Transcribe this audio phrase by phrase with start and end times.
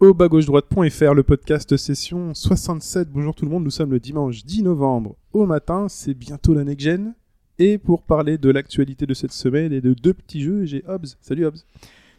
[0.00, 3.10] Au bas gauche droite.fr, le podcast session 67.
[3.10, 6.62] Bonjour tout le monde, nous sommes le dimanche 10 novembre au matin, c'est bientôt la
[6.62, 7.14] next gen.
[7.58, 11.16] Et pour parler de l'actualité de cette semaine et de deux petits jeux, j'ai Hobbs.
[11.20, 11.64] Salut Hobbs.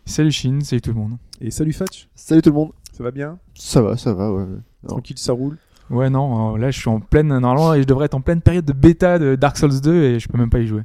[0.05, 1.18] Salut Chine, salut tout le monde.
[1.40, 2.09] Et salut Fatch.
[2.16, 2.71] Salut tout le monde.
[2.91, 3.40] Ça va bien?
[3.54, 4.43] Ça va, ça va, ouais.
[4.43, 4.90] Non.
[4.90, 5.57] Tranquille, ça roule?
[5.90, 7.30] Ouais, non, euh, là je suis en pleine.
[7.30, 10.27] Normalement, je devrais être en pleine période de bêta de Dark Souls 2 et je
[10.27, 10.82] peux même pas y jouer.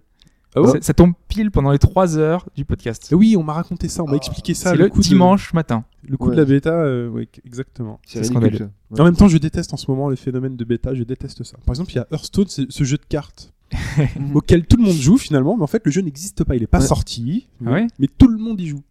[0.57, 3.09] Ah ça, ça tombe pile pendant les 3 heures du podcast.
[3.11, 4.71] Et Oui, on m'a raconté ça, on m'a expliqué ça.
[4.71, 5.85] C'est le coup de- dimanche matin.
[6.07, 8.01] le coup de la bêta, euh, ouais, exactement.
[8.07, 8.59] C'est scandaleux.
[8.59, 9.03] ça.
[9.03, 11.57] En même temps, je déteste en ce moment les phénomènes de bêta, je déteste ça.
[11.67, 13.53] Par exemple, il y a Hearthstone, c'est ce jeu de cartes
[14.35, 16.67] auquel tout le monde joue finalement, mais en fait, le jeu n'existe pas, il est
[16.69, 16.87] pas Ouais.
[16.87, 18.83] sorti, Ah ouais mais tout le monde y joue.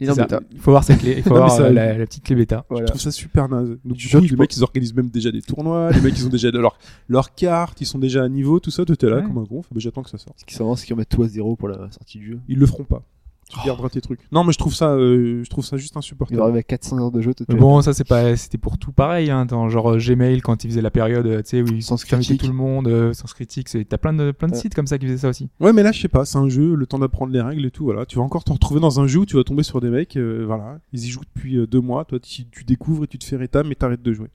[0.00, 0.26] Il est en C'est ça.
[0.26, 0.40] bêta.
[0.52, 2.24] Il faut voir sa clé, il faut Non, mais voir ça- euh, la, la petite
[2.24, 2.64] clé bêta.
[2.70, 3.76] Je trouve ça super naze.
[3.84, 6.30] Donc, du coup, les mecs, ils organisent même déjà des tournois, les mecs, ils ont
[6.30, 9.22] déjà leur, leurs cartes, ils sont déjà à niveau, tout ça, tout est là Ouais.
[9.22, 10.40] comme un gonf, bah, j'attends que ça sorte.
[10.40, 12.38] Ce qui s'avance, c'est qu'ils remettent tout à zéro pour la sortie du jeu.
[12.48, 13.02] Ils le feront pas.
[13.50, 13.66] Tu Oh.
[13.66, 14.20] garderas tes trucs.
[14.30, 16.40] Non, mais je trouve ça, euh, je trouve ça juste Il insupportable.
[16.40, 17.34] arriver à 400 heures de jeu.
[17.34, 19.28] toi, bon, ça c'est pas, c'était pour tout pareil.
[19.30, 19.44] Hein.
[19.44, 22.06] Dans, genre euh, Gmail quand ils faisaient la période, euh, tu sais, où ils invitaient
[22.06, 22.40] critique.
[22.42, 23.68] tout le monde, euh, Sens critique.
[23.68, 24.58] c'est- T'as plein de plein de Ouais.
[24.60, 25.48] sites comme ça qui faisaient ça aussi.
[25.58, 27.70] Ouais, mais là, je sais pas, c'est un jeu, le temps d'apprendre les règles et
[27.72, 28.06] tout, voilà.
[28.06, 30.16] Tu vas encore te retrouver dans un jeu où tu vas tomber sur des mecs,
[30.16, 33.18] euh, voilà, ils y jouent depuis euh, deux mois, toi, tu, tu découvres et tu
[33.18, 34.28] te fais rétam mais t'arrêtes de jouer.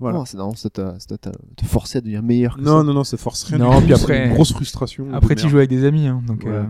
[0.00, 0.18] Voilà.
[0.18, 2.82] Non, c'est non, ça t'a ça t'a- te forcer à devenir meilleur que Non, ça.
[2.82, 3.58] non, non, ça force rien.
[3.58, 5.06] Non, puis après- une grosse frustration.
[5.14, 6.42] Après, tu joues avec des amis, hein, donc.
[6.44, 6.62] Ouais.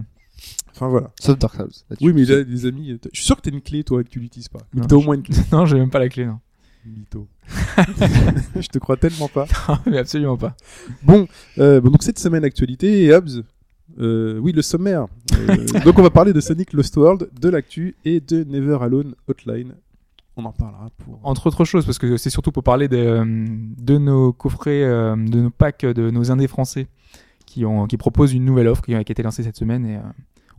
[0.72, 1.10] Enfin, voilà.
[1.20, 1.70] Sauf Dark Souls.
[2.00, 4.18] Oui, mais là, des amis, je suis sûr que t'as une clé, toi, que tu
[4.18, 4.60] l'utilises pas.
[4.72, 5.36] Mais Non, t'as au moins une clé.
[5.52, 6.38] non, j'ai même pas la clé, non.
[6.84, 7.26] Mytho.
[8.60, 9.46] je te crois tellement pas.
[9.86, 10.54] mais absolument pas.
[11.02, 11.26] Bon,
[11.58, 13.42] euh, bon, donc cette semaine actualité et Hobbs.
[13.98, 15.06] euh, oui, le sommaire.
[15.34, 19.14] Euh, donc on va parler de Sonic Lost World, de l'actu et de Never Alone
[19.28, 19.74] Hotline.
[20.36, 21.20] On en parlera pour.
[21.22, 25.40] Entre autres choses, parce que c'est surtout pour parler de, euh, de nos coffrets, de
[25.40, 26.88] nos packs de nos indés français
[27.46, 29.86] qui, ont, qui proposent une nouvelle offre qui a, qui a été lancée cette semaine
[29.86, 30.00] et euh,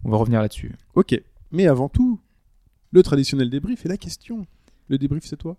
[0.05, 0.75] on va revenir là-dessus.
[0.93, 1.19] Ok.
[1.51, 2.19] Mais avant tout,
[2.91, 4.45] le traditionnel débrief et la question.
[4.87, 5.57] Le débrief, c'est toi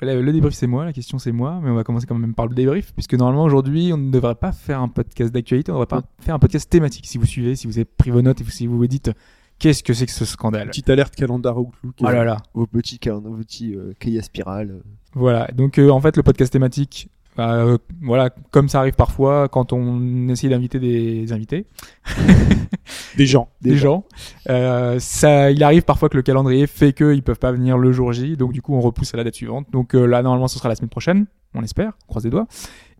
[0.00, 2.46] le débrief c'est moi, la question c'est moi, mais on va commencer quand même par
[2.46, 5.84] le débrief, puisque normalement aujourd'hui on ne devrait pas faire un podcast d'actualité, on ne
[5.84, 7.06] devrait pas faire un podcast thématique.
[7.06, 9.10] Si vous suivez, si vous avez pris vos notes et si vous vous dites
[9.58, 10.68] qu'est-ce que c'est que ce scandale?
[10.68, 11.94] Petite alerte calendar Outlook.
[12.00, 12.38] Oh là là.
[12.54, 14.70] Vos petits, vos petits euh, cahiers à spirale.
[14.72, 14.82] euh.
[15.14, 17.08] Voilà, donc euh, en fait le podcast thématique,
[17.38, 21.66] euh, voilà, comme ça arrive parfois quand on essaye d'inviter des invités,
[23.16, 23.48] Des gens.
[23.62, 24.04] des gens,
[24.48, 28.12] euh, ça, il arrive parfois que le calendrier fait qu'ils peuvent pas venir le jour
[28.12, 29.66] J, donc du coup on repousse à la date suivante.
[29.72, 32.46] Donc euh, là normalement ce sera la semaine prochaine, on espère, on croise les doigts.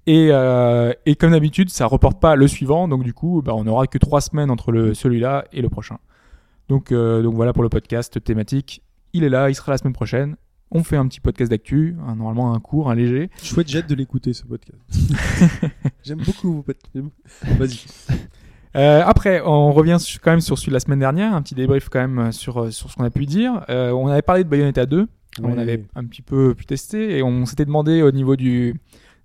[0.07, 3.67] Et, euh, et comme d'habitude, ça reporte pas le suivant, donc du coup, bah, on
[3.67, 5.99] aura que trois semaines entre le celui-là et le prochain.
[6.69, 8.83] Donc, euh, donc voilà pour le podcast thématique.
[9.13, 10.37] Il est là, il sera la semaine prochaine.
[10.71, 13.31] On fait un petit podcast d'actu, un- normalement un court, un léger.
[13.43, 14.79] Chouette, hâte de l'écouter ce podcast.
[16.03, 17.15] J'aime beaucoup vos podcasts.
[17.59, 17.85] Vas-y.
[18.77, 21.89] Euh, après, on revient quand même sur celui de la semaine dernière, un petit débrief
[21.89, 23.65] quand même euh, sur, euh, sur ce qu'on a pu dire.
[23.69, 25.07] Euh, on avait parlé de Bayonetta 2,
[25.43, 28.75] on avait un petit peu pu tester et on s'était demandé au niveau du,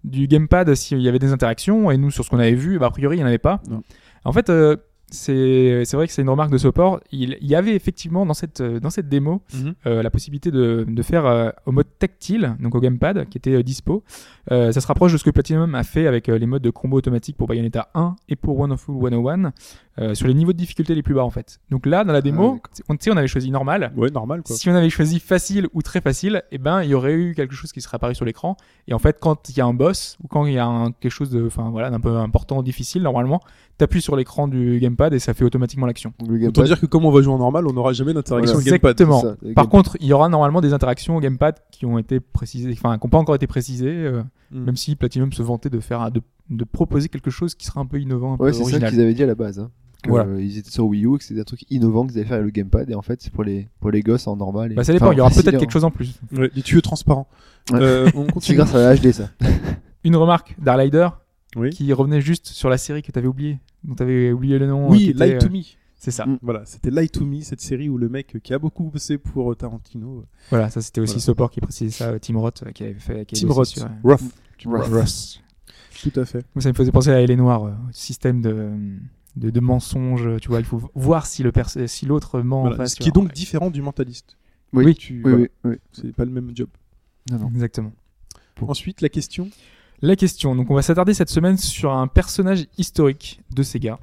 [0.03, 2.87] du gamepad s'il y avait des interactions et nous sur ce qu'on avait vu, bah,
[2.87, 3.59] a priori il n'y en avait pas.
[3.67, 3.81] Non.
[4.23, 4.75] En fait, euh,
[5.11, 6.99] c'est vrai que c'est une remarque de Sopor.
[7.11, 9.73] Il, il y avait effectivement dans cette, dans cette démo Mhm.
[9.87, 13.53] euh, la possibilité de, de faire euh, au mode tactile, donc au gamepad, qui était
[13.55, 14.03] euh, dispo.
[14.51, 16.69] Euh, ça se rapproche de ce que Platinum a fait avec euh, les modes de
[16.69, 19.51] combo automatique pour Bayonetta 1 et pour Wonderful 101
[19.99, 21.59] euh, sur les niveaux de difficulté les plus bas en fait.
[21.71, 23.91] Donc là, dans la démo, Ah, on, tu sais, on avait choisi normal.
[23.97, 24.55] Ouais, normal quoi.
[24.55, 27.53] Si on avait choisi facile ou très facile, eh ben il y aurait eu quelque
[27.53, 28.55] chose qui serait apparu sur l'écran.
[28.87, 30.91] Et en fait, quand il y a un boss ou quand il y a un-
[30.91, 33.41] quelque chose de, enfin voilà, d'un peu important, difficile, normalement,
[33.77, 36.13] t'appuies sur l'écran du gamepad et ça fait automatiquement l'action.
[36.21, 38.67] Autant gamepad, dire que comme on va jouer en normal, on n'aura jamais d'interaction Voilà.
[38.67, 38.91] au gamepad.
[38.91, 39.21] Exactement.
[39.21, 39.69] ça, Par gamepad.
[39.69, 43.05] contre, il y aura normalement des interactions au gamepad qui ont été précisées, enfin, qui
[43.05, 44.63] n'ont pas encore été précisées, euh, Mm.
[44.63, 47.85] même si Platinum se vantait de faire, de, de proposer quelque chose qui serait un
[47.85, 49.59] peu innovant, un Ouais, peu c'est ça qu'ils avaient dit à la base.
[49.59, 49.69] Hein.
[50.03, 50.29] Que, Voilà.
[50.29, 52.45] euh, ils étaient sur Wii U, que c'était un truc innovant qu'ils avaient fait avec
[52.45, 54.71] le gamepad, et en fait, c'est pour les, pour les gosses en normal.
[54.71, 55.57] et- Bah, ça dépend, enfin, il y aura peut-être hein.
[55.57, 56.19] quelque chose en plus.
[56.31, 57.27] Ouais, des tuyaux transparents.
[57.71, 57.79] Ouais.
[57.81, 58.09] Euh,
[58.39, 59.29] C'est grâce à la HD, ça.
[60.05, 61.09] Une remarque d'Arlider
[61.57, 61.69] Oui.
[61.71, 64.67] qui revenait juste sur la série que tu avais oublié, dont tu avais oublié le
[64.67, 64.89] nom.
[64.89, 65.63] Oui, était, Lie to euh, Me.
[65.97, 66.25] C'est ça.
[66.25, 66.39] Mm.
[66.41, 69.51] Voilà, c'était Lie to Me, cette série où le mec qui a beaucoup bossé pour
[69.51, 70.23] euh, Tarantino.
[70.49, 71.25] Voilà, ça c'était aussi Voilà.
[71.25, 73.25] Sopor qui précisait ça, euh, Tim Roth euh, qui avait fait.
[73.25, 73.65] Qui avait Tim Roth.
[73.67, 74.21] sur, euh, Rough.
[74.65, 74.93] Rough.
[74.93, 75.41] Roth.
[76.01, 76.45] Tout à fait.
[76.59, 78.69] Ça me faisait penser à Elle est Noire, euh, système de,
[79.39, 80.29] de, de mensonges.
[80.41, 82.91] Tu vois, il faut voir si le pers- si l'autre ment en Voilà, face.
[82.91, 84.37] Ce qui est donc différent du mentaliste.
[84.73, 85.75] Oui, Tu- oui, voilà, oui, oui.
[85.93, 86.69] C'est pas le même job.
[87.31, 87.49] Non, non.
[87.49, 87.91] Exactement.
[88.61, 89.49] Ensuite, la question.
[90.01, 93.99] La question, donc on va s'attarder cette semaine sur un personnage historique de Sega.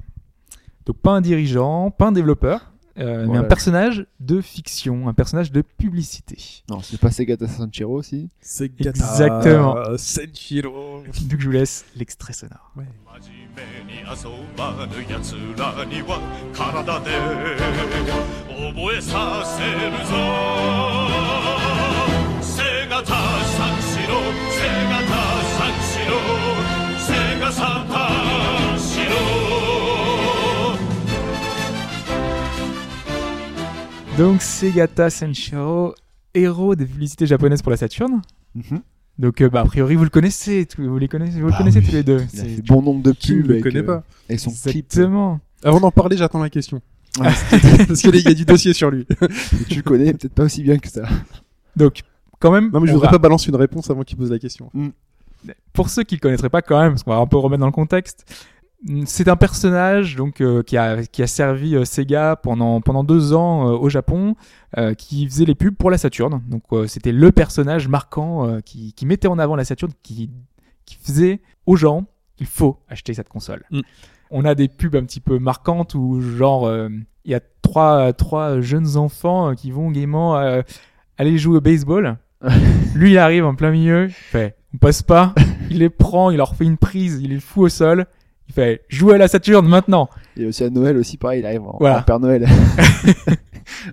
[0.85, 3.42] Donc pas un dirigeant, pas un développeur, euh, mais un Voilà.
[3.44, 6.36] personnage de fiction, un personnage de publicité.
[6.68, 8.28] Non, c'est pas Segata Sanchiro aussi.
[8.40, 9.76] C'est Exactement.
[9.96, 11.02] Senshiro.
[11.06, 12.72] Donc je vous laisse l'extrait sonore.
[12.74, 12.82] 真
[13.30, 14.06] 面目に遊
[14.56, 16.18] ばぬ奴らには
[16.54, 17.10] 体で
[18.48, 20.10] 覚えさせるぞ
[22.40, 24.12] 背がた三四郎
[24.48, 25.12] 背がた
[25.58, 26.12] 三四郎
[26.98, 28.15] 背がさ三
[34.17, 35.93] Donc Segata Senshiro,
[36.33, 38.21] héros des publicités japonaises pour la Saturn.
[38.55, 38.81] Mhm.
[39.19, 41.57] Donc euh, bah, a priori vous le connaissez, tous- vous les connaissez, vous le Bah
[41.57, 41.85] connaissez oui.
[41.85, 42.23] tous les deux.
[42.31, 44.85] C'est- bon nombre de Qui ne pubs le connaît euh, pas avec son clip.
[44.91, 45.39] Exactement.
[45.63, 46.81] Avant d'en parler, j'attends la question.
[47.19, 47.25] Ouais,
[47.87, 49.07] Parce qu'il y a- du dossier sur lui.
[49.69, 51.03] tu le connais peut-être pas aussi bien que ça.
[51.75, 52.01] Donc
[52.39, 54.31] quand même, Non, mais je on voudrais va- pas balancer une réponse avant qu'il pose
[54.31, 54.71] la question.
[55.73, 57.65] pour ceux qui le connaîtraient pas quand même, parce qu'on va un peu remettre dans
[57.67, 58.56] le contexte, mm,
[59.05, 63.33] c'est un personnage donc euh, qui a qui a servi euh, Sega pendant pendant deux
[63.33, 64.35] ans euh, au Japon,
[64.77, 66.41] euh, qui faisait les pubs pour la Saturn.
[66.47, 70.29] Donc euh, c'était le personnage marquant euh, qui qui mettait en avant la Saturn, qui
[70.85, 72.05] qui faisait aux gens
[72.39, 73.63] il faut acheter cette console.
[73.71, 73.81] Mm.
[74.29, 76.89] On a des pubs un petit peu marquantes où genre euh,
[77.25, 80.61] il y a trois trois jeunes enfants qui vont gaiement euh,
[81.17, 82.17] aller jouer au baseball.
[82.95, 85.33] Lui, il arrive en plein milieu, il fait, on passe pas,
[85.71, 88.05] il les prend, il leur fait une prise, il les fout au sol,
[88.47, 90.09] il fait, jouez à la Saturne maintenant.
[90.37, 91.99] Et aussi à Noël aussi, pareil, il arrive en, Voilà.
[91.99, 92.47] en Père Noël.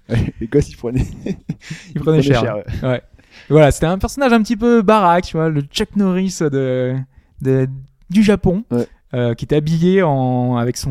[0.41, 1.06] Les gosses, ils prenaient,
[1.95, 2.56] Il prenait cher.
[2.83, 2.89] ouais.
[2.89, 3.03] Ouais.
[3.49, 6.95] Voilà, c'était un personnage un petit peu baraque, tu vois, le Chuck Norris de,
[7.43, 7.69] de-
[8.09, 8.87] du Japon, Ouais.
[9.15, 10.91] euh, qui était habillé en, avec son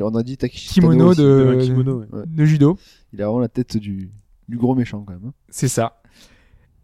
[0.00, 1.20] On a dit kimono aussi.
[1.22, 2.22] de, un kimono, ouais.
[2.26, 2.78] de judo.
[3.12, 4.10] Il a vraiment la tête du,
[4.48, 5.28] du gros méchant quand même.
[5.28, 5.32] hein.
[5.48, 6.00] C'est ça.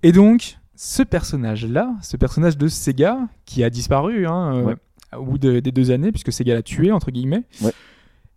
[0.02, 4.74] Et donc, ce personnage-là, ce personnage de Sega, qui a disparu hein, euh, Ouais.
[5.18, 7.42] Au bout de- des deux années, puisque Sega l'a tué, entre guillemets,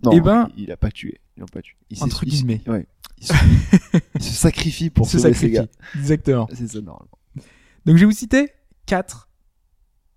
[0.04, 1.20] Non, Eh ben- il, il a pas tué.
[1.36, 1.76] Ils l'ont pas tué.
[1.90, 2.86] Il entre il- guillemets, Ouais.
[3.20, 3.34] Il se,
[4.16, 5.56] il se sacrifie pour se sauver sacrifie.
[5.56, 5.68] Sega.
[5.96, 6.48] Exactement.
[6.54, 7.08] C'est ça, normalement.
[7.86, 8.52] Donc je vais vous citer
[8.86, 9.28] quatre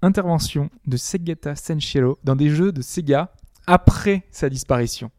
[0.03, 3.33] interventions de Segata Senshiro dans des jeux de Sega
[3.67, 5.11] après sa disparition.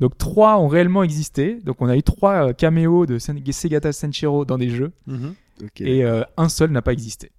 [0.00, 1.60] Donc trois ont réellement existé.
[1.62, 5.34] Donc on a eu trois euh, caméos de Sen- Segata Senshiro dans des jeux Mhm.
[5.80, 7.30] Et euh, un seul n'a pas existé.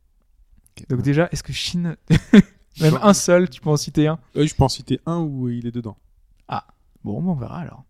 [0.90, 1.96] Donc déjà, est-ce que Shin
[2.82, 5.50] même un seul, tu peux en citer un Euh, je peux en citer un où
[5.50, 5.98] il est dedans.
[7.06, 7.86] Bon, bon, on verra alors.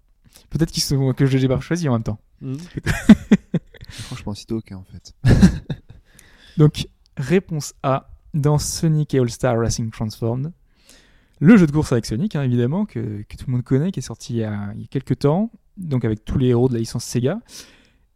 [0.49, 2.19] Peut-être qu'ils sont que je n'ai pas choisi en même temps.
[3.89, 5.13] Franchement, c'est aucun en fait.
[6.57, 10.51] Donc, réponse A, dans Sonic et All-Star Racing Transformed.
[11.39, 13.99] Le jeu de course avec Sonic, hein, évidemment, que, que tout le monde connaît, qui
[13.99, 16.67] est sorti il y, a, il y a quelques temps, donc avec tous les héros
[16.67, 17.39] de la licence Sega.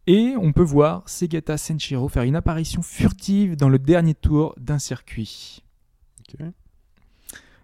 [0.06, 4.78] Et on peut voir Segata Senshiro faire une apparition furtive dans le dernier tour d'un
[4.78, 5.62] circuit.
[6.20, 6.44] Ok.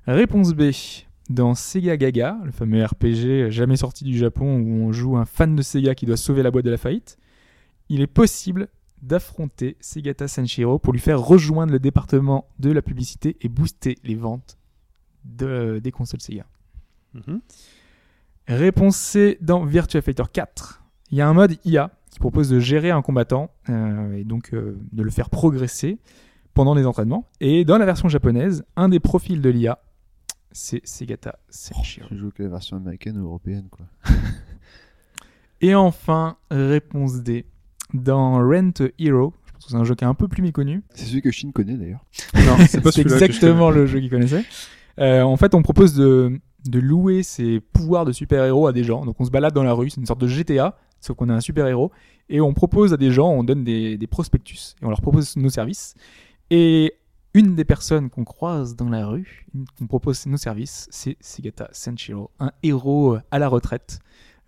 [0.07, 0.71] Réponse B.
[1.29, 5.57] Dans Sega Gaga, le fameux RPG jamais sorti du Japon où on joue un fan
[5.57, 7.19] de Sega qui doit sauver la boîte de la faillite,
[7.89, 8.69] il est possible
[9.03, 14.15] d'affronter Segata Senshiro pour lui faire rejoindre le département de la publicité et booster les
[14.15, 14.57] ventes
[15.25, 16.47] de- des consoles Sega.
[17.15, 17.41] Mhm.
[18.47, 19.39] Réponse C.
[19.41, 23.03] Dans Virtua Fighter 4, il y a un mode IA qui propose de gérer un
[23.03, 25.99] combattant euh, et donc euh, de le faire progresser
[26.55, 27.29] pendant les entraînements.
[27.41, 29.81] Et dans la version japonaise, un des profils de l'IA,
[30.57, 32.09] c'est Segata Senshiro.
[32.11, 33.85] Je joue que la version américaine ou européenne quoi.
[35.61, 37.45] Et enfin, réponse D.
[37.93, 40.43] Dans Rent a Hero, je pense que c'est un jeu qui est un peu plus
[40.43, 40.83] méconnu.
[40.95, 42.05] C'est celui que Shin connaît d'ailleurs.
[42.35, 44.45] Non, c'est pas que je exactement le jeu qu'il connaissait.
[44.99, 49.05] Euh, en fait, on propose de, de louer ses pouvoirs de super-héros à des gens.
[49.05, 51.35] Donc on se balade dans la rue, c'est une sorte de GTA, sauf qu'on a
[51.35, 51.93] un super-héros.
[52.31, 55.37] Et on propose à des gens, on donne des, des prospectus et on leur propose
[55.37, 55.95] nos services.
[56.51, 56.95] Et
[57.39, 59.47] une des personnes qu'on croise dans la rue,
[59.79, 63.99] qu'on propose nos services, c'est Segata Senshiro, un héros euh, à la retraite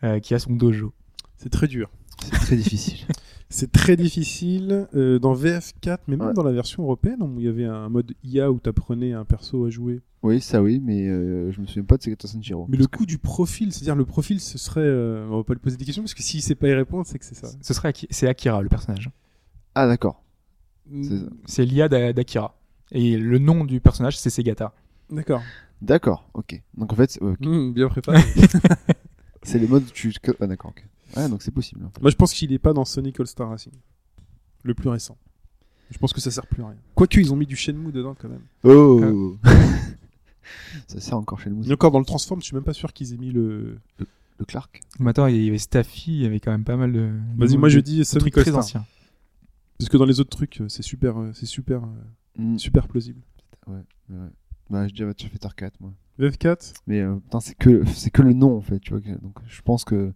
[0.05, 0.93] euh, qui a son dojo.
[1.37, 1.91] C'est très dur.
[2.23, 3.07] C'est très difficile.
[3.51, 4.89] C'est très difficile.
[4.95, 6.35] euh, dans VF4, mais même Ouais.
[6.35, 9.65] dans la version européenne, où il y avait un mode IA où t'apprenais un perso
[9.65, 10.01] à jouer.
[10.23, 12.67] Oui, ça oui, mais euh, je me souviens pas de Segata Sanshiro.
[12.69, 14.81] Mais le coup du profil, c'est-à-dire le profil, ce serait.
[14.83, 17.07] euh, on va pas lui poser des questions parce que s'il sait pas y répondre,
[17.07, 17.49] c'est que c'est ça.
[17.63, 19.09] Ce serait Aki- c'est Akira le personnage.
[19.75, 20.23] Ah d'accord.
[20.91, 21.27] Mm, C'est ça.
[21.47, 22.55] C'est l'IA d'A- d'Akira.
[22.93, 24.73] Et le nom du personnage, c'est Segata.
[25.11, 25.43] D'accord.
[25.83, 26.61] D'accord, ok.
[26.77, 27.39] Donc en fait, c'est- ok.
[27.41, 28.21] Mm, bien préparé.
[29.43, 30.13] c'est les modes où tu...
[30.41, 30.85] Ah d'accord, ok.
[31.17, 31.85] Ouais, donc c'est possible.
[31.87, 32.01] en fait.
[32.03, 33.73] Moi, je pense qu'il est pas dans Sonic All-Star Racing.
[34.65, 35.17] Le plus récent.
[35.91, 36.77] Je pense que ça sert plus à rien.
[36.95, 38.43] Quoique, ils ont mis du Shenmue dedans quand même.
[38.65, 39.37] Oh
[40.87, 42.93] Ça sert encore chez le Et encore dans le Transform, je suis même pas sûr
[42.93, 43.79] qu'ils aient mis le.
[44.41, 46.93] Le Clark Mais attends, il y avait Staffy, il y avait quand même pas mal
[46.93, 47.11] de.
[47.37, 48.59] Vas-y, de- moi je dis Sonic trucs très All-Star.
[48.65, 48.87] anciens.
[49.79, 51.89] Parce que dans les autres trucs, euh, c'est super, euh, c'est super, euh,
[52.39, 52.59] Mm.
[52.59, 53.21] super plausible.
[53.67, 54.29] Ouais, ouais.
[54.71, 55.93] Bah, je dirais Street Fighter 4, moi.
[56.19, 59.01] VF4 Mais euh, putain, c'est que, c'est que le nom, en fait, tu vois.
[59.01, 60.13] Donc, je pense que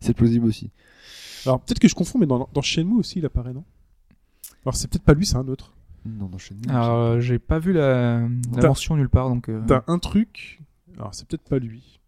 [0.00, 0.70] c'est plausible aussi.
[1.44, 3.64] Alors peut-être que je confonds, mais dans, dans Shenmue aussi, il apparaît, non?
[4.64, 5.74] Alors c'est peut-être pas lui, c'est un autre.
[6.04, 6.62] Non, dans Shenmue.
[6.68, 9.48] Alors, euh, j'ai pas vu la, mention nulle part, donc.
[9.48, 10.60] euh, T'as un truc,
[10.96, 12.00] alors c'est peut-être pas lui.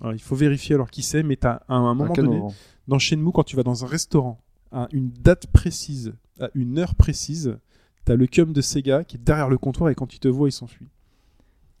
[0.00, 2.54] Alors il faut vérifier alors qui c'est, mais t'as à un moment donné, moment
[2.88, 4.40] dans Shenmue, quand tu vas dans un restaurant,
[4.72, 7.58] à une date précise, à une heure précise,
[8.04, 10.48] t'as le cum de Sega qui est derrière le comptoir et quand il te voit,
[10.48, 10.88] il s'enfuit.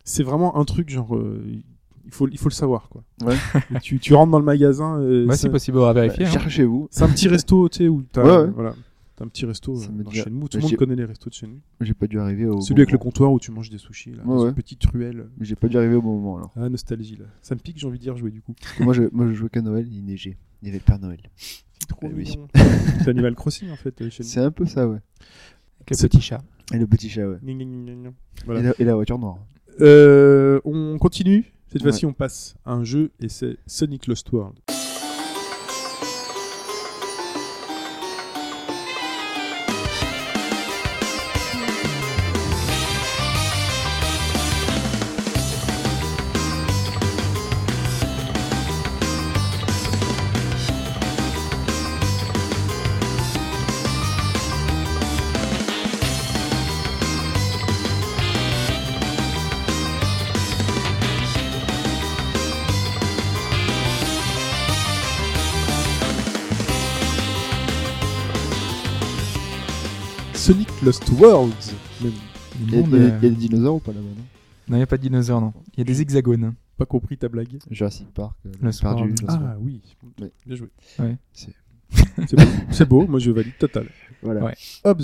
[0.04, 1.42] C'est vraiment un truc genre, euh,
[2.04, 3.02] il faut, il faut le savoir quoi.
[3.24, 3.36] Ouais.
[3.82, 6.24] Tu, tu rentres dans le magasin, euh, Ouais, c'est c'est possible à vérifier.
[6.24, 6.32] Bah, hein.
[6.40, 6.88] Cherchez-vous.
[6.90, 8.50] c'est un petit resto, tu sais, où t'as, Ouais, ouais.
[8.54, 8.74] voilà,
[9.16, 10.40] t'as un petit resto euh, dans dit- Shenmue.
[10.48, 11.60] Tout Bah, le monde connaît les restos de Shenmue.
[11.80, 12.60] J'ai pas dû arriver au.
[12.60, 13.02] Celui bon avec le moment.
[13.04, 14.48] comptoir où tu manges des sushis, là, Ouais, dans ouais.
[14.50, 15.28] une petite ruelle.
[15.38, 16.52] Mais J'ai pas dû arriver au bon moment alors.
[16.56, 17.24] Ah, nostalgie là.
[17.40, 18.54] Ça me pique, j'ai envie de dire jouer du coup.
[18.80, 20.36] Moi, je, moi, je jouais qu'à Noël, il neigeait.
[20.60, 21.20] Il y avait le Père Noël.
[21.36, 22.38] C'est trop Eh oui.
[23.06, 24.00] Animal Crossing en fait.
[24.02, 24.08] euh.
[24.10, 24.98] C'est un peu ça, ouais.
[25.86, 26.42] Avec le petit chat.
[26.72, 27.36] Et le petit chat, ouais.
[27.46, 29.38] Et, la, et la voiture noire.
[29.80, 31.52] Euh, on continue.
[31.66, 31.90] Cette Ouais.
[31.90, 34.54] fois-ci, on passe à un jeu et c'est Sonic Lost World.
[70.84, 71.74] Lost Worlds.
[72.02, 72.12] Même.
[72.60, 74.06] Il y, a, monde, il y a- il y a des dinosaures ou pas là-bas,
[74.06, 74.24] non?
[74.68, 75.52] Il n'y a pas de dinosaures, non.
[75.74, 76.54] Il y a des hexagones.
[76.76, 77.58] Pas compris ta blague.
[77.70, 79.02] Jurassic Park, euh, Lost perdu.
[79.02, 79.20] World.
[79.28, 79.80] Ah oui.
[80.20, 80.30] Ouais.
[80.46, 80.68] Bien joué.
[80.98, 81.16] Ouais.
[81.32, 81.52] C'est-
[82.28, 82.42] C'est beau.
[82.70, 83.06] C'est beau.
[83.06, 83.88] Moi, je valide total.
[84.22, 84.44] Voilà.
[84.44, 84.54] Ouais.
[84.84, 85.02] Hobbs.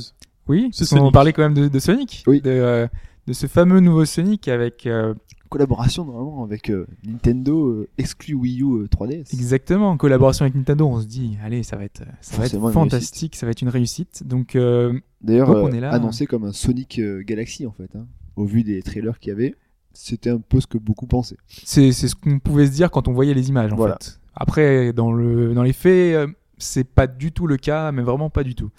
[0.48, 1.12] Oui, C'est Sonic.
[1.12, 2.24] parlait quand même de, de Sonic.
[2.26, 2.40] Oui.
[2.40, 2.88] De, euh,
[3.26, 4.86] de ce fameux nouveau Sonic avec.
[4.86, 5.14] euh,
[5.50, 9.34] Collaboration normalement avec euh, Nintendo euh, exclu Wii U euh, 3DS.
[9.34, 12.70] Exactement, en collaboration avec Nintendo, on se dit, allez, ça va être, ça va être
[12.70, 14.22] fantastique, ça va être une réussite.
[14.26, 15.90] Donc, euh, D'ailleurs, euh, on est là.
[15.90, 17.90] annoncé comme un Sonic euh, Galaxy en fait.
[17.96, 18.06] hein.
[18.36, 19.56] Au vu des trailers qu'il y avait,
[19.92, 21.36] c'était un peu ce que beaucoup pensaient.
[21.48, 23.98] c'est c'est ce qu'on pouvait se dire quand on voyait les images, en Voilà.
[24.00, 24.20] fait.
[24.34, 26.26] Après, dans, le, dans les faits, euh,
[26.58, 28.70] c'est pas du tout le cas, mais vraiment pas du tout.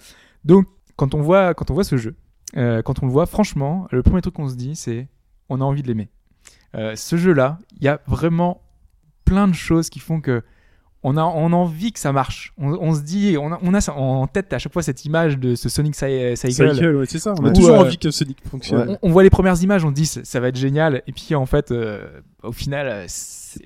[0.46, 2.14] Donc, quand on voit, quand on voit ce jeu,
[2.56, 5.08] euh, quand on le voit, franchement, le premier truc qu'on se dit, c'est
[5.50, 6.08] on a envie de l'aimer.
[6.74, 8.60] Euh, ce jeu-là, il y a vraiment
[9.24, 10.42] plein de choses qui font que
[11.04, 12.52] on a, on a envie que ça marche.
[12.58, 15.04] On, on se dit, on a, on a ça en tête à chaque fois cette
[15.04, 16.74] image de ce Sonic Cy- Cycle.
[16.74, 17.34] Cycle, ouais, c'est ça.
[17.40, 18.88] On a toujours Ou, euh, envie que Sonic fonctionne.
[18.90, 18.98] Ouais.
[19.02, 21.44] On, on voit les premières images, on dit ça, va être génial, et puis en
[21.44, 23.02] fait, euh, au final, euh,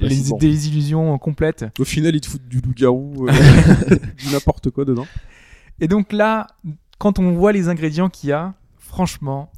[0.01, 0.39] les si bon.
[0.39, 1.67] désillusions complètes.
[1.79, 3.33] Au final, ils te foutent du loup-garou, euh,
[4.17, 5.07] du n'importe quoi dedans.
[5.79, 6.47] Et donc là,
[6.99, 9.53] quand on voit les ingrédients qu'il y a, franchement,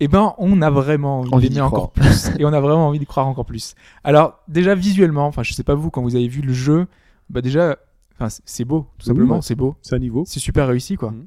[0.00, 2.88] eh ben, on a vraiment envie, Envie d'aimer d'y encore plus, et on a vraiment
[2.88, 3.74] envie d'y croire encore plus.
[4.04, 6.86] Alors déjà visuellement, enfin je sais pas vous quand vous avez vu le jeu,
[7.28, 7.76] bah déjà,
[8.18, 9.76] enfin c'est- beau, tout simplement, c'est beau.
[9.82, 10.24] C'est à niveau.
[10.26, 11.10] c'est super réussi quoi.
[11.10, 11.26] Mhm.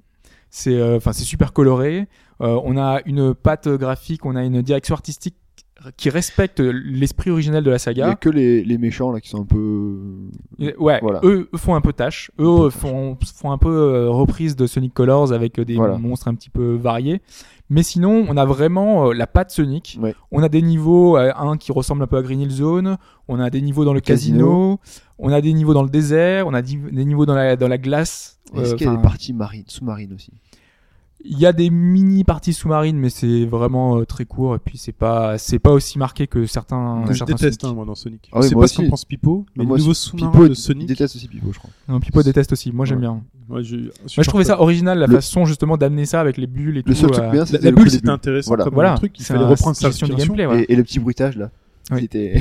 [0.49, 2.07] C'est euh, enfin c'est super coloré.
[2.41, 5.35] Euh, on a une patte graphique, on a une direction artistique
[5.97, 8.15] qui respecte l'esprit originel de la Il y a saga.
[8.15, 9.97] que les, les méchants là qui sont un peu.
[10.77, 11.19] Ouais, Voilà.
[11.23, 12.31] eux, eux font un peu tâche.
[12.39, 15.97] Eux font font un peu euh, reprise de Sonic Colors avec des Voilà.
[15.97, 17.21] monstres un petit peu variés.
[17.69, 19.97] Mais sinon, on a vraiment euh, la patte Sonic.
[20.01, 20.13] Ouais.
[20.31, 22.97] On a des niveaux, euh, un qui ressemble un peu à Green Hill Zone.
[23.27, 24.77] On a des niveaux dans le casino.
[24.77, 25.03] Casino.
[25.17, 26.45] On a des niveaux dans le désert.
[26.47, 28.39] On a des niveaux dans la, dans la glace.
[28.55, 30.31] Est-ce Euh, qu'il y a des parties marines, sous-marines aussi?
[31.25, 34.77] Il y a des mini parties sous-marines, mais c'est vraiment euh, très court et puis
[34.77, 37.05] c'est pas c'est pas aussi marqué que certains.
[37.07, 37.71] je certains déteste, Sonic.
[37.71, 38.29] hein, moi, dans Sonic.
[38.33, 40.53] Ah oui, moi pas ce qu'en pense Pipo, mais Moi le nouveau sous-marin Pipo de
[40.53, 40.85] Sonic.
[40.87, 41.69] déteste aussi Pipo, je crois.
[41.87, 42.73] Non, Pipo déteste aussi.
[42.73, 43.01] Moi j'aime Ouais.
[43.03, 43.23] bien.
[43.49, 46.47] Ouais, je, Moi je trouvais ça original la Le- façon justement d'amener ça avec les
[46.47, 46.93] bulles et Le tout.
[46.93, 48.63] seul euh, truc bien, La, c'était la le bulle, c'était intéressant Voilà.
[48.65, 49.17] comme Voilà, truc.
[49.17, 50.33] Il c'est fallait un- reprendre sa gestion du respiration.
[50.33, 50.45] gameplay.
[50.45, 50.61] voilà.
[50.69, 51.51] Et, et le petit bruitage là.
[51.91, 52.01] Oui.
[52.01, 52.33] C'était.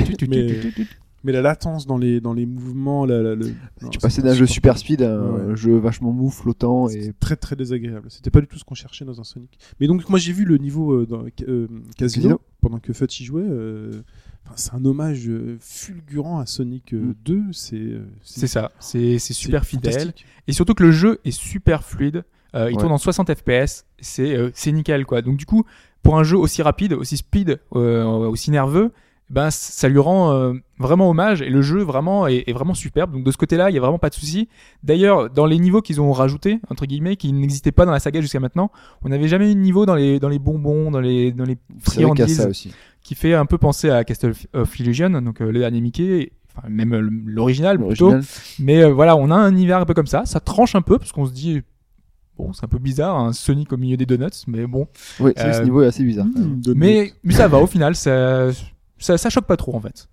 [1.25, 3.47] Mais, la latence dans les, dans les mouvements, la, la- le...
[3.81, 6.89] non, Tu passais pas d'un jeu super speed à un Ouais, jeu vachement mou, flottant
[6.89, 8.07] et très très désagréable.
[8.11, 9.59] C'était pas du tout ce qu'on cherchait dans un Sonic.
[9.81, 12.41] Mais donc moi j'ai vu le niveau euh, dans euh, Casino, Casino.
[12.61, 13.43] pendant que Fudge y jouait.
[13.47, 14.03] euh,
[14.47, 17.15] enfin, c'est un hommage euh, fulgurant à Sonic euh, Mm.
[17.25, 17.43] 2.
[17.53, 18.73] C'est euh, C'est ça.
[18.81, 20.13] C'est c'est super fidèle.
[20.49, 22.25] Et surtout que le jeu est super fluide.
[22.55, 22.81] Euh, il Ouais.
[22.81, 23.85] tourne en 60 FPS.
[24.01, 25.23] C'est euh, c'est nickel quoi.
[25.23, 25.65] Donc du coup,
[26.03, 28.91] pour un jeu aussi rapide, aussi speed, euh, aussi nerveux,
[29.31, 33.13] ben ça lui rend euh, vraiment hommage et le jeu vraiment est, est vraiment superbe.
[33.13, 34.49] Donc de ce côté-là, il y a vraiment pas de souci.
[34.83, 38.21] D'ailleurs, dans les niveaux qu'ils ont rajoutés entre guillemets, qui n'existaient pas dans la saga
[38.21, 38.71] jusqu'à maintenant,
[39.03, 41.57] on n'avait jamais eu de niveau dans les dans les bonbons, dans les dans les
[41.81, 42.73] friandises ça aussi.
[43.03, 46.69] qui fait un peu penser à Castle of Illusion, donc euh, le dernier Mickey, enfin
[46.69, 48.13] même euh, l'original plutôt.
[48.59, 50.99] Mais euh, voilà, on a un univers un peu comme ça, ça tranche un peu
[50.99, 51.63] parce qu'on se dit
[52.39, 54.89] bon, c'est un peu bizarre, un Sonic au milieu des donuts, mais bon.
[55.21, 56.27] Oui, ce Euh, niveau est assez bizarre.
[56.27, 58.49] Mmh, Mais, mais ça va, au final, ça,
[59.03, 60.09] ça, ça choque pas trop en fait.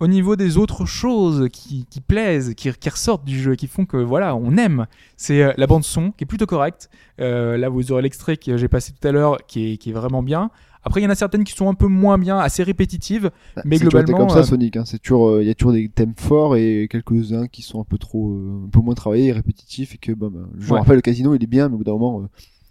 [0.00, 3.68] Au niveau des autres choses qui, qui plaisent, qui, qui ressortent du jeu et qui
[3.68, 6.90] font que voilà, on aime, c'est euh, la bande son qui est plutôt correcte.
[7.20, 9.92] Euh, là, vous aurez l'extrait que j'ai passé tout à l'heure qui est, qui est
[9.92, 10.50] vraiment bien.
[10.84, 13.30] Après, il y en a certaines qui sont un peu moins bien, assez répétitives.
[13.56, 14.76] Bah, mais globalement, comme ça euh, Sonic.
[14.76, 14.84] Hein.
[14.84, 17.84] C'est toujours, euh, il y a toujours des thèmes forts et quelques-uns qui sont un
[17.84, 20.78] peu trop, euh, un peu moins travaillés, et répétitifs et que bon, bah, je me
[20.78, 22.28] rappelle le casino, il est bien, mais au bout d'un moment,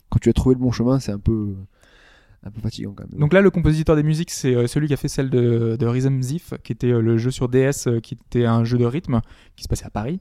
[0.09, 1.55] quand tu as trouvé le bon chemin, c'est un peu,
[2.45, 3.19] un peu fatigant quand même.
[3.19, 5.85] Donc là, le compositeur des musiques, c'est euh, celui qui a fait celle de, de
[5.85, 8.85] Rhythm Zif, qui était euh, le jeu sur DS, euh, qui était un jeu de
[8.85, 9.21] rythme
[9.55, 10.19] qui se passait à Paris.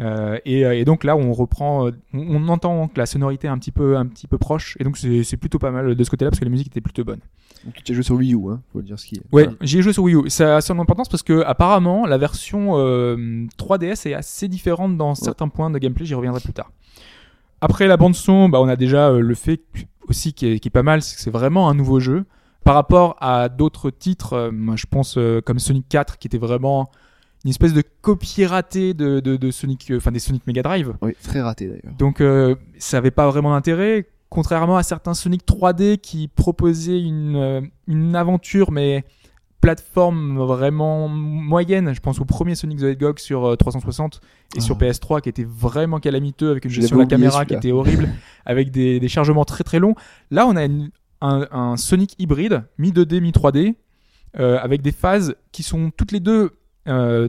[0.00, 3.58] Euh, et, et donc là, on reprend, on, on entend que la sonorité est un
[3.58, 6.30] petit peu, un petit peu proche, et donc c'est plutôt pas mal de ce côté-là
[6.32, 7.20] parce que la musique était plutôt bonne.
[7.64, 9.22] Donc, tu as joué sur Wii U, hein, faut dire ce qui est.
[9.32, 9.52] Ouais, Voilà.
[9.62, 10.28] j'y ai joué sur Wii U.
[10.30, 15.14] Ça a son importance parce que apparemment la version euh, 3DS est assez différente dans
[15.14, 16.04] certains points de gameplay.
[16.04, 16.70] J'y reviendrai plus tard.
[17.60, 20.58] Après la bande son, bah, on a déjà euh, le fait que- aussi qui est,
[20.60, 22.24] qui est pas mal, c'est que c'est vraiment un nouveau jeu
[22.64, 24.32] par rapport à d'autres titres.
[24.34, 26.90] euh, moi, je pense euh, comme Sonic 4 qui était vraiment
[27.44, 30.94] une espèce de copie ratée de, de, de Sonic, euh, enfin des Sonic Mega Drive.
[31.02, 31.94] Oui, très raté d'ailleurs.
[31.98, 32.22] Donc
[32.78, 38.72] ça avait pas vraiment d'intérêt, contrairement à certains Sonic 3D qui proposaient une, une aventure
[38.72, 39.04] mais
[39.64, 41.92] plateforme vraiment moyenne.
[41.94, 44.20] Je pense au premier Sonic the Hedgehog sur euh, 360
[44.54, 44.60] et Ah.
[44.60, 48.08] sur PS3 qui était vraiment calamiteux avec une gestion de la caméra qui était horrible,
[48.46, 49.94] avec des, des chargements très très longs.
[50.30, 50.90] Là on a une-
[51.20, 53.74] un, un Sonic hybride, mi 2D, mi 3D,
[54.38, 56.50] euh, avec des phases qui sont toutes les deux
[56.86, 57.28] euh,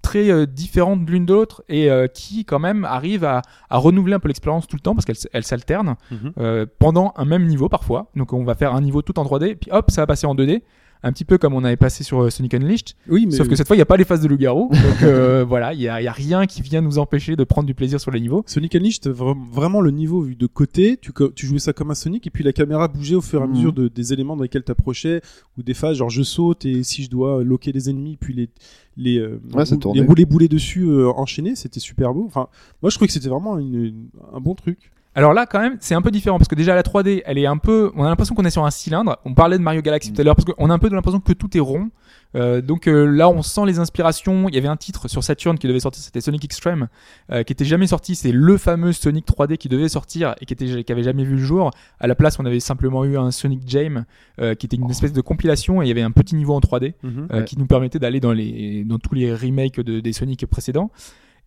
[0.00, 4.14] très euh, différentes l'une de l'autre et euh, qui quand même arrivent à, à renouveler
[4.14, 5.96] un peu l'expérience tout le temps parce qu'elles s'alternent
[6.38, 8.10] euh, pendant un même niveau parfois.
[8.16, 10.34] Donc on va faire un niveau tout en 3D, puis hop, ça va passer en
[10.34, 10.62] 2D.
[11.06, 13.54] Un petit peu comme on avait passé sur euh, Sonic Unleashed, Oui, mais sauf que
[13.56, 15.88] cette fois il n'y a pas les phases de loup-garou, donc euh, voilà, il y
[15.88, 18.42] a, rien qui vient nous empêcher de prendre du plaisir sur les niveaux.
[18.46, 21.94] Sonic Unleashed, vra- vraiment le niveau vu de côté, tu, tu jouais ça comme un
[21.94, 23.52] Sonic et puis la caméra bougeait au fur et à Mhm.
[23.52, 25.20] mesure de, des éléments dans lesquels t'approchais
[25.58, 28.48] ou des phases genre je saute et si je dois loquer les ennemis puis les
[28.96, 30.00] les euh, Ouais, ça rou- tournait.
[30.00, 32.24] les rouler bouler dessus euh, enchaînés, c'était super beau.
[32.26, 32.46] Enfin,
[32.80, 34.90] moi je trouvais que c'était vraiment une- une- un bon truc.
[35.16, 37.46] Alors là, quand même, c'est un peu différent parce que déjà la 3D, elle est
[37.46, 39.18] un peu, on a l'impression qu'on est sur un cylindre.
[39.24, 41.20] On parlait de Mario Galaxy tout à l'heure parce qu'on a un peu de l'impression
[41.20, 41.90] que tout est rond.
[42.36, 44.48] Euh, donc euh, là, on sent les inspirations.
[44.48, 46.88] Il y avait un titre sur Saturn qui devait sortir, c'était Sonic Extreme,
[47.30, 48.16] euh, qui était jamais sorti.
[48.16, 51.36] C'est le fameux Sonic 3D qui devait sortir et qui était, qui avait jamais vu
[51.36, 51.70] le jour.
[52.00, 54.06] À la place, on avait simplement eu un Sonic Jam,
[54.40, 56.60] euh, qui était une espèce de compilation et il y avait un petit niveau en
[56.60, 57.44] 3D euh, Ouais.
[57.44, 60.90] qui nous permettait d'aller dans les dans tous les remakes de, des Sonic précédents.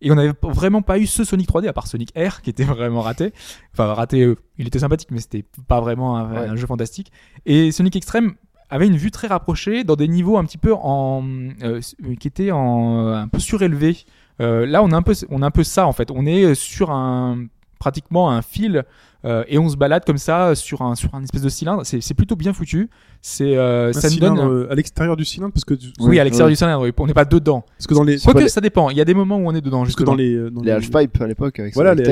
[0.00, 2.64] Et on n'avait vraiment pas eu ce Sonic 3D à part Sonic Air qui était
[2.76, 3.32] vraiment raté.
[3.72, 6.48] Enfin raté, euh, il était sympathique mais c'était pas vraiment un, Ouais.
[6.48, 7.10] un jeu fantastique.
[7.46, 8.34] Et Sonic Extreme
[8.70, 11.24] avait une vue très rapprochée dans des niveaux un petit peu en
[11.62, 14.04] euh, euh, qui étaient en un peu surélevés.
[14.40, 16.10] Euh, là on a un peu on a un peu ça en fait.
[16.10, 17.46] On est sur un
[17.78, 18.84] pratiquement un fil
[19.24, 21.82] euh, et on se balade comme ça sur un sur un espèce de cylindre.
[21.84, 22.88] C'est c'est plutôt bien foutu.
[23.20, 26.18] C'est euh, ça nous donne euh, à l'extérieur du cylindre parce que tu- oui, Ouais,
[26.20, 26.52] à l'extérieur ouais.
[26.52, 26.92] du cylindre, oui.
[26.96, 27.64] on n'est pas dedans.
[27.76, 29.46] parce que dans les Quoique pas les- ça dépend, il y a des moments où
[29.48, 31.94] on est dedans parce que dans les euh, dans Les half-pipe à l'époque avec voilà
[31.94, 32.02] les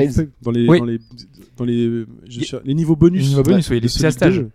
[0.41, 0.79] dans les Oui.
[0.79, 0.99] dans les
[1.57, 4.37] dans les euh, je cher- les niveaux bonus Les niveaux bonus, oui, les stages.
[4.39, 4.49] 2,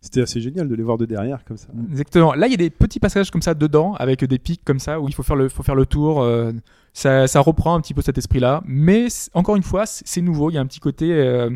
[0.00, 1.68] C'était assez génial de les voir de derrière comme ça.
[1.90, 2.34] Exactement.
[2.34, 5.00] Là, il y a des petits passages comme ça dedans, avec des pics comme ça,
[5.00, 6.22] où il faut faire le, faut faire le tour.
[6.22, 6.52] euh,
[6.96, 8.62] ça, ça reprend un petit peu cet esprit-là.
[8.66, 10.50] Mais encore une fois, c'est nouveau.
[10.50, 11.50] Il y a un petit côté euh,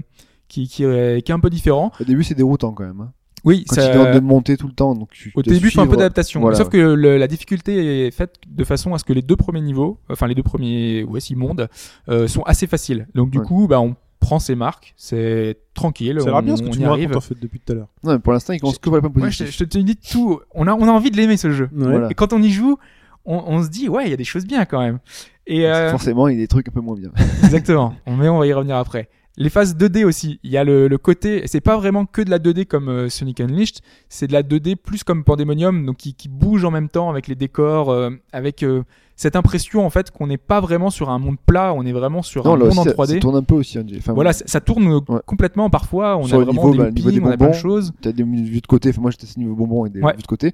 [0.48, 1.92] qui, qui, est, qui est un peu différent.
[1.98, 3.00] Au début, c'est déroutant quand même.
[3.00, 3.12] hein.
[3.46, 5.81] Oui, Quand ça- demande de monter tout le temps, donc tu au début, il faut
[5.81, 5.96] un peu suivre.
[6.00, 6.40] d'adaptation.
[6.42, 6.59] Voilà.
[6.59, 9.62] Sauf que le- la difficulté est faite de façon à ce que les deux premiers
[9.62, 11.68] niveaux, enfin les deux premiers, ouais, six mondes,
[12.11, 13.07] euh, sont assez faciles.
[13.14, 13.44] Donc du Ouais.
[13.46, 16.16] coup, bah, on prend ses marques, c'est tranquille.
[16.20, 17.09] Ça a l'air on- bien ce que on tu arrive.
[17.09, 17.88] racontes en fait depuis tout à l'heure.
[18.05, 19.59] Non, mais pour l'instant, il commence que par les points Ouais, je, te- positifs.
[19.59, 20.38] je te dis tout.
[20.55, 21.70] On a, on a envie de l'aimer ce jeu.
[21.74, 21.87] Ouais.
[21.88, 22.09] Voilà.
[22.11, 22.76] Et quand on y joue,
[23.24, 24.98] on, on se dit ouais, il y a des choses bien quand même.
[25.46, 27.11] Et euh, Forcément, il y a des trucs un peu moins bien.
[27.44, 27.94] exactement.
[28.06, 29.09] Mais on va y revenir après.
[29.37, 30.38] Les phases 2D aussi.
[30.42, 33.09] Il y a le, le côté, c'est pas vraiment que de la 2D comme euh,
[33.09, 33.78] Sonic Unleashed,
[34.09, 37.26] c'est de la 2D plus comme Pandemonium, donc qui, qui bouge en même temps avec
[37.26, 38.83] les décors, euh, avec euh,
[39.16, 42.22] cette impression en fait qu'on n'est pas vraiment sur un monde plat, on est vraiment
[42.22, 43.18] sur Non, un là monde en ça, ça 3D.
[43.20, 43.78] tourne un peu aussi.
[43.96, 45.20] Enfin, Voilà, ça, ça tourne Ouais.
[45.24, 46.16] complètement parfois.
[46.18, 47.92] On Sur a vraiment niveau, des bah, niveau on a plein de choses.
[48.02, 48.90] T'as des vues de côté.
[48.90, 50.12] Enfin, moi, j'étais niveau bonbon avec des Ouais.
[50.16, 50.52] vues de côté.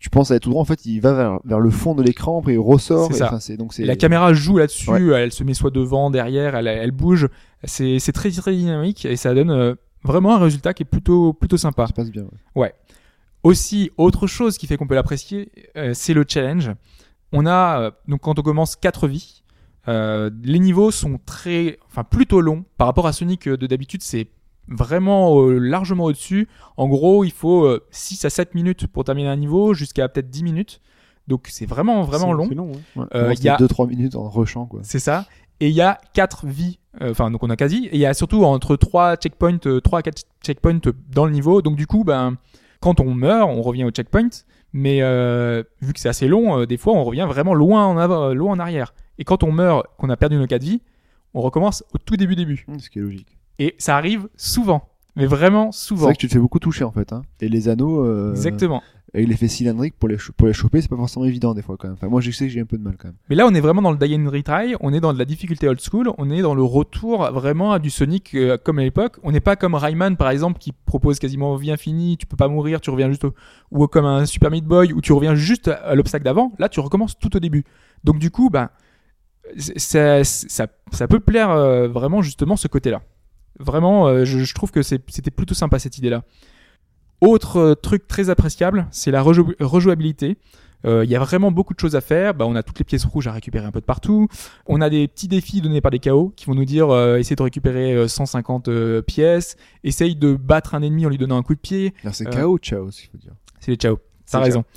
[0.00, 0.62] Tu penses aller tout droit.
[0.62, 3.08] En fait, il va vers, vers le fond de l'écran, après il ressort.
[3.12, 3.56] C'est et ça.
[3.56, 3.78] donc.
[3.80, 5.02] Et la caméra joue là-dessus, Ouais.
[5.22, 7.28] elle se met soit devant, derrière, elle, elle bouge.
[7.64, 11.56] C'est très très dynamique et ça donne euh, vraiment un résultat qui est plutôt plutôt
[11.56, 11.82] sympa.
[11.82, 12.24] Ça se passe bien.
[12.54, 12.72] ouais.
[13.44, 16.70] Aussi, autre chose qui fait qu'on peut l'apprécier, euh, c'est le challenge.
[17.32, 19.42] On a euh, donc quand on commence 4 vies,
[19.86, 24.02] les niveaux sont très, enfin plutôt longs par rapport à Sonic de d'habitude.
[24.02, 24.28] C'est
[24.68, 26.48] vraiment euh, largement au-dessus.
[26.76, 30.30] En gros, il faut euh, 6 à 7 minutes pour terminer un niveau, jusqu'à peut-être
[30.30, 30.80] 10 minutes.
[31.26, 32.46] Donc c'est vraiment vraiment long.
[32.48, 32.72] C'est long.
[32.96, 33.00] hein.
[33.00, 33.06] Ouais.
[33.14, 34.80] Euh, il y a- c'était 2-3 minutes en rushant, quoi.
[34.82, 35.26] C'est ça.
[35.60, 36.78] et il y a quatre vies.
[37.02, 37.86] euh, Enfin, donc on a quasi.
[37.86, 41.62] Et il y a surtout entre 3 checkpoints, 3 à 4 checkpoints dans le niveau.
[41.62, 42.36] Donc du coup, ben,
[42.80, 44.28] quand on meurt, on revient au checkpoint.
[44.74, 47.96] Mais euh, vu que c'est assez long, euh, des fois, on revient vraiment loin en,
[47.96, 48.92] avant, loin en arrière.
[49.18, 50.82] Et quand on meurt, qu'on a perdu nos 4 vies,
[51.34, 52.66] on recommence au tout début début.
[52.78, 53.37] Ce qui est logique.
[53.58, 54.88] Et ça arrive souvent.
[55.16, 56.04] Mais vraiment C'est souvent.
[56.04, 57.12] vrai que tu te fais beaucoup toucher en fait.
[57.12, 57.22] Hein.
[57.40, 58.84] Et les anneaux, euh, Exactement.
[59.12, 61.88] avec l'effet cylindrique pour les, pour les choper, c'est pas forcément évident des fois quand
[61.88, 61.94] même.
[61.96, 63.16] Enfin, moi je sais que j'ai un peu de mal quand même.
[63.28, 65.24] Mais là, on est vraiment dans le die and retry, on est dans de la
[65.24, 68.82] difficulté old school, on est dans le retour vraiment à du Sonic euh, comme à
[68.82, 69.16] l'époque.
[69.24, 72.46] On n'est pas comme Rayman, par exemple, qui propose quasiment vie infinie, tu peux pas
[72.46, 73.34] mourir, tu reviens juste au...
[73.72, 76.52] Ou comme un Super Meat Boy, où tu reviens juste à, l'obstacle d'avant.
[76.60, 77.64] Là, tu recommences tout au début.
[78.04, 78.68] Donc du coup, ben,
[79.56, 83.02] c'est- ça, ça, ça peut plaire euh, vraiment justement ce côté-là.
[83.58, 86.22] Vraiment, euh, je, je trouve que c'était plutôt sympa cette idée-là.
[87.20, 90.36] Autre euh, truc très appréciable, c'est la rejou- rejouabilité.
[90.84, 92.34] Euh, Il y a vraiment beaucoup de choses à faire.
[92.34, 94.28] Bah, on a toutes les pièces rouges à récupérer un peu de partout.
[94.66, 97.36] On a des petits défis donnés par des KO qui vont nous dire euh, essaye
[97.36, 101.42] de récupérer euh, 150 euh, pièces, essaye de battre un ennemi en lui donnant un
[101.42, 101.94] coup de pied.
[102.12, 103.32] C'est KO, ciao, ce qu'il faut dire.
[103.58, 103.98] C'est les Chao.
[104.30, 104.64] T'as raison.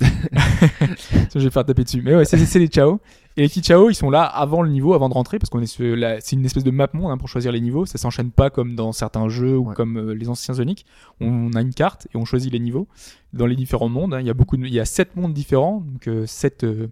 [1.34, 2.02] je vais faire taper dessus.
[2.02, 3.00] Mais ouais, c'est les Chao.
[3.36, 5.62] Et les petits Chao, ils sont là avant le niveau, avant de rentrer, parce qu'on
[5.62, 7.86] est sur la- c'est une espèce de map monde hein, pour choisir les niveaux.
[7.86, 9.74] Ça s'enchaîne pas comme dans certains jeux ou Ouais.
[9.74, 10.84] comme euh, les anciens Sonic.
[11.20, 12.88] On a une carte et on choisit les niveaux
[13.32, 14.12] dans les différents mondes.
[14.12, 14.20] hein.
[14.20, 16.88] Il y a beaucoup, de- il y a sept mondes différents, donc euh, sept euh,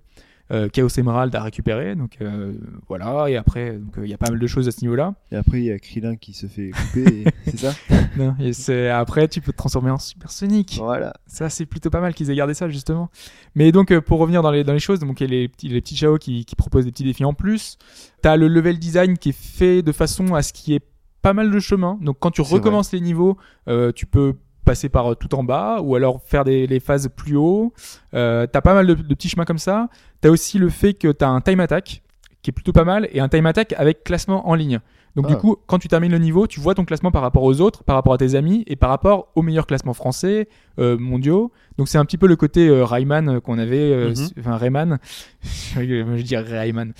[0.72, 1.94] Chaos Emerald à récupérer.
[1.94, 2.52] Donc euh,
[2.88, 3.28] voilà.
[3.28, 5.14] Et après, euh, il y a pas mal de choses à ce niveau-là.
[5.30, 7.72] Et après, il y a Krillin qui se fait couper, c'est ça?
[8.16, 10.78] Non, et c'est après, tu peux te transformer en Super Sonic.
[10.78, 11.14] Voilà.
[11.26, 13.10] Ça, c'est plutôt pas mal qu'ils aient gardé ça, justement.
[13.54, 15.48] Mais donc, euh, pour revenir dans les, dans les choses, donc, il y a les
[15.48, 17.78] petits, les petits Chao qui, qui proposent des petits défis en plus.
[18.22, 20.80] T'as le level design qui est fait de façon à ce qu'il y ait
[21.22, 21.98] pas mal de chemin.
[22.00, 23.36] Donc, quand tu C'est recommences les niveaux,
[23.68, 24.34] euh, tu peux
[24.70, 27.72] passer par euh, tout en bas ou alors faire des, les phases plus haut.
[28.14, 29.88] Euh, t'as pas mal de, de petits chemins comme ça.
[30.20, 32.02] T'as aussi le fait que t'as un time attack
[32.42, 34.78] qui est plutôt pas mal et un time attack avec classement en ligne.
[35.16, 35.32] Donc Ah.
[35.32, 37.82] du coup, quand tu termines le niveau, tu vois ton classement par rapport aux autres,
[37.82, 41.50] par rapport à tes amis et par rapport aux meilleurs classements français, euh, mondiaux.
[41.78, 44.28] Donc c'est un petit peu le côté euh, Rayman qu'on avait, euh, Mhm.
[44.38, 44.98] enfin Rayman,
[45.76, 46.92] je dirais Rayman,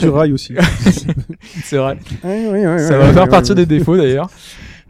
[0.00, 0.54] du rail aussi.
[1.62, 1.98] c'est vrai.
[2.24, 3.54] Ouais, ouais, ouais, Ça va faire ouais.
[3.54, 4.30] des défauts d'ailleurs.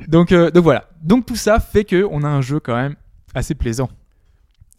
[0.09, 0.89] Donc, euh, donc voilà.
[1.03, 2.97] Donc tout ça fait que on a un jeu quand même
[3.35, 3.89] assez plaisant.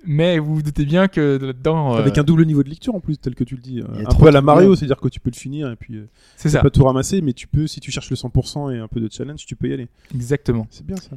[0.04, 3.00] Mais vous vous doutez bien que là-dedans, euh, Avec un double niveau de lecture en
[3.00, 3.82] plus, tel que tu le dis.
[3.82, 6.08] Un peu à la Mario, c'est-à-dire que tu peux le finir et puis euh,
[6.38, 8.80] c'est tu ça, pas tout ramasser, mais tu peux, si tu cherches le 100% et
[8.80, 9.88] un peu de challenge, tu peux y aller.
[10.14, 10.66] exactement.
[10.72, 11.12] C'est bien ça.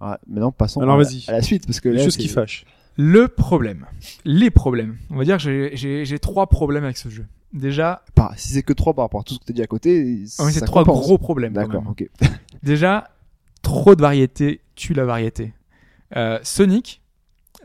[0.00, 2.64] Ah, maintenant, passons Alors, à, à la suite, parce que Les là, choses qui fâchent.
[2.96, 3.84] Le problème,
[4.24, 4.96] les problèmes.
[5.10, 7.26] On va dire que j'ai- trois problèmes avec ce jeu.
[7.52, 9.66] Déjà, Par- si c'est que 3 par rapport à tout ce que t'as dit à
[9.66, 11.02] côté, ah c'est trois compense.
[11.02, 11.52] gros problèmes.
[11.52, 12.08] D'accord, ok.
[12.62, 13.10] Déjà,
[13.62, 15.52] trop de variété tue la variété.
[16.16, 17.02] Euh, Sonic,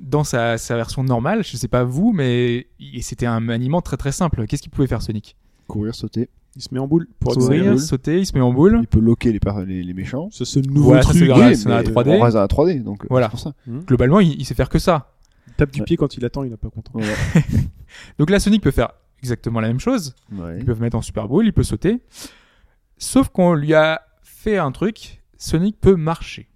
[0.01, 2.67] dans sa, sa version normale, je sais pas vous, mais
[3.01, 4.45] c'était un maniement très très simple.
[4.45, 5.35] Qu'est-ce qu'il pouvait faire Sonic?
[5.67, 6.29] Courir, sauter.
[6.57, 8.77] Il se met en boule pour Courir, sauter, il se met en boule.
[8.81, 10.29] Il peut loquer les, les, les méchants.
[10.31, 11.21] C'est ce nouveau Voilà, ça, truc.
[11.23, 12.17] c'est dans Oui, mais 3D.
[12.17, 13.25] On la 3D, donc euh, Voilà.
[13.27, 13.53] c'est pour ça.
[13.67, 15.11] Globalement, il, il sait faire que ça.
[15.47, 15.85] Il tape du Ouais.
[15.85, 16.91] pied quand il attend, il est pas content.
[16.93, 17.11] Voilà.
[18.19, 18.89] Donc là, Sonic peut faire
[19.21, 20.15] exactement la même chose.
[20.31, 20.57] Ouais.
[20.59, 21.99] Ils peuvent mettre en Super Bowl, il peut sauter.
[22.97, 26.47] Sauf qu'on lui a fait un truc, Sonic peut marcher.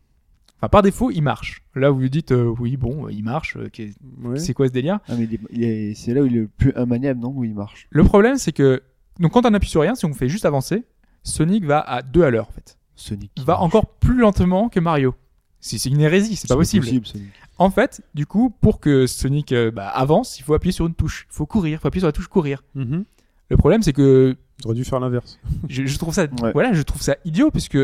[0.57, 1.63] Enfin, par défaut, il marche.
[1.75, 4.37] Là, vous lui dites, euh, oui, bon, il marche, euh, qu'est- Ouais.
[4.39, 6.39] c'est quoi ce délire Ah, mais il est- il est- c'est là où il est
[6.41, 7.87] le plus immaniable, non Où il marche.
[7.91, 8.81] Le problème, c'est que,
[9.19, 10.83] donc quand on appuie sur rien, si on fait juste avancer,
[11.23, 12.77] Sonic va à 2 à l'heure, en fait.
[12.95, 13.31] Sonic.
[13.37, 15.15] Il va encore plus lentement que Mario.
[15.61, 16.85] C'est c'est une hérésie, c'est pas possible.
[16.85, 17.13] Sonic.
[17.57, 20.95] En fait, du coup, pour que Sonic euh, bah, avance, il faut appuyer sur une
[20.95, 21.27] touche.
[21.29, 22.63] Il faut courir, il faut appuyer sur la touche courir.
[22.75, 23.05] Mhm.
[23.49, 25.39] Le problème, c'est que J'aurais dû faire l'inverse.
[25.69, 26.51] je, je trouve ça Ouais.
[26.53, 27.77] voilà je trouve ça idiot puisque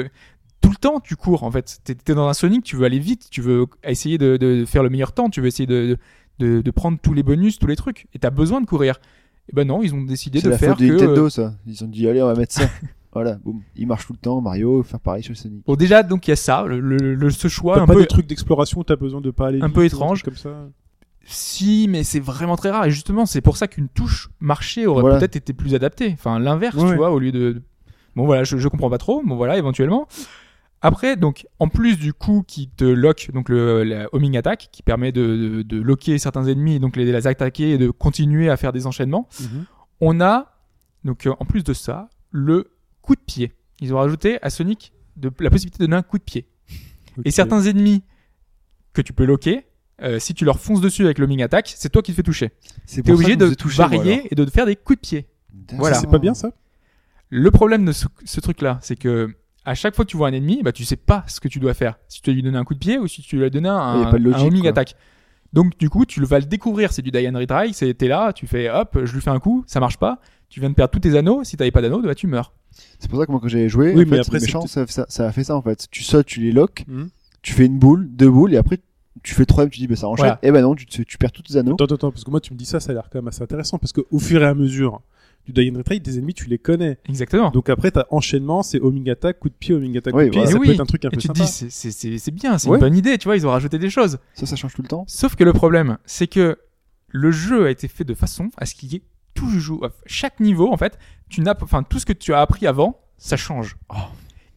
[0.65, 2.99] tout le temps tu cours en fait t'es es dans un Sonic tu veux aller
[2.99, 5.97] vite tu veux essayer de, de faire le meilleur temps tu veux essayer de,
[6.39, 8.99] de, de prendre tous les bonus tous les trucs et t'as besoin de courir
[9.49, 11.54] et ben non ils ont décidé de la faire faute de que Nintendo, euh, ça.
[11.67, 12.67] Ils ont dit, allez, on va mettre ça.
[13.13, 13.62] voilà, boum.
[13.75, 14.41] Il marche tout le temps.
[14.41, 15.63] Mario, faire pareil sur Sonic.
[15.67, 18.01] bon déjà donc il y a ça le, le- le- ce choix un pas peu
[18.01, 20.23] des trucs d'exploration où t'as besoin de pas aller un vite peu étrange.
[20.23, 20.67] comme ça.
[21.25, 25.01] si mais c'est vraiment très rare et justement c'est pour ça qu'une touche marché aurait
[25.01, 25.19] Voilà.
[25.19, 26.89] peut-être été plus adaptée enfin l'inverse Ouais.
[26.91, 27.62] tu vois au lieu de de-
[28.15, 30.08] bon voilà je, je comprends pas trop bon voilà éventuellement
[30.86, 34.84] après donc en plus du coup qui te lock donc le la homing attack qui
[34.84, 38.50] permet de, de, de locker certains ennemis et donc les, les attaquer et de continuer
[38.50, 39.65] à faire des enchaînements Mhm.
[40.02, 40.52] on a
[41.04, 42.71] donc euh, en plus de ça le
[43.02, 43.54] coup de pied.
[43.82, 46.48] Ils ont rajouté à Sonic de, la possibilité de donner un coup de pied.
[47.24, 48.04] Et certains ennemis
[48.93, 49.65] que tu peux locker
[50.02, 52.52] euh, si tu leur fonces dessus avec l'homing attack c'est toi qui te fais toucher.
[52.86, 55.28] C'est obligé de moi, varier et de faire des coups de pied.
[55.74, 55.95] Voilà.
[55.95, 56.52] C'est pas bien ça?
[57.30, 59.34] Le problème de ce, ce truc-là, c'est que
[59.65, 61.60] à chaque fois que tu vois un ennemi, bah, tu sais pas ce que tu
[61.60, 61.97] dois faire.
[62.08, 63.69] Si tu dois lui donner un coup de pied ou si tu dois lui donner
[63.69, 64.95] un, un homing attack.
[65.54, 66.91] Donc du coup, tu le vas le découvrir.
[66.91, 67.73] C'est du die and retry.
[67.73, 70.19] C'est t'es là, tu fais hop, je lui fais un coup, ça marche pas.
[70.49, 71.43] Tu viens de perdre tous tes anneaux.
[71.43, 72.54] Si t'avais pas d'anneaux, bah, tu meurs.
[72.99, 74.62] C'est pour ça que moi quand j'avais joué, Oui, en mais fait, après, les méchants,
[74.67, 75.88] c'est ça, ça, ça a fait ça en fait.
[75.91, 77.10] Tu sautes, tu les locks, Mhm.
[77.41, 78.80] tu fais une boule, deux boules, et après
[79.23, 80.25] tu fais troisième, tu dis bah ça enchaîne.
[80.25, 80.39] Voilà.
[80.43, 81.75] Et ben non, tu, perds tous tes anneaux.
[81.80, 83.41] Attends, attends, parce que moi tu me dis ça, ça a l'air quand même assez
[83.41, 85.01] intéressant parce qu'au fur et à mesure
[85.45, 86.97] du Die and Retreat, tes ennemis tu les connais.
[87.08, 87.49] Exactement.
[87.51, 90.39] Donc après t'as enchaînement, c'est homing attack, coup de pied, homing attack, coup de pied,
[90.41, 90.51] voilà.
[90.51, 91.45] ça Et peut être un truc un Et peu tu te sympa.
[91.45, 92.77] dis, c'est- c'est c'est- c'est bien, c'est Ouais.
[92.77, 94.17] une bonne idée, tu vois, ils ont rajouté des choses.
[94.34, 95.05] Ça, ça change tout le temps.
[95.08, 96.58] Sauf que le problème, c'est que
[97.10, 99.03] le jeu a été fait de façon à ce qu'il y ait
[99.34, 100.97] toujours, chaque niveau, en fait,
[101.29, 103.75] tu n'as, enfin, tout ce que tu as appris avant, ça change.
[103.89, 103.95] Oh.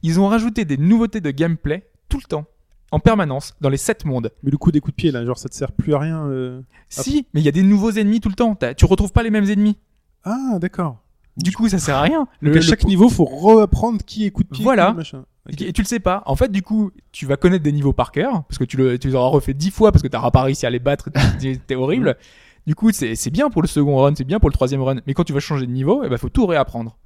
[0.02, 2.46] Ils ont rajouté des nouveautés de gameplay tout le temps,
[2.92, 4.30] en permanence, dans les sept mondes.
[4.42, 6.26] Mais le coup des coups de pied là, genre ça te sert plus à rien.
[6.28, 6.62] euh.
[6.88, 8.56] Si, mais il y a des nouveaux ennemis tout le temps.
[8.76, 9.76] Tu retrouves pas les mêmes ennemis.
[10.30, 10.98] Ah d'accord.
[11.36, 12.26] Du coup, ça sert à rien.
[12.40, 14.90] Le- à le- chaque niveau faut reapprendre qui Voilà.
[14.90, 15.24] qui machin.
[15.50, 15.62] Ok.
[15.62, 16.22] Et tu le sais pas.
[16.26, 18.98] En fait, du coup, tu vas connaître des niveaux par cœur, parce que tu, le,
[18.98, 21.08] tu les auras refait dix fois, parce que t'auras pas réussi à les battre,
[21.40, 22.16] c'était horrible.
[22.66, 24.96] Du coup, c'est c'est bien pour le second run, c'est bien pour le troisième run,
[25.06, 26.98] mais quand tu vas changer de niveau, il ben, faut tout réapprendre.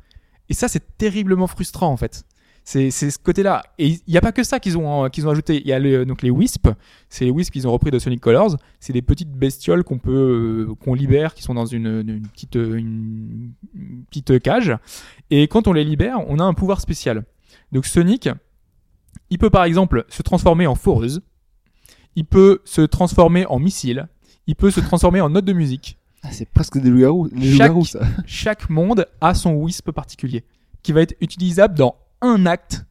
[0.49, 2.25] Et ça, c'est terriblement frustrant, en fait.
[2.65, 3.65] C'est ce côté-là.
[3.79, 5.61] Et il n'y a pas que ça qu'ils ont, euh, qu'ils ont ajouté.
[5.61, 6.69] Il y a le- donc les Wisps.
[7.09, 8.57] C'est les Wisps qu'ils ont repris de Sonic Colors.
[8.79, 12.55] C'est des petites bestioles qu'on peut, euh, qu'on libère, qui sont dans une, une petite,
[12.57, 14.73] euh, une, une petite cage.
[15.31, 17.25] Et quand on les libère, on a un pouvoir spécial.
[17.73, 18.29] Donc Sonic,
[19.31, 21.21] il peut par exemple se transformer en foreuse.
[22.15, 24.07] Il peut se transformer en missile.
[24.47, 25.99] Il peut se transformer en note de musique.
[26.23, 27.29] Ah, c'est presque des loups-garous.
[27.31, 28.01] Chaque- loups-garous, ça.
[28.27, 30.45] Chaque monde a son wisp particulier,
[30.85, 32.85] qui va être utilisable dans un acte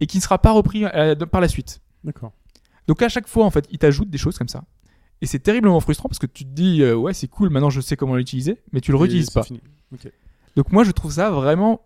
[0.00, 1.80] et qui ne sera pas repris euh, par la suite.
[2.04, 2.32] D'accord.
[2.86, 4.64] Donc à chaque fois, en fait, il t'ajoute des choses comme ça.
[5.20, 7.80] Et c'est terriblement frustrant parce que tu te dis, euh, ouais, c'est cool, maintenant je
[7.80, 9.44] sais comment l'utiliser, mais tu le réutilises pas.
[10.56, 11.82] Donc moi, je trouve ça vraiment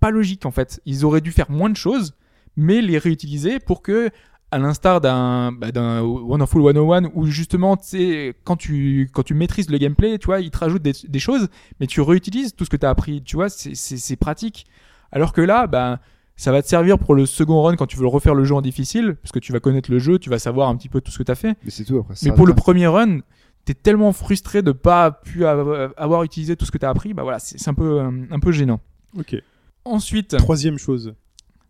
[0.00, 0.80] pas logique en fait.
[0.86, 2.14] Ils auraient dû faire moins de choses,
[2.56, 4.10] mais les réutiliser pour que,
[4.50, 5.68] à l'instar d'un bah,
[6.02, 10.40] Wonderful 101, où justement, tu sais, quand tu quand tu maîtrises le gameplay, tu vois,
[10.40, 11.48] ils te rajoutent des, des choses,
[11.80, 13.22] mais tu réutilises tout ce que tu as appris.
[13.22, 14.66] Tu vois, c'est pratique.
[15.10, 16.00] Alors que là, bah
[16.38, 18.62] ça va te servir pour le second run quand tu veux refaire le jeu en
[18.62, 21.10] difficile, parce que tu vas connaître le jeu, tu vas savoir un petit peu tout
[21.10, 21.56] ce que tu as fait.
[21.64, 22.14] Mais c'est tout après.
[22.14, 22.60] ça Mais pour le pas.
[22.62, 23.18] premier run,
[23.66, 27.22] t'es tellement frustré de pas pu av- avoir utilisé tout ce que t'as appris, bah
[27.24, 28.80] voilà, c'est c'est un peu euh, un peu gênant.
[29.18, 29.36] Ok.
[29.84, 31.14] Ensuite, Troisième chose.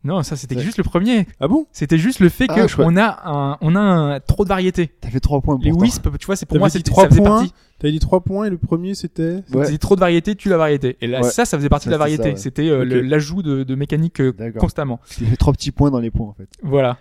[0.08, 0.62] Non, ça c'était Ouais.
[0.62, 1.26] juste le premier.
[1.38, 1.66] Ah bon?
[1.70, 2.86] C'était juste le fait Ah, que je vois.
[2.86, 4.90] on a un, on a un- trop de variété.
[5.00, 5.58] T'as fait 3 points.
[5.62, 5.84] Les pourtant.
[5.84, 7.30] Wisp, tu vois, c'est pour moi dit c'était trois ça faisait points.
[7.40, 7.52] partie.
[7.78, 9.42] T'avais dit trois points et le premier c'était.
[9.54, 9.66] Ouais.
[9.66, 10.96] C'est trop de variété, tue la variété.
[11.00, 11.30] Et là, Ouais.
[11.30, 12.34] ça, ça faisait partie Ça, de la variété.
[12.36, 14.98] C'était euh, l'ajout de, de mécanique euh, constamment.
[15.20, 16.48] Il fait 3 petits points dans les points en fait.
[16.62, 16.98] Voilà.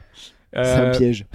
[0.57, 1.25] C'est Euh, un piège.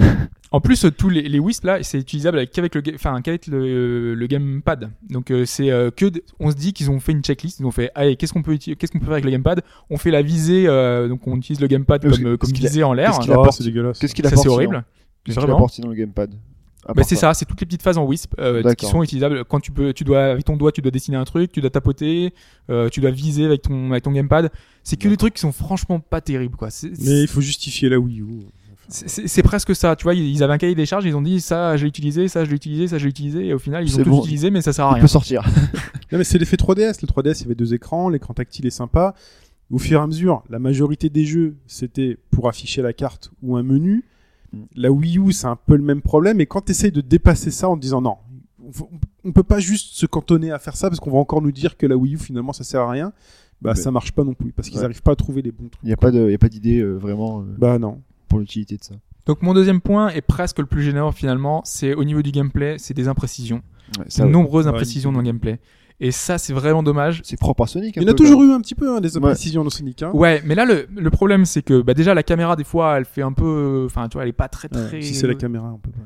[0.51, 3.47] En plus, euh, tous les, les Wisp là, c'est utilisable avec, qu'avec le, enfin, qu'avec
[3.47, 4.91] le, le gamepad.
[5.09, 6.07] Donc euh, c'est euh, que,
[6.41, 7.61] on se dit qu'ils ont fait une checklist.
[7.61, 9.63] Ils ont fait, allez, qu'est-ce qu'on peut, qu'est-ce qu'on peut faire avec le gamepad?
[9.89, 12.93] On fait la visée, euh, donc on utilise le gamepad comme, euh, a- visée en
[12.93, 13.11] l'air.
[13.13, 13.53] qu'est-ce qu'il Ah, apporte?
[13.57, 13.99] c'est dégueulasse.
[13.99, 14.85] Qu'est-ce qu'il Ça apporte c'est horrible.
[15.25, 16.35] Qu'est-ce qu'il apporte sinon le gamepad
[16.95, 19.61] Bah, c'est ça, c'est toutes les petites phases en Wisp euh, qui sont utilisables quand
[19.61, 22.35] tu peux, tu dois avec ton doigt, tu dois dessiner un truc, tu dois tapoter,
[22.71, 24.51] euh, tu dois viser avec ton avec ton gamepad.
[24.83, 26.69] C'est que des trucs qui sont franchement pas terribles quoi.
[26.83, 28.25] Mais il faut justifier la Wii U.
[28.93, 31.77] C'est- presque ça, tu vois, ils avaient un cahier des charges, ils ont dit ça
[31.77, 33.99] je l'ai utilisé, ça je l'ai utilisé, ça je l'ai utilisé, et au final ils
[33.99, 34.21] ont tout bon.
[34.21, 35.01] utilisé, mais ça sert à Il rien.
[35.03, 35.43] peut sortir.
[36.13, 37.01] Non mais c'est l'effet 3DS.
[37.01, 39.15] Le 3DS il y avait deux écrans, l'écran tactile est sympa.
[39.71, 43.57] Au fur et à mesure, la majorité des jeux c'était pour afficher la carte ou
[43.57, 44.05] un menu.
[44.77, 46.39] La Wii U c'est un peu le même problème.
[46.43, 48.17] Et quand tu essayes de dépasser ça en te disant non,
[49.25, 51.77] on peut pas juste se cantonner à faire ça parce qu'on va encore nous dire
[51.79, 53.13] que la Wii U finalement ça sert à rien.
[53.63, 53.77] Bah Ouais.
[53.77, 54.85] ça marche pas non plus parce qu'ils Ouais.
[54.85, 55.83] arrivent pas à trouver les bons trucs.
[55.83, 58.03] Il n'y a pas de, il y a pas d'idée euh, vraiment euh, Bah non.
[58.33, 58.95] Pour l'utilité de ça.
[59.27, 62.77] Donc mon deuxième point est presque le plus gênant finalement, c'est au niveau du gameplay,
[62.79, 63.63] c'est des imprécisions.
[63.99, 64.31] Ouais, C'est ça, ouais.
[64.31, 65.61] nombreuses Ouais, imprécisions dans le gameplay.
[66.01, 67.21] Et ça c'est vraiment dommage.
[67.23, 67.99] C'est propre à Sonic.
[67.99, 69.71] un Il y en a peu, toujours eu un petit peu hein, des imprécisions dans
[69.71, 70.03] Sonic.
[70.03, 70.11] Hein.
[70.15, 73.05] Ouais, mais là le, le problème c'est que bah, déjà la caméra des fois elle
[73.05, 75.03] fait un peu, enfin tu vois elle est pas très Ouais, très.
[75.03, 76.01] Si c'est la caméra, on peut pas.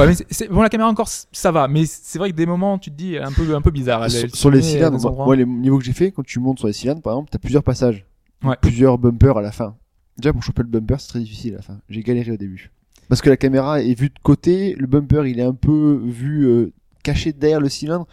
[0.00, 2.46] Ouais, mais c'est- c'est- bon la caméra encore ça va, mais c'est vrai que des
[2.46, 4.04] moments tu te dis elle est un peu un peu bizarre.
[4.04, 6.38] Elle- Sur, elle sur les cylindres, moi, moi, les niveaux que j'ai fait, quand tu
[6.38, 8.06] montes sur les cylindres, par exemple, t'as plusieurs passages.
[8.44, 8.56] Ouais.
[8.60, 9.74] Plusieurs bumpers à la fin.
[10.18, 11.78] Déjà, pour choper le bumper, c'est très difficile à la fin.
[11.88, 12.70] J'ai galéré au début.
[13.08, 16.46] Parce que la caméra est vue de côté, le bumper, il est un peu vu
[16.46, 16.72] euh,
[17.02, 18.06] caché derrière le cylindre.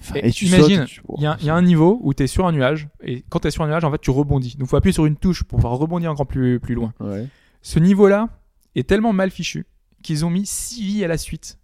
[0.00, 2.22] Enfin, Et tu imagine, tu- Il y, a- il y a un niveau où tu
[2.22, 4.56] es sur un nuage, et quand tu es sur un nuage, en fait, tu rebondis.
[4.58, 6.92] Donc, faut appuyer sur une touche pour pouvoir rebondir encore plus, plus loin.
[7.00, 7.26] Ouais.
[7.62, 8.28] Ce niveau-là
[8.74, 9.64] est tellement mal fichu
[10.02, 11.58] qu'ils ont mis 6 vies à la suite.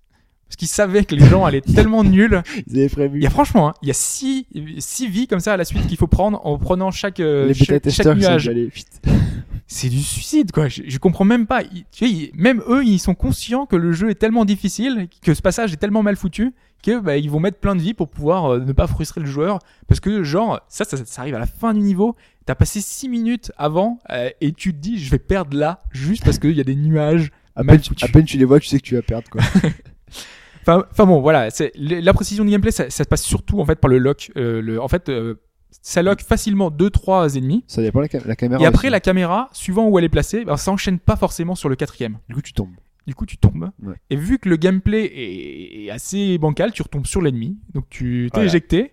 [0.46, 2.40] Parce qu'ils savaient que les gens allaient tellement nuls.
[2.68, 3.18] Ils avaient prévu.
[3.18, 4.46] Il y a franchement, hein, il y a 6
[4.78, 7.54] six vies comme ça à la suite qu'il faut prendre en prenant chaque, euh, les
[7.54, 8.50] chaque, chaque nuage.
[9.70, 10.68] C'est du suicide, quoi.
[10.68, 11.60] Je, je comprends même pas.
[11.62, 15.34] Ils- tu ils- même eux, ils sont conscients que le jeu est tellement difficile, que
[15.34, 18.08] ce passage est tellement mal foutu, que bah, ils vont mettre plein de vie pour
[18.08, 19.58] pouvoir euh, ne pas frustrer le joueur.
[19.86, 22.16] Parce que, genre, ça, ça, ça arrive à la fin du niveau.
[22.46, 26.24] T'as passé 6 minutes avant euh, et tu te dis, je vais perdre là, juste
[26.24, 27.30] parce qu'il y a des nuages.
[27.54, 28.08] À peine, tu- foutus.
[28.08, 29.42] à peine tu les vois, tu sais que tu vas perdre, quoi.
[30.62, 31.48] Enfin, enfin bon, voilà.
[31.76, 34.30] La précision du gameplay, ça, ça se passe surtout en fait par le lock.
[34.36, 35.34] Euh, le, en fait, euh,
[35.82, 37.64] ça lock facilement 2-3 ennemis.
[37.66, 38.62] Ça dépend la, cam- la caméra.
[38.62, 38.92] Et après, aussi.
[38.92, 42.18] la caméra, suivant où elle est placée, ben, ça enchaîne pas forcément sur le quatrième.
[42.28, 42.74] Du coup, tu tombes.
[43.06, 43.70] Du coup, tu tombes.
[43.82, 43.94] Ouais.
[44.10, 47.56] Et vu que le gameplay est, est assez bancal, tu retombes sur l'ennemi.
[47.72, 48.48] Donc, tu t'es Voilà.
[48.50, 48.92] éjecté.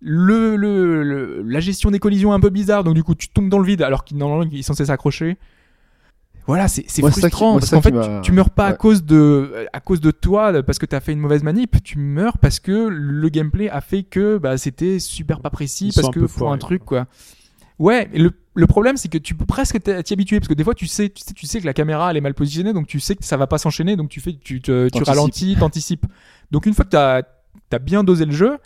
[0.00, 2.82] Le, le, le- la gestion des collisions est un peu bizarre.
[2.82, 5.36] Donc, du coup, tu tombes dans le vide alors qu'il est censé s'accrocher.
[6.46, 9.04] Voilà, c'est qui- frustrant moi, parce qu'en fait, qui tu, tu meurs pas à cause
[9.04, 11.76] de à cause de toi parce que t'as fait une mauvaise manip.
[11.84, 15.94] Tu meurs parce que le gameplay a fait que bah, c'était super pas précis Ils
[15.94, 17.06] parce que pour un truc quoi.
[17.78, 20.74] Ouais, le, le problème c'est que tu peux presque t'y habituer parce que des fois
[20.74, 23.00] tu sais, tu sais tu sais que la caméra elle est mal positionnée donc tu
[23.00, 26.06] sais que ça va pas s'enchaîner donc tu fais tu te, tu ralentis, t'anticipes.
[26.50, 27.22] Donc une fois que t'as
[27.72, 28.58] as bien dosé le jeu,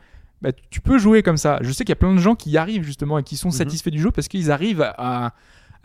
[0.42, 1.58] bah, tu peux jouer comme ça.
[1.62, 3.48] Je sais qu'il y a plein de gens qui y arrivent justement et qui sont
[3.48, 3.52] Mhm.
[3.54, 5.32] satisfaits du jeu parce qu'ils arrivent à,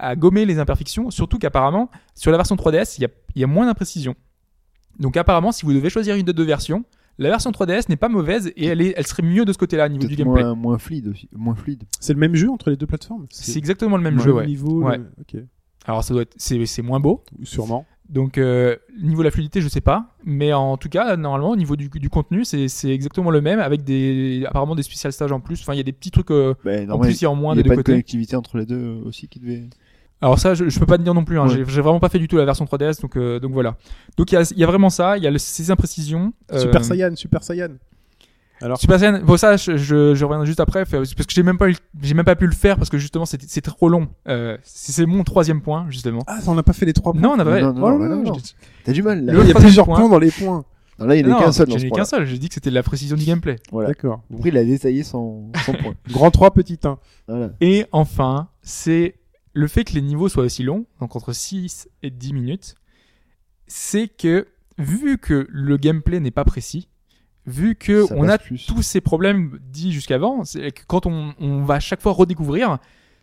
[0.02, 3.44] à gommer les imperfections, surtout qu'apparemment sur la version 3DS il y a, il y
[3.44, 4.16] a moins d'imprécision.
[5.00, 6.84] Donc apparemment si vous devez choisir une de deux versions,
[7.18, 9.86] la version 3DS n'est pas mauvaise et elle, est, elle serait mieux de ce côté-là
[9.86, 10.44] au niveau du gameplay.
[10.44, 11.30] moins, moins fluide aussi.
[11.34, 11.84] Moins fluide.
[12.00, 13.28] C'est le même jeu entre les deux plateformes?
[13.30, 14.46] C'est exactement le même jeu, ouais.
[14.46, 14.98] niveau, Ouais.
[14.98, 15.44] le- ok.
[15.86, 17.24] Alors ça doit être, c'est, moins beau.
[17.44, 17.86] Sûrement.
[18.10, 21.56] Donc euh, niveau de la fluidité, je sais pas, mais en tout cas normalement au
[21.56, 25.40] niveau du, du contenu, c'est, exactement le même avec des apparemment des spécial stages en
[25.40, 25.62] plus.
[25.62, 27.36] Enfin il y a des petits trucs euh, Ben, en plus il y a en
[27.36, 27.92] moins il n'y des a deux pas de côtés.
[27.94, 29.64] connectivité entre les deux aussi qui devait.
[30.22, 31.40] Alors ça, je, je peux pas te dire non plus.
[31.40, 31.48] Hein.
[31.48, 31.54] Ouais.
[31.56, 33.76] J'ai, j'ai vraiment pas fait du tout la version 3DS, donc euh, donc voilà.
[34.18, 35.18] Donc il y a, il y a vraiment ça.
[35.18, 36.34] Il y a le- ces imprécisions.
[36.52, 37.70] euh, Super Saiyan, Super Saiyan.
[38.62, 39.22] Alors, Super Saiyan.
[39.24, 42.14] Bon ça, je, je, je reviendrai juste après parce que j'ai même pas eu, j'ai
[42.14, 44.08] même pas pu le faire parce que justement c'était, c'est trop long.
[44.28, 46.22] Euh, c'est, c'est mon troisième point justement.
[46.28, 47.22] ah, on n'a pas fait les trois points.
[47.22, 47.60] Non, on a pas.
[47.60, 48.34] Non, non, Oh non, non, non.
[48.36, 48.52] je-
[48.84, 49.34] T'as du mal là.
[49.42, 50.00] Il y a plusieurs point.
[50.00, 50.64] points dans les points.
[51.00, 52.04] Non, là, il n'y en a Non, qu'un seul dans j'en ce ai point-là.
[52.04, 52.26] qu'un seul.
[52.28, 53.56] J'ai dit que c'était de la précision du gameplay.
[53.72, 53.88] Voilà.
[53.88, 54.22] D'accord.
[54.32, 55.94] Après, il a détaillé son, son point.
[56.12, 57.00] Grand 3, petit 1.
[57.28, 57.50] Voilà.
[57.62, 59.16] Et enfin, c'est
[59.54, 62.76] le fait que les niveaux soient aussi longs, donc entre 6 et 10 minutes,
[63.68, 66.90] c'est que vu que le gameplay n'est pas précis,
[67.46, 68.66] vu que Ça on a plus.
[68.66, 72.78] tous ces problèmes dits jusqu'avant, c'est que quand on, on va à chaque fois redécouvrir,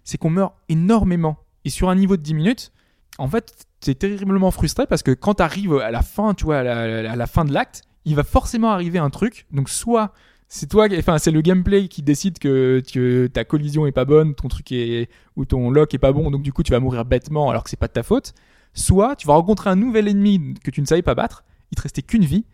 [0.04, 1.38] c'est qu'on meurt énormément.
[1.64, 2.72] Et sur un niveau de 10 minutes,
[3.18, 6.62] en fait, t'es terriblement frustré parce que quand t'arrives à la fin, tu vois, à
[6.62, 9.46] la, à la fin de l'acte, il va forcément arriver un truc.
[9.50, 10.12] Donc soit
[10.48, 14.04] c'est toi, qui- enfin c'est le gameplay qui décide que, que ta collision est pas
[14.04, 16.80] bonne, ton truc est ou ton lock est pas bon, donc du coup tu vas
[16.80, 18.32] mourir bêtement alors que c'est pas de ta faute.
[18.74, 21.82] Soit tu vas rencontrer un nouvel ennemi que tu ne savais pas battre, il te
[21.82, 22.44] restait qu'une vie.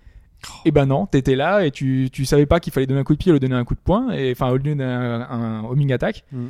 [0.67, 3.15] Et ben non, t'étais là et tu, tu savais pas qu'il fallait donner un coup
[3.15, 5.65] de pied ou lui donner un coup de poing, et enfin au lieu d'un un
[5.65, 6.47] homing attack, Mm.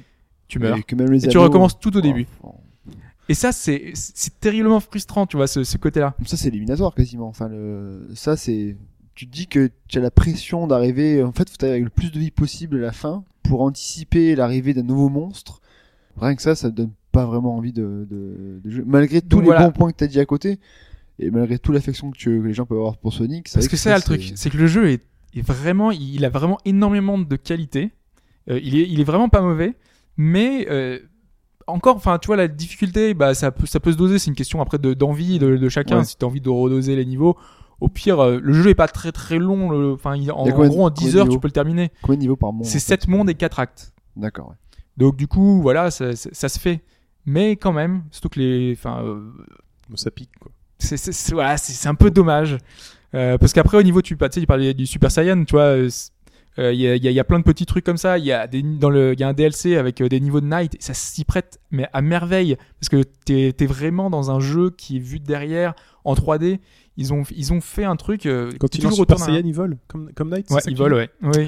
[0.48, 0.76] tu meurs.
[0.78, 2.26] Et, que même les Et tu recommences tout au début.
[2.42, 2.54] Oh,
[3.28, 6.14] Et ça c'est c'est terriblement frustrant, tu vois, ce, ce côté-là.
[6.26, 7.28] Ça, c'est éliminatoire quasiment.
[7.28, 8.09] Enfin, le...
[8.14, 8.76] ça, c'est.
[9.14, 11.22] Tu te dis que tu as la pression d'arriver.
[11.22, 14.35] En fait, faut arriver avec le plus de vie possible à la fin pour anticiper
[14.35, 15.61] l'arrivée d'un nouveau monstre.
[16.20, 18.85] Rien que ça, ça te donne pas vraiment envie de, de, de jouer.
[18.87, 19.66] Malgré tous Donc les voilà.
[19.66, 20.59] bons points que t'as dit à côté,
[21.18, 23.77] et malgré toute l'affection que, tu- que les gens peuvent avoir pour Sonic, Parce que
[23.77, 25.03] ça, c'est le truc, c'est que le jeu est,
[25.35, 27.92] est vraiment, il a vraiment énormément de qualité.
[28.50, 29.74] Euh, il est, il est vraiment pas mauvais,
[30.16, 30.98] mais euh,
[31.66, 34.18] encore, enfin, tu vois, la difficulté, bah, ça peut, ça peut se doser.
[34.18, 35.98] C'est une question après de d'envie de, de chacun.
[35.98, 36.05] Ouais.
[36.05, 37.37] Si t'as envie de redoser les niveaux,
[37.85, 39.70] au pire, euh, le jeu est pas très très long.
[39.70, 41.18] le- Enfin, il- en, Il y a en combien de- gros, en combien 10 de
[41.18, 41.90] heures, tu niveaux peux le terminer.
[42.03, 43.92] Combien de niveaux par monde C'est en 7 fait mondes et 4 actes.
[44.16, 44.55] D'accord, ouais.
[44.97, 46.83] Donc du coup, voilà, ça, ça, ça se fait.
[47.27, 49.20] Mais quand même, surtout que les, enfin, euh,
[49.94, 50.51] ça pique, quoi.
[50.79, 52.59] c'est c'est- c'est- voilà, c'est c'est un peu dommage
[53.14, 55.53] Euh, parce qu'après au niveau tu bah, tu sais il parlait du Super Saiyan tu
[55.53, 56.11] vois euh, c'est-
[56.59, 57.97] euh, il y, a, il y a- il y a plein de petits trucs comme
[57.97, 60.18] ça il y a des dans le il y a un DLC avec euh, des
[60.18, 64.33] niveaux de night ça s'y prête mais à merveille parce que t'es es vraiment dans
[64.33, 66.59] un jeu qui est vu de derrière en 3D
[66.96, 69.26] ils ont ils ont fait un truc euh, Quand t'es il lance toujours Super autour
[69.26, 70.50] d'un- Saiyan, il vole, comme, comme Knight.
[70.50, 71.46] ouais ils volent ouais oui.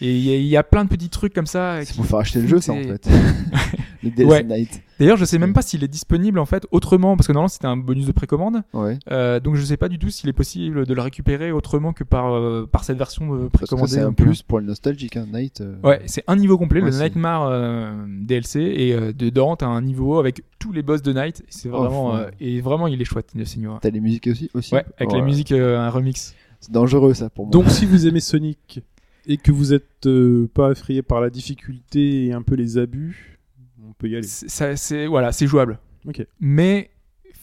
[0.00, 1.96] Et il y, a- il y a plein de petits trucs comme ça C'est qui-
[1.98, 3.08] pour faire acheter le jeu, ça, en fait.
[4.02, 4.44] le DLC Ouais.
[4.44, 4.80] Night.
[5.00, 7.66] d'ailleurs je sais même pas s'il est disponible en fait autrement parce que normalement c'était
[7.66, 8.96] un bonus de précommande Ouais.
[9.10, 12.04] Euh, donc je sais pas du tout s'il est possible de le récupérer autrement que
[12.04, 13.90] par, euh, par cette version de que précommandée.
[13.90, 15.26] c'est un euh, plus pour le nostalgique, hein.
[15.32, 15.60] Night.
[15.62, 19.66] euh, Ouais, c'est un niveau complet, Ouais, le Nightmare euh, DLC, et euh, dedans t'as
[19.66, 21.42] un niveau avec tous les boss de Night.
[21.48, 23.80] C'est Oh, vraiment euh, et vraiment il est chouette, le Seigneur.
[23.82, 26.34] T'as les musiques aussi, aussi Ouais, avec la musique euh, un remix.
[26.60, 27.52] C'est dangereux, ça, pour moi.
[27.52, 28.80] Donc, si vous aimez Sonic
[29.28, 33.38] et que vous êtes euh, pas effrayé par la difficulté et un peu les abus,
[33.86, 34.26] on peut y aller.
[34.26, 35.78] C'est ça- c'est voilà, c'est jouable.
[36.06, 36.26] Ok.
[36.40, 36.90] Mais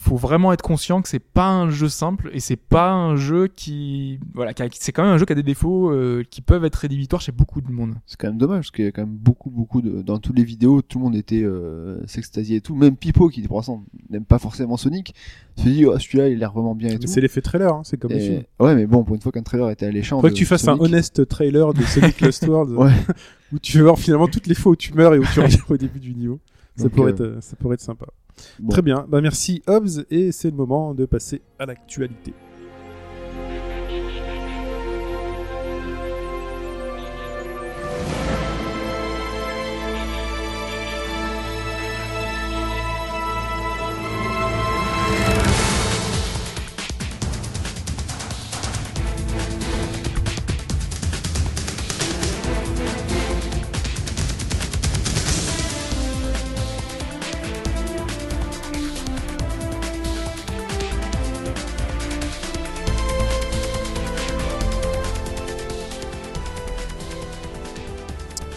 [0.05, 3.47] faut vraiment être conscient que c'est pas un jeu simple et c'est pas un jeu
[3.47, 6.63] qui voilà, qui c'est quand même un jeu qui a des défauts euh, qui peuvent
[6.63, 7.95] être rédhibitoires chez beaucoup de monde.
[8.05, 10.01] C'est quand même dommage parce qu'il y a quand même beaucoup, beaucoup de.
[10.01, 12.75] Dans toutes les vidéos, tout le monde était euh, s'extasiait et tout.
[12.75, 15.15] Même Pipo, qui pour l'instant n'aime pas forcément Sonic,
[15.57, 17.07] se dit oh, celui-là il a l'air vraiment bien et Mais tout.
[17.07, 18.45] C'est l'effet trailer, hein, c'est comme Et-.
[18.59, 20.21] Ouais, mais bon, pour une fois qu'un trailer était alléchant.
[20.21, 22.91] De que tu fasses un honest trailer de Sonic Lost World Ouais.
[23.53, 25.59] où tu vas voir finalement toutes les fois où tu meurs et où tu reviens
[25.69, 26.39] au début du niveau.
[26.75, 28.05] Ça Donc, pourrait, euh, être, ça pourrait être sympa.
[28.59, 28.69] Bon.
[28.69, 32.33] Très bien, bah merci Hobbs et c'est le moment de passer à l'actualité.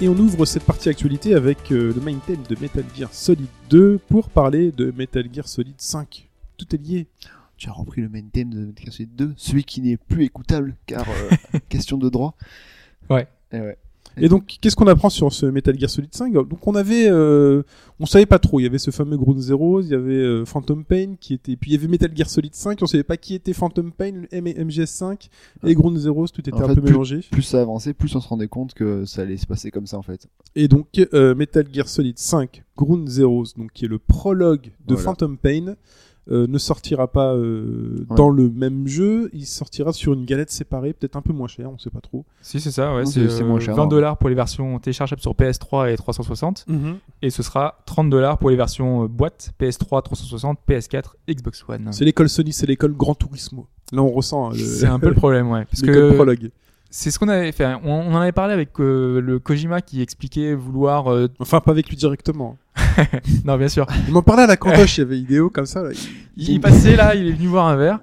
[0.09, 3.47] Et on ouvre cette partie actualité avec euh, le main theme de Metal Gear Solid
[3.69, 6.31] 2 pour parler de Metal Gear Solid 5.
[6.57, 7.07] Tout est lié.
[7.59, 10.25] Tu as repris le main theme de Metal Gear Solid 2, celui qui n'est plus
[10.25, 12.35] écoutable car euh, question de droit.
[13.11, 13.29] Ouais.
[13.53, 13.77] Et ouais.
[14.21, 17.63] Et donc, qu'est-ce qu'on apprend sur ce Metal Gear Solid 5 Donc, on avait, euh,
[18.01, 18.61] on savait pas trop.
[18.61, 21.57] Il y avait ce fameux Ground Zeroes, il y avait euh, Phantom Pain qui était,
[21.57, 22.79] puis il y avait Metal Gear Solid 5.
[22.83, 25.29] On savait pas qui était Phantom Pain, le M MGS5
[25.67, 26.29] et Ground Zeroes.
[26.29, 27.21] Tout était En un fait, peu mélangé.
[27.31, 29.99] Plus ça avançait, plus on se rendait compte que ça allait se passer comme ça
[29.99, 30.27] en fait.
[30.55, 34.95] Et donc, euh, Metal Gear Solid 5 Ground Zeroes, donc qui est le prologue de
[34.95, 35.03] Voilà.
[35.03, 35.75] Phantom Pain,
[36.31, 38.17] euh, ne sortira pas euh, Ouais.
[38.17, 39.31] dans le même jeu.
[39.33, 42.25] Il sortira sur une galette séparée, peut-être un peu moins cher, on sait pas trop.
[42.43, 43.07] Si, c'est ça, ouais.
[43.07, 43.89] C'est moins euh, cher, 20 non.
[43.89, 46.67] dollars pour les versions téléchargeables sur PS3 et 360.
[47.23, 51.89] Et ce sera 30 dollars pour les versions euh, boîte PS3, 360, PS4, Xbox One.
[51.93, 53.67] C'est l'école Sony, c'est l'école Gran Turismo.
[53.93, 55.65] Là, on ressent hein, le, C'est un peu le problème, ouais.
[55.65, 56.51] Parce l'école que prologue.
[56.91, 57.67] c'est ce qu'on avait fait.
[57.85, 61.11] On, on en avait parlé avec euh, le Kojima qui expliquait vouloir.
[61.11, 62.59] euh, Enfin, pas avec lui directement.
[63.45, 63.87] Non, bien sûr.
[64.07, 65.83] Il m'en parlait à la cantoche, il y avait vidéo comme ça.
[65.83, 65.91] Là.
[66.37, 68.01] Il passé là, il est venu boire un verre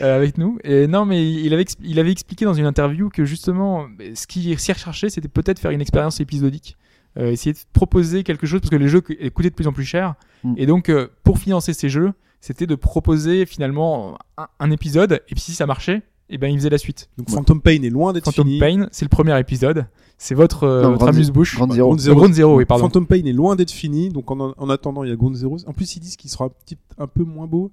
[0.00, 0.58] euh, avec nous.
[0.64, 4.58] Et non, mais il avait, il avait expliqué dans une interview que justement, ce qu'il
[4.58, 6.76] s'y recherchait, c'était peut-être faire une expérience épisodique.
[7.18, 9.72] Euh, essayer de proposer quelque chose parce que les jeux co- coûtaient de plus en
[9.72, 10.14] plus cher.
[10.44, 10.54] Mm.
[10.56, 15.20] Et donc, euh, pour financer ces jeux, c'était de proposer finalement un, un épisode.
[15.28, 16.00] Et puis si ça marchait,
[16.32, 17.08] et ben il faisait la suite.
[17.18, 18.58] Donc Phantom Pain est loin d'être Phantom fini.
[18.58, 19.86] Pain, c'est le premier épisode.
[20.18, 21.56] C'est votre, euh, votre Ground amuse-bouche.
[21.56, 21.96] Ground Zero.
[22.14, 22.56] Ground Zero.
[22.56, 22.84] Oui, pardon.
[22.84, 25.58] Phantom Pain est loin d'être fini, donc en, en attendant, il y a Ground Zero.
[25.66, 27.70] En plus, ils disent qu'il sera un, petit, un peu moins beau.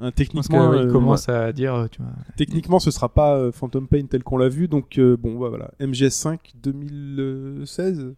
[0.00, 4.06] Hein, techniquement, euh, commence à dire, tu vois, techniquement, ce sera pas euh, Phantom Pain
[4.08, 4.66] tel qu'on l'a vu.
[4.66, 5.70] Donc, euh, bon, bah, voilà.
[5.80, 8.14] MGS5 2016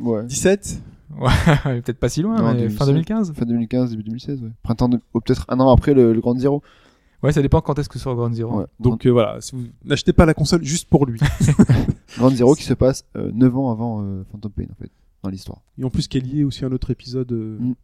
[0.00, 0.24] Ouais.
[0.24, 0.80] 17
[1.64, 3.34] peut-être pas si loin, Non, mais fin 2015.
[3.34, 4.48] Fin 2015, début 2016, ouais.
[4.62, 4.98] Printemps de...
[5.12, 6.62] ou peut-être un an après le, le Grand Zero.
[7.22, 8.58] Ouais, ça dépend quand est-ce que sort Ground Zero.
[8.60, 8.66] Ouais.
[8.80, 9.40] Donc, euh, voilà.
[9.40, 11.20] Si vous n'achetez pas la console juste pour lui.
[12.18, 14.90] Grand Zero qui se passe euh, 9 ans avant euh, Phantom Pain en fait,
[15.22, 15.60] dans l'histoire.
[15.78, 17.30] Et en plus, qui est lié aussi à un autre épisode.
[17.32, 17.74] euh, Mm.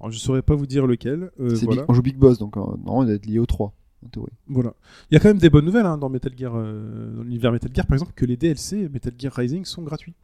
[0.00, 1.30] Alors, je saurais pas vous dire lequel.
[1.40, 1.82] euh, C'est voilà.
[1.82, 3.72] Big- On joue Big Boss donc euh, non, il doit être lié au 3
[4.04, 4.32] en théorie.
[4.48, 4.74] Voilà.
[5.10, 7.52] Il y a quand même des bonnes nouvelles hein, dans Metal Gear, euh, dans l'univers
[7.52, 10.14] Metal Gear, par exemple, que les DLC Metal Gear Rising sont gratuits.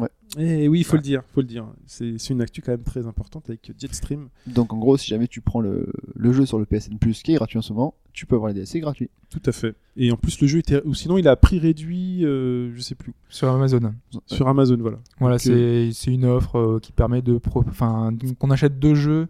[0.00, 0.08] Ouais.
[0.38, 0.98] Et oui, il faut Ouais.
[0.98, 1.66] le dire, faut le dire.
[1.86, 4.28] C'est c'est une actu quand même très importante avec Jetstream.
[4.46, 7.32] Donc en gros, si jamais tu prends le, le jeu sur le PSN Plus qui
[7.32, 9.10] est gratuit en ce moment, tu peux avoir les DLC gratuits.
[9.30, 9.74] Tout à fait.
[9.96, 12.94] Et en plus, le jeu était, ou sinon, il a prix réduit, euh, je sais
[12.94, 13.92] plus, Sur Amazon.
[14.26, 14.98] sur Amazon, voilà.
[15.18, 17.64] Voilà, Donc, c'est c'est une offre euh, qui permet de pro...
[17.68, 19.28] enfin donc on achète deux jeux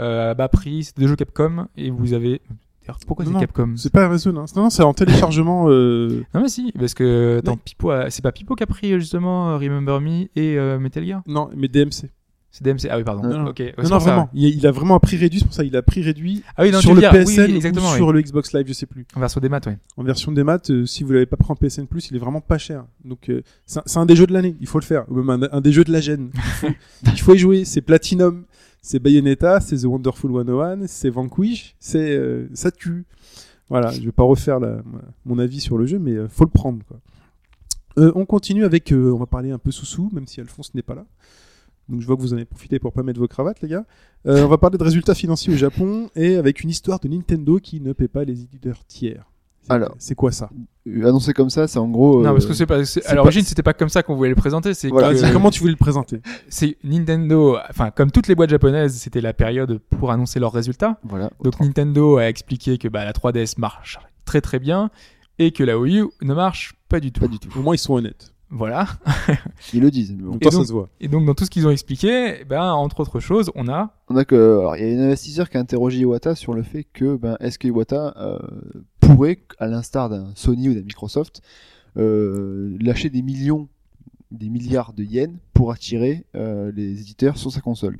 [0.00, 2.40] euh, à bas prix, c'est deux jeux Capcom et vous avez
[2.88, 4.46] D'ailleurs, pourquoi c'est Capcom C'est pas Amazon, hein.
[4.56, 5.66] Non, non, c'est en téléchargement.
[5.68, 8.92] euh, Non mais si, parce que attends, Pipo a- c'est pas Pipo qui a pris
[8.94, 11.22] euh, justement euh, Remember Me et euh, Metal Gear?
[11.26, 12.10] Non, mais DMC.
[12.50, 12.88] C'est DMC.
[12.90, 13.28] Ah oui, pardon.
[13.28, 13.52] Non, non.
[13.58, 14.30] Ouais, vraiment.
[14.32, 16.62] Il, il a vraiment un prix réduit, c'est pour ça il a prix réduit Ah
[16.62, 18.12] oui, non, sur le dire, PSN oui, oui, ou sur oui.
[18.14, 19.04] le Xbox Live, je sais plus.
[19.14, 19.76] En version des maths, ouais.
[19.98, 22.18] En version des maths, euh, si vous l'avez pas pris en PSN Plus, il est
[22.18, 22.86] vraiment pas cher.
[23.04, 25.04] Donc euh, c'est un- des jeux de l'année, il faut le faire.
[25.10, 26.30] Ou même un, un des jeux de la gêne.
[27.04, 27.66] Il faut y jouer.
[27.66, 28.44] C'est Platinum,
[28.88, 33.04] c'est Bayonetta, c'est The Wonderful 101, c'est Vanquish, c'est euh, ça tue.
[33.68, 34.80] Voilà, je vais pas refaire la-
[35.26, 36.78] mon avis sur le jeu, mais euh, faut le prendre.
[36.88, 36.98] Quoi.
[37.98, 40.80] Euh, on continue avec, euh, on va parler un peu sous-sous, même si Alphonse n'est
[40.80, 41.04] pas là.
[41.90, 43.84] Donc je vois que vous en avez profité pour pas mettre vos cravates, les gars.
[44.24, 47.80] On va parler de résultats financiers au Japon et avec une histoire de Nintendo qui
[47.82, 49.30] ne paie pas les éditeurs tiers.
[49.68, 49.94] Alors.
[49.98, 50.48] c'est quoi ça?
[51.04, 52.22] Annoncé comme ça, c'est en gros.
[52.22, 52.84] Non, euh, parce que c'est pas.
[52.84, 54.74] c'est- c'est À l'origine, c'était pas comme ça qu'on voulait le présenter.
[54.74, 57.56] C'est Voilà, que- Comment tu voulais le présenter c'est Nintendo.
[57.70, 60.98] Enfin, comme toutes les boîtes japonaises, c'était la période pour annoncer leurs résultats.
[61.04, 61.30] Voilà.
[61.42, 64.90] Donc Nintendo a expliqué que bah, la 3DS marche très très bien
[65.38, 67.20] et que la Wii U ne marche pas du tout.
[67.20, 67.48] Pas du tout.
[67.58, 68.32] Au moins ils sont honnêtes.
[68.50, 68.86] Voilà.
[69.74, 70.10] Ils le disent.
[70.16, 70.30] mais bon.
[70.36, 70.88] Donc- ça se voit.
[71.02, 74.16] Et donc dans tout ce qu'ils ont expliqué, ben entre autres choses, on a On
[74.16, 76.84] a que, alors il y a un investisseur qui a interrogé Iwata sur le fait
[76.94, 78.38] que, ben, est-ce que Iwata euh,
[79.14, 81.42] pourrait, à l'instar d'un Sony ou d'un Microsoft,
[81.96, 83.68] euh, lâcher des millions,
[84.30, 87.98] des milliards de yens pour attirer euh, les éditeurs sur sa console.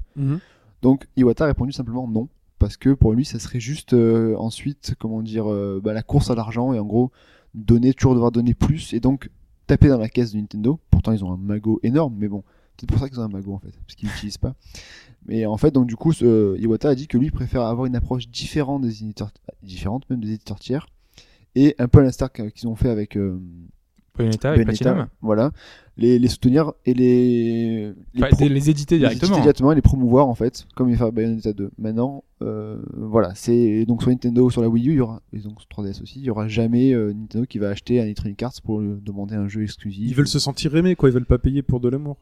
[0.82, 2.28] Donc Iwata a répondu simplement non,
[2.58, 5.46] parce que pour lui, ça serait juste euh, ensuite, comment dire,
[5.82, 7.10] bah, la course à l'argent et en gros
[7.54, 9.30] donner toujours devoir donner plus et donc
[9.66, 10.78] taper dans la caisse de Nintendo.
[10.90, 12.44] Pourtant, ils ont un magot énorme, mais bon,
[12.78, 14.54] c'est pour ça qu'ils ont un magot en fait, parce qu'ils l'utilisent pas.
[15.26, 17.96] Mais en fait, donc du coup, ce- Iwata a dit que lui préfère avoir une
[17.96, 19.30] approche différente des éditeurs,
[19.62, 20.86] différente même des éditeurs tiers,
[21.66, 23.38] et un peu à l'instar qu'ils ont fait avec euh,
[24.16, 25.08] Bayonetta et Bayonetta, Platinum.
[25.20, 25.52] voilà,
[25.96, 29.26] les, les soutenir et les les, Enfin, pro- des- les éditer les directement.
[29.32, 31.70] éditer directement et les promouvoir en fait, comme il fait avec Bayonetta 2.
[31.78, 35.22] Maintenant, euh, voilà, c'est donc sur Nintendo ou sur la Wii U, il y aura,
[35.32, 38.04] et donc sur 3DS aussi, il y aura jamais euh, Nintendo qui va acheter un
[38.04, 40.02] Electronic Arts pour lui demander un jeu exclusif.
[40.08, 42.16] Ils veulent se sentir aimés quoi, ils veulent pas payer pour de l'amour.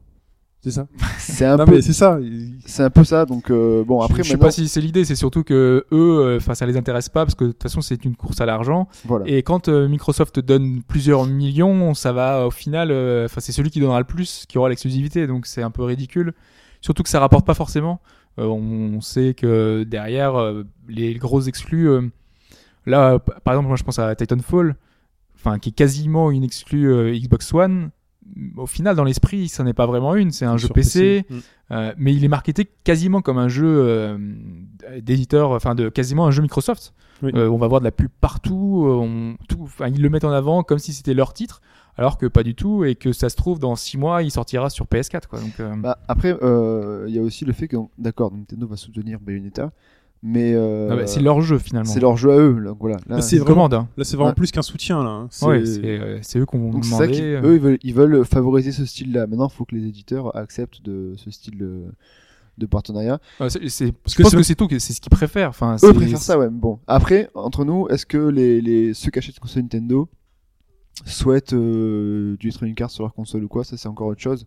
[0.63, 0.89] C'est ça.
[1.19, 2.19] C'est un Non, peu, c'est ça.
[2.65, 3.25] C'est un peu ça.
[3.25, 6.19] Donc euh, bon, après je sais maintenant, pas si c'est l'idée, c'est surtout que eux,
[6.27, 8.47] euh, enfin, ça les intéresse pas parce que de toute façon, c'est une course à
[8.47, 8.89] l'argent.
[9.05, 9.29] voilà.
[9.29, 13.71] Et quand euh, Microsoft donne plusieurs millions, ça va au final, euh, enfin, c'est celui
[13.71, 15.27] qui donnera le plus qui aura l'exclusivité.
[15.29, 16.33] Donc c'est un peu ridicule.
[16.81, 18.01] Surtout que ça rapporte pas forcément.
[18.39, 22.03] Euh, on sait que derrière euh, les grosses exclus, euh,
[22.87, 24.75] là, par exemple, moi je pense à Titanfall,
[25.37, 27.91] enfin, qui est quasiment une exclue euh, Xbox One.
[28.57, 30.31] Au final, dans l'esprit, ça n'est pas vraiment une.
[30.31, 31.35] C'est un jeu PC, Mm.
[31.73, 34.19] euh, mais il est marketé quasiment comme un jeu euh,
[35.01, 36.95] d'éditeur, enfin de quasiment un jeu Microsoft.
[37.23, 37.33] Oui.
[37.35, 40.33] Euh, on va voir de la pub partout, on, tout, enfin, ils le mettent en
[40.33, 41.63] avant comme si c'était leur titre,
[41.97, 44.69] alors que pas du tout, et que ça se trouve dans 6 mois, il sortira
[44.69, 45.27] sur PS4.
[45.29, 45.41] Quoi.
[45.41, 48.77] Donc, euh, Bah, après, euh, il y a aussi le fait que d'accord, Nintendo va
[48.77, 49.73] soutenir Bayonetta,
[50.23, 51.91] mais euh, non, bah, c'est leur jeu finalement.
[51.93, 52.63] c'est leur jeu à eux.
[52.65, 52.97] Donc voilà.
[53.07, 53.89] Là, Là, c'est Ils vraiment- hein.
[53.97, 54.35] Là, c'est vraiment Ouais.
[54.35, 55.11] plus qu'un soutien là.
[55.11, 55.29] hein.
[55.31, 57.13] C'est- Ouais, c'est euh, c'est eux donc c'est ça demandé.
[57.13, 59.27] qu'ils- euh, eux ils veulent, ils veulent favoriser ce style-là.
[59.27, 61.85] Maintenant, il faut que les éditeurs acceptent de ce style de,
[62.59, 63.21] de partenariat.
[63.39, 65.51] c'est- Parce je que pense c'est- que c'est tout, c'est ce qu'ils préfèrent.
[65.51, 66.49] Enfin, Eux préfèrent ça, ouais.
[66.51, 70.09] mais Bon, après, entre nous, est-ce que les, les ceux qui achètent console Nintendo
[71.05, 73.65] souhaitent euh, du Electronic Arts sur leur console ou quoi?
[73.65, 74.47] Ça, c'est encore autre chose.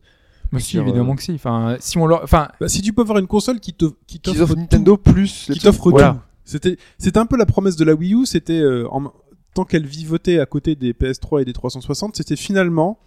[0.52, 1.32] Mais si, dire, évidemment euh, que si.
[1.34, 4.20] Enfin, si on leur, enfin, Bah, si tu peux avoir une console qui te qui
[4.20, 6.14] t'offre Nintendo plus les qui t'offre Voilà.
[6.14, 6.20] tout.
[6.46, 9.12] C'était c'était un peu la promesse de la Wii U, c'était euh, en-
[9.54, 13.00] tant qu'elle vivotait à côté des PS3 et des 360, c'était finalement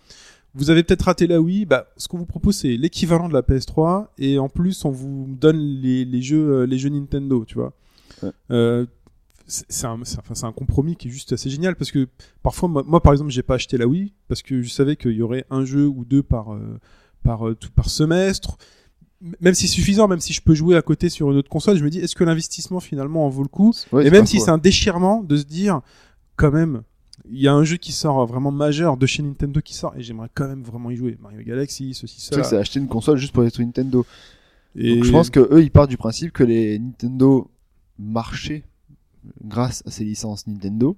[0.54, 3.42] vous avez peut-être raté la Wii, bah ce qu'on vous propose c'est l'équivalent de la
[3.42, 7.54] PS3 et en plus on vous donne les, les jeux euh, les jeux Nintendo, tu
[7.56, 7.72] vois.
[8.22, 8.30] Ouais.
[8.52, 8.86] Euh,
[9.46, 12.06] c'est un, c'est- enfin, c'est un compromis qui est juste assez génial parce que
[12.42, 15.12] parfois moi, moi, par exemple j'ai pas acheté la Wii parce que je savais qu'il
[15.12, 16.78] y aurait un jeu ou deux par euh,
[17.22, 18.58] par euh, tout par semestre
[19.40, 21.76] même si c'est suffisant même si je peux jouer à côté sur une autre console
[21.76, 23.72] je me dis est-ce que l'investissement finalement en vaut le coup?
[23.92, 25.80] Ouais, et même si c'est un déchirement de se dire
[26.36, 26.82] quand même
[27.30, 30.02] il y a un jeu qui sort vraiment majeur de chez Nintendo qui sort et
[30.02, 33.32] j'aimerais quand même vraiment y jouer Mario Galaxy ceci que c'est acheter une console juste
[33.32, 34.04] pour être Nintendo.
[34.74, 37.48] et Donc je pense que eux ils partent du principe que les Nintendo
[37.98, 38.64] marchaient
[39.44, 40.96] grâce à ces licences Nintendo,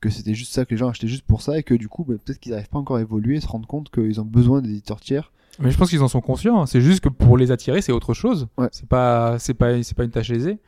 [0.00, 2.04] que c'était juste ça que les gens achetaient juste pour ça et que du coup
[2.04, 5.00] bah, peut-être qu'ils n'arrivent pas encore à évoluer, se rendre compte qu'ils ont besoin d'éditeurs
[5.00, 5.32] tiers.
[5.60, 6.62] Mais je pense qu'ils en sont conscients.
[6.62, 6.66] hein.
[6.66, 8.48] C'est juste que pour les attirer, c'est autre chose.
[8.58, 8.68] Ouais.
[8.72, 10.58] C'est pas, c'est pas, c'est pas une tâche aisée.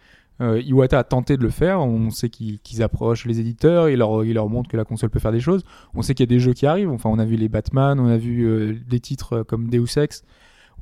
[0.42, 1.80] Euh, Iwata a tenté de le faire.
[1.80, 3.88] On sait qu'ils qu'ils approchent les éditeurs.
[3.88, 5.62] Il leur, il leur montre que la console peut faire des choses.
[5.94, 6.90] On sait qu'il y a des jeux qui arrivent.
[6.90, 9.96] Enfin, on a vu les Batman, on a vu euh, des titres euh, comme Deus
[9.98, 10.22] Ex.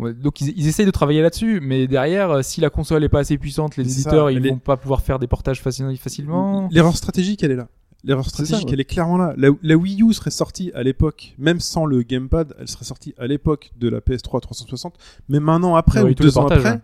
[0.00, 3.20] Donc ils, ils essayent de travailler là-dessus, mais derrière, euh, si la console est pas
[3.20, 6.68] assez puissante, les ça, éditeurs ils est- vont pas pouvoir faire des portages faci- facilement.
[6.72, 7.68] l'erreur stratégique elle est là
[8.05, 8.72] l'erreur ça, stratégique ouais.
[8.74, 12.02] elle est clairement là la, la Wii U serait sortie à l'époque même sans le
[12.02, 14.94] gamepad elle serait sortie à l'époque de la PS3 360
[15.28, 16.80] mais maintenant après Il y aurait ou eu tous les deux ans après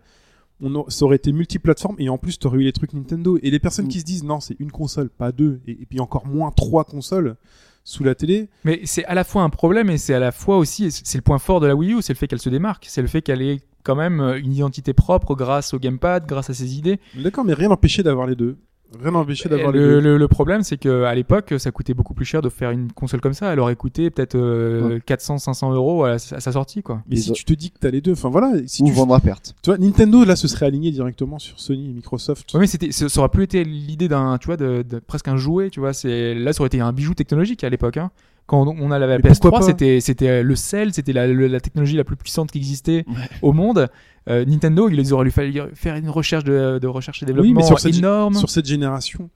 [0.62, 3.50] on a- ça aurait été multiplateforme et en plus t'aurais eu les trucs Nintendo et
[3.50, 3.88] les personnes Mm.
[3.88, 6.84] qui se disent non c'est une console pas deux et, et puis encore moins trois
[6.84, 7.36] consoles
[7.82, 10.58] sous la télé Mais c'est à la fois un problème et c'est à la fois
[10.58, 12.84] aussi, c'est le point fort de la Wii U, c'est le fait qu'elle se démarque,
[12.88, 16.50] c'est le fait qu'elle ait quand même euh, une identité propre grâce au gamepad, grâce
[16.50, 17.00] à ses idées.
[17.16, 18.58] d'accord mais rien n'empêchait d'avoir les deux
[19.00, 21.94] rien n'empêchait d'avoir les le, deux le- le problème, c'est que à l'époque, ça coûtait
[21.94, 23.52] beaucoup plus cher de faire une console comme ça.
[23.52, 27.02] Elle aurait coûté peut-être euh, 400-500 euros à, à sa sortie, quoi.
[27.08, 29.14] mais si tu te dis que t'as les deux enfin voilà si ou tu, vendre
[29.14, 29.54] à perte.
[29.62, 32.90] tu vois Nintendo là se serait aligné directement sur Sony et Microsoft Ouais, mais c'était,
[32.92, 35.80] ça ça aurait plus été l'idée d'un, tu vois, de, de presque un jouet, tu
[35.80, 35.92] vois.
[35.92, 37.96] C'est là, ça aurait été un bijou technologique à l'époque.
[37.96, 38.10] Hein.
[38.50, 41.96] Quand on a la Mais pourquoi PS3, pas c'était, c'était le sel, c'était la, technologie
[41.96, 43.04] la plus puissante qui existait
[43.42, 43.88] au monde.
[44.28, 47.62] Euh, Nintendo, il aurait fallu faire une recherche de, de recherche et développement Oui, mais
[47.62, 48.34] sur cette- énorme.
[48.34, 49.30] sur cette génération.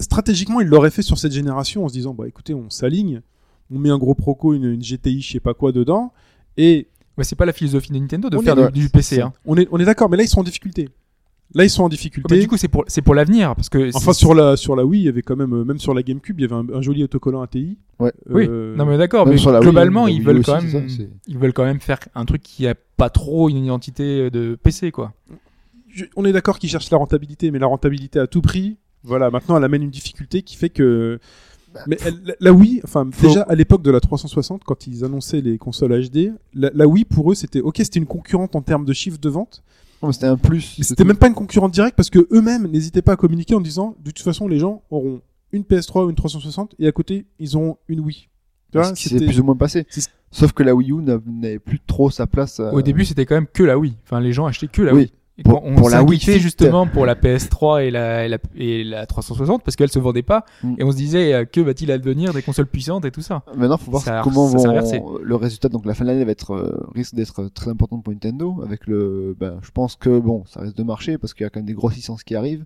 [0.00, 3.22] Stratégiquement, il l'aurait fait sur cette génération en se disant, bah écoutez, on s'aligne,
[3.72, 6.12] on met un gros proco, une, une GTI, je sais pas quoi dedans,
[6.56, 6.88] et
[7.18, 9.20] Ouais, c'est pas la philosophie de Nintendo de On faire est- du, du PC.
[9.20, 9.32] Hein.
[9.44, 10.88] on est, on est d'accord, mais là ils sont en difficulté.
[11.54, 12.34] Là ils sont en difficulté.
[12.34, 14.84] mais du coup, c'est pour, c'est pour l'avenir, parce que enfin sur la sur la
[14.84, 16.66] Wii, il y avait quand même euh, même sur la GameCube, il y avait un,
[16.72, 17.76] un joli autocollant ATI.
[17.98, 18.12] Ouais.
[18.28, 20.88] Oui, Euh, non mais d'accord, mais sur la Wii, globalement ils veulent aussi, quand même,
[20.88, 24.56] ça, ils veulent quand même faire un truc qui a pas trop une identité de
[24.62, 25.12] PC quoi.
[25.88, 29.30] je- on est d'accord qu'ils cherchent la rentabilité, mais la rentabilité à tout prix, voilà,
[29.30, 31.18] maintenant elle amène une difficulté qui fait que.
[31.88, 35.04] Mais elle- la, la Wii, enfin Faut- déjà à l'époque de la 360, quand ils
[35.04, 38.62] annonçaient les consoles HD, la, la Wii pour eux c'était ok, c'était une concurrente en
[38.62, 39.62] termes de chiffre de vente,
[40.02, 40.78] Non, c'était un plus.
[40.82, 43.96] c'était même pas une concurrente directe parce que eux-mêmes n'hésitaient pas à communiquer en disant
[44.02, 45.20] de toute façon les gens auront
[45.52, 48.28] une PS3 ou une 360 et à côté ils auront une Wii.
[48.72, 49.86] Tu vois, ce qui s'est c'était- plus ou moins passé.
[50.30, 52.60] Sauf que la Wii U n'a- n'avait plus trop sa place.
[52.60, 54.94] euh, Au début c'était quand même que la Wii, enfin les gens achetaient que la
[54.94, 55.00] Oui.
[55.00, 55.12] Wii.
[55.40, 56.38] Et Pour- on pour la Wii Fit.
[56.38, 60.22] justement pour la PS3 et la, et la, et la 360 parce qu'elles se vendaient
[60.22, 60.74] pas Mm.
[60.78, 63.42] et on se disait euh, que va-t-il advenir des consoles puissantes et tout ça?
[63.56, 65.68] Maintenant, faut voir Ça comment ça vont le résultat.
[65.70, 68.60] Donc la fin de l'année va être euh, risque d'être très importante pour Nintendo.
[68.62, 71.50] Avec le, ben, je pense que bon, ça risque de marcher parce qu'il y a
[71.50, 72.64] quand même des grosses licences qui arrivent.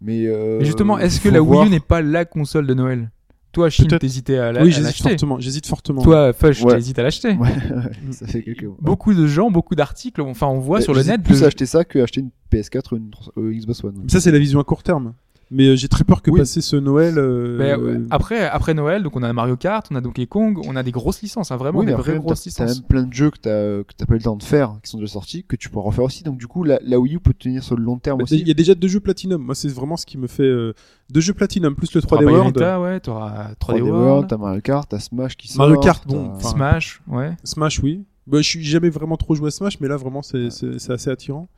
[0.00, 1.66] Mais, euh, Mais justement, est-ce que la Wii.
[1.66, 3.10] U n'est pas la console de Noël?
[3.52, 5.08] Toi, Chine, t'hésitais à la- oui, à j'hésite l'acheter.
[5.10, 5.38] fortement.
[5.40, 6.02] J'hésite fortement.
[6.02, 6.74] Toi, Fush, Ouais.
[6.76, 7.32] t'hésites à l'acheter.
[7.32, 7.48] Ouais,
[8.08, 8.76] ouais, ça fait quelques mois.
[8.80, 11.22] Beaucoup de gens, beaucoup d'articles, enfin, on voit Mais sur le net.
[11.22, 13.94] plus de- acheter ça que acheter une PS4 ou une euh, Xbox One.
[14.02, 15.12] Mais ça, c'est la vision à court terme.
[15.54, 16.40] Mais euh, j'ai très peur que Oui.
[16.40, 17.18] passer ce Noël.
[17.18, 20.58] euh, ouais, euh, après, après Noël, donc on a Mario Kart, on a Donkey Kong,
[20.66, 22.78] on a des grosses licences, hein, vraiment Oui, mais des après, vraies grosses t'as licences.
[22.80, 24.90] même plein de jeux que t'as que t'as pas eu le temps de faire, qui
[24.90, 26.24] sont déjà sortis, que tu pourras refaire aussi.
[26.24, 28.38] Donc du coup, la, la Wii U peut tenir sur le long terme bah, aussi.
[28.40, 29.42] Il y a déjà deux jeux Platinum.
[29.42, 30.42] Moi, c'est vraiment ce qui me fait.
[30.42, 30.72] euh,
[31.10, 32.54] deux jeux Platinum plus le 3D T'auras World.
[32.54, 35.66] Bayonetta, ouais, t'auras 3D, 3D World, World, t'as Mario Kart, t'as Smash qui sort.
[35.66, 37.36] Mario Kart, bon, Smash, ouais.
[37.44, 38.04] Smash, oui.
[38.26, 40.92] Bah, je suis jamais vraiment trop joué à Smash, mais là, vraiment, c'est c'est- c'est
[40.92, 41.48] assez attirant.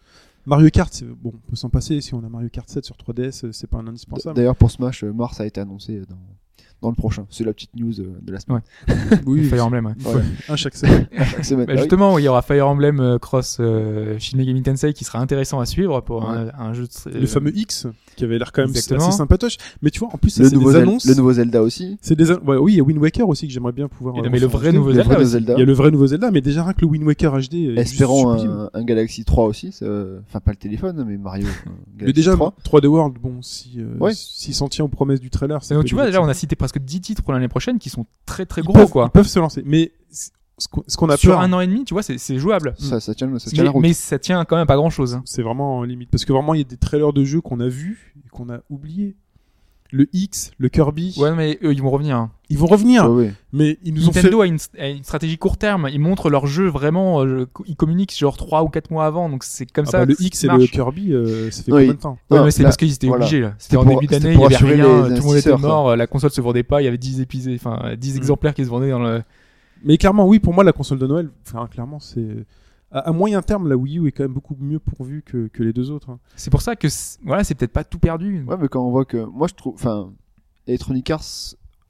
[0.46, 2.00] Mario Kart, bon, on peut s'en passer.
[2.00, 4.36] Si on a Mario Kart 7 sur 3DS, euh, c'est pas un indispensable.
[4.36, 6.18] D'ailleurs, pour Smash, euh, Mars a été annoncé dans,
[6.82, 7.26] dans le prochain.
[7.30, 8.60] C'est la petite news euh, de la semaine.
[9.26, 10.14] oui, Fire Emblem, ouais.
[10.14, 11.08] Ouais, un chaque semaine.
[11.16, 11.64] Chaque semaine.
[11.66, 11.82] Bah, Ah oui.
[11.82, 15.60] justement, il y aura Fire Emblem euh, Cross euh, Shin Megami Tensei qui sera intéressant
[15.60, 17.18] à suivre pour un, un jeu de...
[17.18, 19.08] le fameux X, qui avait l'air quand même Exactement.
[19.08, 19.56] assez sympatoche.
[19.82, 21.06] Mais tu vois, en plus, c'est des Zel- annonces.
[21.06, 21.98] le nouveau Zelda aussi.
[22.00, 24.14] C'est des ouais, oui, il y a Wind Waker aussi que j'aimerais bien pouvoir.
[24.16, 25.54] Non, euh, mais le vrai nouveau Zelda.
[25.54, 27.76] Il y a le vrai nouveau Zelda, mais déjà rien que le Wind Waker HD.
[27.76, 29.72] Espérons un, un Galaxy 3 aussi.
[29.72, 29.84] ça-
[30.28, 31.46] Enfin, pas le téléphone, mais Mario.
[31.46, 31.70] euh,
[32.06, 32.54] Mais déjà, 3.
[32.64, 34.12] 3D World, bon, si, euh, Ouais.
[34.14, 35.60] s'il s'en tient aux promesses du trailer.
[35.70, 38.06] Donc tu vois, déjà, on a cité presque 10 titres pour l'année prochaine qui sont
[38.26, 39.06] très très Ils gros, peuvent- quoi.
[39.08, 39.62] Ils peuvent se lancer.
[39.64, 39.92] Mais
[40.58, 42.74] ce qu'on a Sur peur, un an et demi, tu vois, c'est jouable.
[42.78, 43.82] Ça, ça tient, ça tient Mais, la route.
[43.82, 45.20] mais ça tient quand même pas grand chose.
[45.24, 46.10] c'est vraiment en limite.
[46.10, 48.48] Parce que vraiment, il y a des trailers de jeux qu'on a vus et qu'on
[48.50, 49.16] a oubliés.
[49.90, 52.16] Le X, le Kirby, Ouais, mais eux, ils vont revenir.
[52.16, 52.30] hein.
[52.48, 53.08] ils vont revenir.
[53.08, 53.32] Ouais, ouais.
[53.52, 54.20] Mais ils nous ont fait.
[54.22, 55.88] Nintendo a, une, a une stratégie court terme.
[55.92, 57.24] Ils montrent leur jeu vraiment.
[57.24, 59.28] euh, ils communiquent genre 3 ou 4 mois avant.
[59.28, 59.98] Donc c'est comme Ah ça.
[60.00, 60.66] bah, le X et le.
[60.66, 63.24] Kirby, euh, ça fait combien de temps Ouais, Non, mais c'est parce qu'ils étaient voilà.
[63.24, 63.40] obligés.
[63.42, 63.54] là.
[63.58, 65.08] C'était en début d'année, il y avait rien.
[65.08, 65.56] les Tout le monde était ça.
[65.58, 65.94] mort.
[65.94, 66.82] La console se vendait pas.
[66.82, 68.16] Il y avait 10 épisodes, enfin 10 Mm.
[68.16, 69.22] exemplaires qui se vendaient dans le.
[69.84, 72.46] Mais clairement, oui, pour moi, la console de Noël, enfin, clairement, c'est.
[72.90, 75.72] À, moyen terme, la Wii U est quand même beaucoup mieux pourvue que, que les
[75.72, 76.10] deux autres.
[76.10, 76.20] hein.
[76.36, 78.44] C'est pour ça que c'est- voilà, c'est peut-être pas tout perdu.
[78.46, 79.16] Ouais, mais quand on voit que.
[79.16, 79.74] Moi, je trouve.
[79.74, 80.12] Enfin,
[80.68, 81.24] Electronic Arts,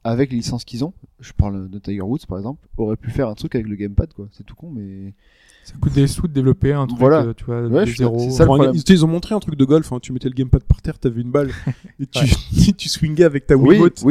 [0.03, 3.29] avec les licences qu'ils ont, je parle de Tiger Woods par exemple, aurait pu faire
[3.29, 4.27] un truc avec le gamepad, quoi.
[4.31, 5.13] C'est tout con, mais.
[5.63, 7.21] Ça coûte des sous de développer un truc, Voilà.
[7.23, 8.19] euh, tu vois, Ouais, de je suis- zéro.
[8.19, 10.63] c'est ça ils, ils ont montré un truc de golf, hein, tu mettais le gamepad
[10.63, 11.49] par terre, t'avais une balle,
[11.99, 12.19] et tu,
[12.77, 14.03] tu swingais avec ta Oui, Wiimote.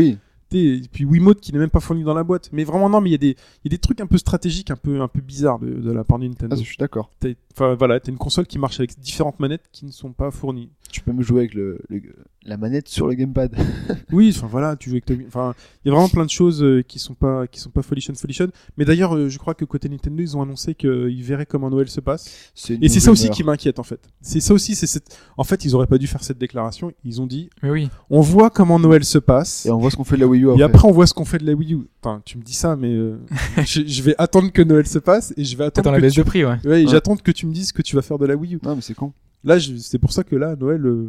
[0.59, 2.51] Et puis Wiimote qui n'est même pas fourni dans la boîte.
[2.53, 4.19] Mais vraiment, non, mais il y, a des- il y a des trucs un peu
[4.19, 6.55] stratégiques, un peu, un peu bizarres de, de la part de Nintendo.
[6.57, 7.11] Ah, je suis d'accord.
[7.57, 10.71] Enfin voilà, t'as une console qui marche avec différentes manettes qui ne sont pas fournies.
[10.91, 12.01] Tu peux me jouer avec le, le-
[12.45, 13.55] la manette sur le gamepad.
[14.13, 16.63] Oui, enfin voilà, tu joues avec ta Enfin, il y a vraiment plein de choses
[16.63, 18.49] euh, qui sont pas, qui sont pas folichon folichon.
[18.77, 21.89] Mais d'ailleurs, euh, je crois que côté Nintendo, ils ont annoncé qu'ils verraient comment Noël
[21.89, 22.53] se passe.
[22.69, 24.01] Et c'est ça aussi qui m'inquiète en fait.
[24.21, 25.19] C'est ça aussi, c'est cette...
[25.37, 26.93] En fait, ils auraient pas dû faire cette déclaration.
[27.05, 27.89] Ils ont dit, Mais oui.
[28.11, 29.67] on voit comment Noël se passe.
[29.67, 30.65] Et on voit ce qu'on fait de la Wii U Et après.
[30.79, 31.79] après, on voit ce qu'on fait de la Wii U.
[32.03, 33.17] Enfin, tu me dis ça, mais euh,
[33.65, 36.03] je, je vais attendre que Noël se passe et je vais attendre dans la que
[36.03, 36.21] baisse tu...
[36.21, 36.59] de prix, ouais.
[36.65, 36.91] Ouais, et Ouais.
[36.91, 38.61] j'attends que tu me dises ce que tu vas faire de la Wii U.
[38.63, 39.13] Non, mais c'est con.
[39.45, 41.07] Là, je- c'est pour ça que là, Noël, euh,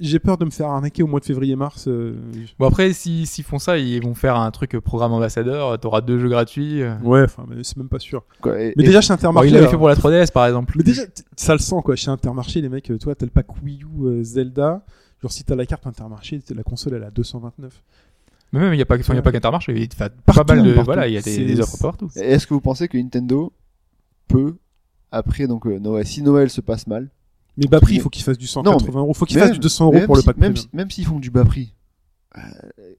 [0.00, 1.84] j'ai peur de me faire arnaquer au mois de février-mars.
[1.88, 2.14] euh,
[2.58, 5.78] Bon après, si- s'ils font ça, ils vont faire un truc euh, programme ambassadeur.
[5.80, 6.82] T'auras deux jeux gratuits.
[6.82, 6.94] euh.
[7.02, 8.24] Ouais, enfin, mais c'est même pas sûr.
[8.40, 10.46] Quoi, et- Mais et- déjà, chez Bon, Intermarché, il l'avait fait pour la 3DS par
[10.46, 10.74] exemple.
[10.76, 11.02] mais déjà,
[11.36, 11.94] ça le sent quoi.
[11.96, 14.84] Chez Intermarché, les mecs, toi, t'as le pack Wii U, euh, Zelda.
[15.22, 17.72] Genre, si t'as la carte Intermarché, la console elle est à 229.
[18.52, 19.72] Mais même, il n'y a pas, il y a pas qu'Intermarché.
[19.74, 20.84] Il y a pas Partout, mal de, partout.
[20.86, 22.10] voilà, il y a des, des offres partout.
[22.16, 23.52] et Est-ce que vous pensez que Nintendo
[24.28, 24.56] peut,
[25.10, 27.08] après, donc, euh, Noël, si Noël se passe mal,
[27.56, 29.14] Mais bas prix, il faut qu'il fasse du 180 euros.
[29.14, 30.68] Faut qu'il même- fasse du 200 euros même pour le pack même, premium.
[30.70, 31.74] si- même s'ils font du bas prix,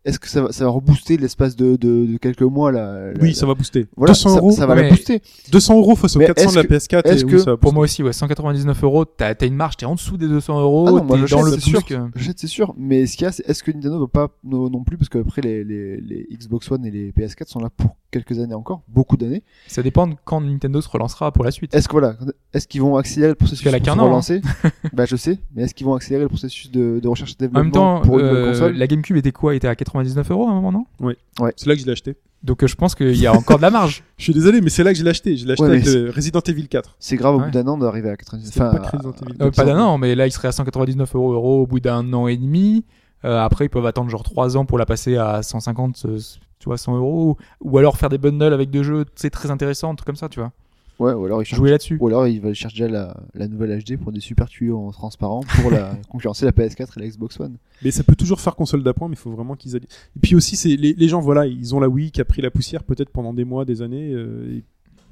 [0.05, 3.33] est-ce que ça va, ça va rebooster l'espace de, de, de quelques mois là Oui,
[3.33, 3.87] ça va booster.
[3.95, 5.21] Voilà, 200 ça, euros, ça va Ouais, la mais- booster.
[5.51, 7.07] 200 euros face aux Mais 400 de la est-ce que- PS4.
[7.07, 9.77] est-ce oui, que ça va Pour moi aussi, ouais, 199 euros, t'as t'as une marge,
[9.77, 11.81] t'es en dessous des 200 euros, Ah non, moi, je dans sais, le c'est sûr.
[11.91, 12.07] euh.
[12.15, 12.73] Jette, c'est sûr.
[12.77, 15.09] Mais ce qu'il y a, c'est est-ce que Nintendo va pas non, non plus, parce
[15.09, 18.81] qu'après les, les, les Xbox One et les PS4 sont là pour quelques années encore,
[18.87, 19.43] beaucoup d'années.
[19.67, 21.73] Ça dépend de quand Nintendo se relancera pour la suite.
[21.75, 22.15] Est-ce que voilà,
[22.53, 24.01] est-ce qu'ils vont accélérer le processus an, hein.
[24.01, 24.41] relancer
[24.93, 27.47] Bah je sais, mais est-ce qu'ils vont accélérer le processus de, de recherche et En
[27.47, 29.55] même développement temps, pour une nouvelle euh, console la GameCube était quoi?
[29.55, 31.13] Était à 99 euros à un moment, non?
[31.57, 32.15] C'est là que je l'ai acheté.
[32.43, 34.03] Donc euh, je pense qu'il y a encore de la marge.
[34.17, 35.37] Je suis désolé, mais c'est là que je l'ai acheté.
[35.37, 36.95] Je l'ai acheté Ouais, avec Resident Evil 4.
[36.99, 37.45] C'est grave au Ouais.
[37.45, 38.45] bout d'un an d'arriver à 99.
[38.53, 39.55] C'était Enfin, pas que Resident Evil Euh, 4.
[39.55, 42.27] pas d'un an, mais là il serait à 199 euros, euros au bout d'un an
[42.27, 42.83] et demi.
[43.25, 46.19] Euh, après, ils peuvent attendre genre 3 ans pour la passer à 150, euh,
[46.63, 47.37] tu vois, 100 euros.
[47.61, 50.29] Ou alors faire des bundles avec deux jeux, c'est très intéressant, un truc comme ça,
[50.29, 50.53] tu vois.
[50.99, 51.97] ouais, ou alors ils cherchent, Jouer là-dessus.
[51.99, 54.91] ou alors ils veulent chercher déjà la, la nouvelle HD pour des super tuyaux en
[54.91, 57.57] transparent pour la concurrencer la PS4 et la Xbox One.
[57.83, 59.89] Mais ça peut toujours faire console d'appoint, mais il faut vraiment qu'ils allient.
[60.15, 62.41] Et puis aussi, c'est les, les gens, voilà, ils ont la Wii qui a pris
[62.41, 64.13] la poussière peut-être pendant des mois, des années.
[64.13, 64.63] euh, et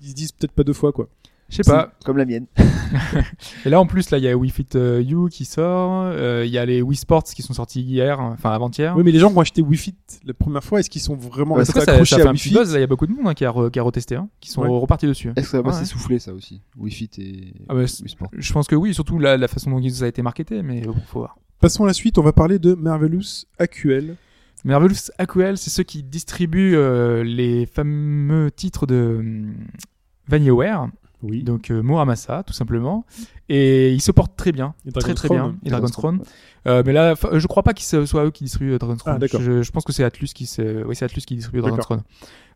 [0.04, 1.10] ils se disent peut-être pas deux fois, quoi.
[1.52, 1.92] Je sais pas.
[2.06, 2.48] Comme la mienne.
[3.66, 6.04] Et là en plus, là il y a Wii Fit euh, U qui sort.
[6.06, 8.96] euh, Il y a les Wii Sports qui sont sortis hier, enfin avant-hier.
[8.98, 9.96] Oui, mais les gens qui ont acheté Wii Fit
[10.26, 12.32] la première fois, est-ce qu'ils sont vraiment Ouais, restés ça, accrochés ça fait à un
[12.32, 12.72] Wii Fit buzz.
[12.74, 14.30] là, Il y a beaucoup de monde hein, qui, a re- qui a retesté, hein,
[14.40, 14.70] qui sont Ouais.
[14.70, 15.30] repartis dessus.
[15.36, 15.80] Est-ce que ça va pas Ouais.
[15.84, 18.30] s'essouffler ça aussi Wii Fit et Ah bah, Wii Sport.
[18.34, 20.96] Je pense que oui, surtout la, la façon dont ça a été marketé, mais bon,
[21.08, 21.38] faut voir.
[21.60, 24.16] Passons à la suite, on va parler de Marvelous AQL.
[24.64, 29.44] Marvelous Acquel, c'est ceux qui distribuent euh, les fameux titres de
[30.28, 30.88] VanillaWare,
[31.24, 31.44] Oui.
[31.44, 33.06] donc euh, Muramasa tout simplement,
[33.50, 35.56] et ils se portent très bien, Et très Dragon's très bien.
[35.64, 36.20] Et Dragon's Crown.
[36.68, 39.16] Euh, mais là, je crois pas que ce soit eux qui distribuent euh, Dragon's Crown.
[39.16, 39.42] Ah, d'accord.
[39.42, 40.50] Je, je pense que c'est Atlus qui,
[40.86, 41.86] oui, c'est Atlus qui distribue Dragon's.
[41.86, 42.02] Crown.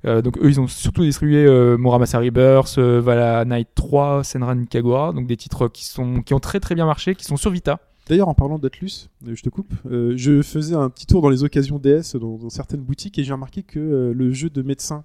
[0.05, 4.65] Euh, donc eux, ils ont surtout distribué euh, Muramasa Rebirth, euh, Vala Knight 3, Senran
[4.65, 7.49] Kagura, donc des titres qui sont qui ont très très bien marché, qui sont sur
[7.49, 7.79] Vita.
[8.07, 11.43] D'ailleurs, en parlant d'Atlus, je te coupe, euh, je faisais un petit tour dans les
[11.43, 15.03] occasions DS dans, dans certaines boutiques et j'ai remarqué que euh, le jeu de médecin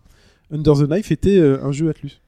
[0.51, 2.21] Under the Knife était euh, un jeu Atlus.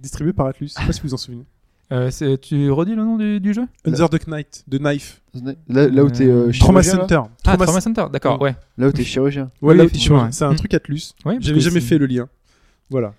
[0.00, 0.68] Distribué par Atlus.
[0.68, 1.44] Je sais pas si vous vous en souvenez.
[1.90, 3.62] Euh, c'est- tu redis le nom du, du jeu?
[3.86, 5.22] Under the Knight, The Knife.
[5.70, 7.20] Là, là où t'es euh, Euh, Trauma chirurgien, là, Center.
[7.24, 8.54] Ah, Trauma- Trauma Center, d'accord, ouais.
[8.76, 9.50] là où t'es chirurgien.
[9.62, 10.56] Ouais, là, Oui, effectivement, effectivement, C'est un ouais.
[10.56, 11.14] truc Atlus.
[11.24, 12.28] Ouais, parce J'avais que jamais c'est- fait le lien.
[12.90, 13.14] Voilà.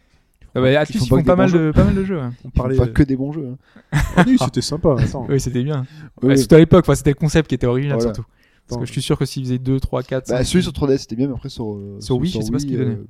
[0.53, 1.83] Ah bah, Atlus, Ils font ils pas font que pas des mal, bons de, pas
[1.83, 2.19] mal de jeux.
[2.19, 2.33] hein.
[2.45, 2.75] On Ils parlait.
[2.75, 3.47] font pas que des bons jeux.
[3.91, 3.97] hein.
[4.15, 4.95] Ah oui, c'était sympa.
[4.99, 5.25] Attends.
[5.29, 5.87] Oui, c'était bien.
[6.21, 6.37] Oui, Ouais.
[6.37, 8.13] Surtout à l'époque, enfin, c'était le concept qui était original Voilà.
[8.13, 8.29] surtout.
[8.29, 8.79] Parce Attends.
[8.81, 11.15] que je suis sûr que s'ils faisaient 2, 3, 4, Bah, celui sur 3DS c'était
[11.15, 11.73] bien, mais après sur.
[11.73, 12.91] euh, Sur Wii, je sais pas ce qu'il donnait.
[12.91, 13.05] euh,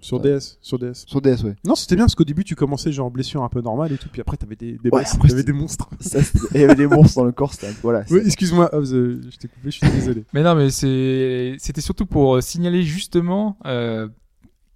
[0.00, 0.58] Sur DS.
[0.62, 1.04] Sur DS.
[1.06, 1.56] Sur DS, ouais.
[1.64, 3.98] Non, c'était bien parce qu'au début, tu commençais genre en blessure un peu normale et
[3.98, 5.88] tout, puis après, t'avais des, des Ouais, boss, après, t'avais c'était- des monstres.
[6.00, 6.18] Ça,
[6.54, 7.72] il y avait des monstres dans le corps, c'était.
[7.82, 8.04] Voilà.
[8.24, 10.24] Excuse-moi, Hobbs, euh, je t'ai coupé, je suis désolé.
[10.32, 14.08] Mais non, mais c'est c'était surtout pour euh, signaler justement euh,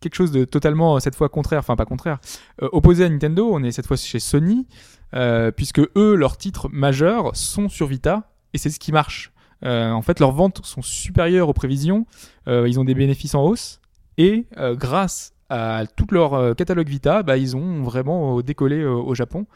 [0.00, 2.18] quelque chose de totalement euh, cette fois contraire, enfin pas contraire,
[2.62, 3.48] euh, opposé à Nintendo.
[3.52, 4.66] On est cette fois chez Sony,
[5.14, 9.32] euh, puisque eux leurs titres majeurs sont sur Vita et c'est ce qui marche.
[9.64, 12.06] Euh, en fait, leurs ventes sont supérieures aux prévisions.
[12.48, 13.80] euh, ils ont des bénéfices en hausse
[14.18, 18.76] et euh, grâce à tout leur euh, catalogue Vita, bah, ils ont vraiment euh, décollé
[18.80, 19.46] euh, au Japon.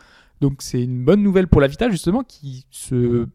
[0.41, 3.27] Donc c'est une bonne nouvelle pour la Vita justement qui se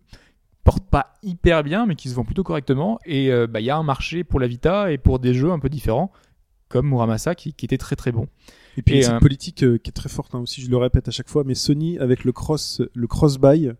[0.64, 3.72] porte pas hyper bien mais qui se vend plutôt correctement et euh, bah, il y
[3.72, 6.12] a un marché pour la Vita et pour des jeux un peu différents
[6.70, 8.28] comme Muramasa qui, qui était très très bon.
[8.78, 11.08] Et puis Et, euh, politique euh, qui est très forte hein, aussi, je le répète
[11.08, 13.72] à chaque fois, mais Sony avec le cross, le cross buy,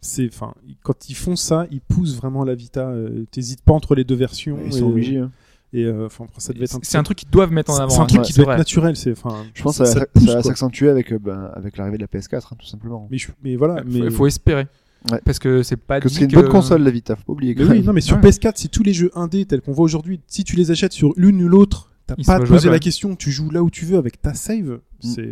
[0.00, 2.88] c'est, enfin, quand ils font ça, ils poussent vraiment la Vita.
[2.88, 4.58] euh, T'hésites pas entre les deux versions.
[4.64, 5.18] Ils et, sont obligés.
[5.18, 5.30] hein.
[5.76, 7.88] Et euh, enfin, ça devait être un C'est un truc qu'ils doivent mettre en avant.
[7.90, 8.94] C'est un hein, truc ouais, qui doit être naturel.
[8.96, 11.76] C'est, enfin, Je pense que ça, ça ça, pousse, va s'accentuer avec, euh, ben, avec
[11.76, 13.08] l'arrivée de la PS4, hein, tout simplement.
[13.10, 13.82] Mais, je- mais voilà.
[13.82, 14.66] Faut- mais faut espérer
[15.10, 15.20] Ouais.
[15.24, 17.32] parce que c'est pas Que dit c'est une que- bonne console, la Vita, faut pas
[17.32, 17.54] oublier.
[17.58, 18.22] Mais oui, non, mais sur Ouais.
[18.22, 21.12] PS4, si tous les jeux indés tels qu'on voit aujourd'hui, si tu les achètes sur
[21.16, 23.68] l'une ou l'autre, t'as Ils pas à te poser la question, tu joues là où
[23.68, 24.78] tu veux avec ta save.
[25.00, 25.22] C'est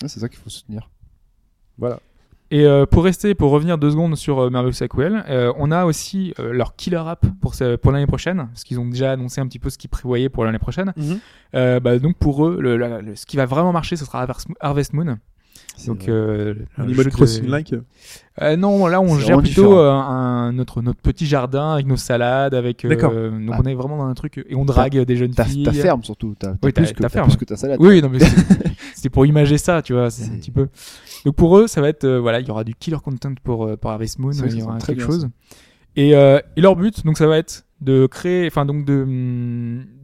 [0.00, 0.88] Ouais, c'est ça qu'il faut soutenir.
[1.76, 1.98] voilà.
[2.50, 5.84] Et euh, pour rester, pour revenir deux secondes sur euh, Marvel Sequel, euh, on a
[5.84, 9.40] aussi euh, leur killer app pour, ce- pour l'année prochaine, parce qu'ils ont déjà annoncé
[9.42, 10.94] un petit peu ce qu'ils prévoyaient pour l'année prochaine.
[11.54, 14.24] Euh, bah, donc pour eux, le, le- ce qui va vraiment marcher, ce sera
[14.60, 15.18] Harvest- Moon.
[15.86, 17.74] Donc euh, Animal de- Crossing-like.
[18.42, 22.54] Euh, non, là on gère plutôt euh, un, notre, notre petit jardin avec nos salades,
[22.54, 22.84] avec.
[22.84, 23.12] euh, D'accord.
[23.12, 23.60] donc Ah.
[23.62, 25.62] on est vraiment dans un truc et on drague des jeunes ta, filles.
[25.64, 26.34] ta ferme surtout.
[26.36, 27.28] T'as Oui, ta- plus, que, ta t'as ferme.
[27.28, 27.76] plus que ta salade.
[27.80, 28.36] Oui, non, mais c'est-
[28.94, 30.66] c'était pour imager ça, tu vois, c'est un petit peu.
[31.24, 33.66] Donc pour eux, ça va être, euh, voilà, il y aura du killer content pour,
[33.66, 35.28] euh, pour Harvest Moon, il y aura quelque chose.
[35.96, 39.06] Et, euh, et leur but, donc ça va être de créer, enfin donc de,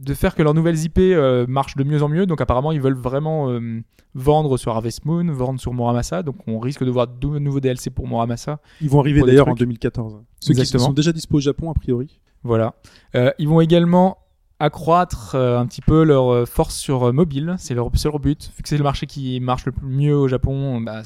[0.01, 2.25] de faire que leurs nouvelles IP euh, marchent de mieux en mieux.
[2.25, 3.81] Donc apparemment, ils veulent vraiment euh,
[4.13, 6.23] vendre sur Harvest Moon, vendre sur Muramasa.
[6.23, 8.59] Donc on risque de voir de nouveaux DLC pour Muramasa.
[8.81, 9.59] Ils vont arriver d'ailleurs en trucs.
[9.59, 10.21] 2014.
[10.39, 10.87] Ceux qui Exactement.
[10.87, 12.19] sont déjà dispo au Japon, a priori.
[12.43, 12.75] Voilà.
[13.15, 14.17] Euh, ils vont également
[14.59, 17.55] accroître euh, un petit peu leur euh, force sur euh, mobile.
[17.57, 18.51] C'est leur, leur but.
[18.55, 21.01] Vu que c'est le marché qui marche le mieux au Japon, bah,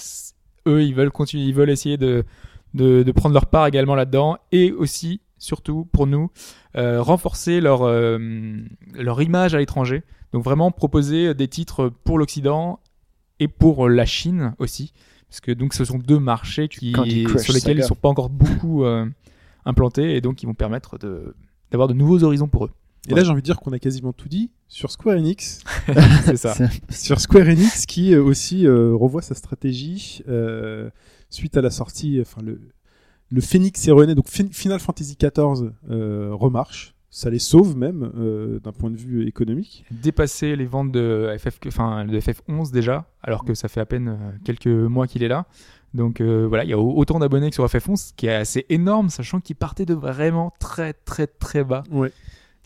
[0.67, 2.25] eux, ils veulent continuer, ils veulent essayer de,
[2.73, 4.37] de, de prendre leur part également là-dedans.
[4.51, 6.29] Et aussi, surtout pour nous,
[6.75, 8.19] euh, renforcer leur, euh,
[8.93, 10.03] leur image à l'étranger.
[10.33, 12.79] Donc vraiment proposer des titres pour l'Occident
[13.39, 14.93] et pour la Chine aussi.
[15.29, 18.29] Parce que donc ce sont deux marchés qui, Crush sur lesquels ils sont pas encore
[18.29, 19.05] beaucoup euh,
[19.65, 21.35] implantés et donc ils vont permettre de
[21.71, 22.71] d'avoir de nouveaux horizons pour eux.
[23.07, 25.61] Et là, j'ai envie de dire qu'on a quasiment tout dit sur Square Enix.
[26.25, 26.53] C'est ça.
[26.89, 30.89] Sur Square Enix qui euh, aussi euh, revoit sa stratégie euh,
[31.29, 32.59] suite à la sortie, enfin le,
[33.29, 38.11] le Phoenix est rené, donc Fin- Final Fantasy XIV euh, remarche, ça les sauve même
[38.17, 39.85] euh, d'un point de vue économique.
[39.91, 44.17] Dépasser les ventes de FF, enfin de FF11 déjà, alors que ça fait à peine
[44.43, 45.45] quelques mois qu'il est là.
[45.95, 48.33] Donc euh, voilà, il y a au- autant d'abonnés que sur FF11, ce qui est
[48.35, 51.81] assez énorme, sachant qu'ils partaient de vraiment très très très bas.
[51.91, 52.11] Ouais.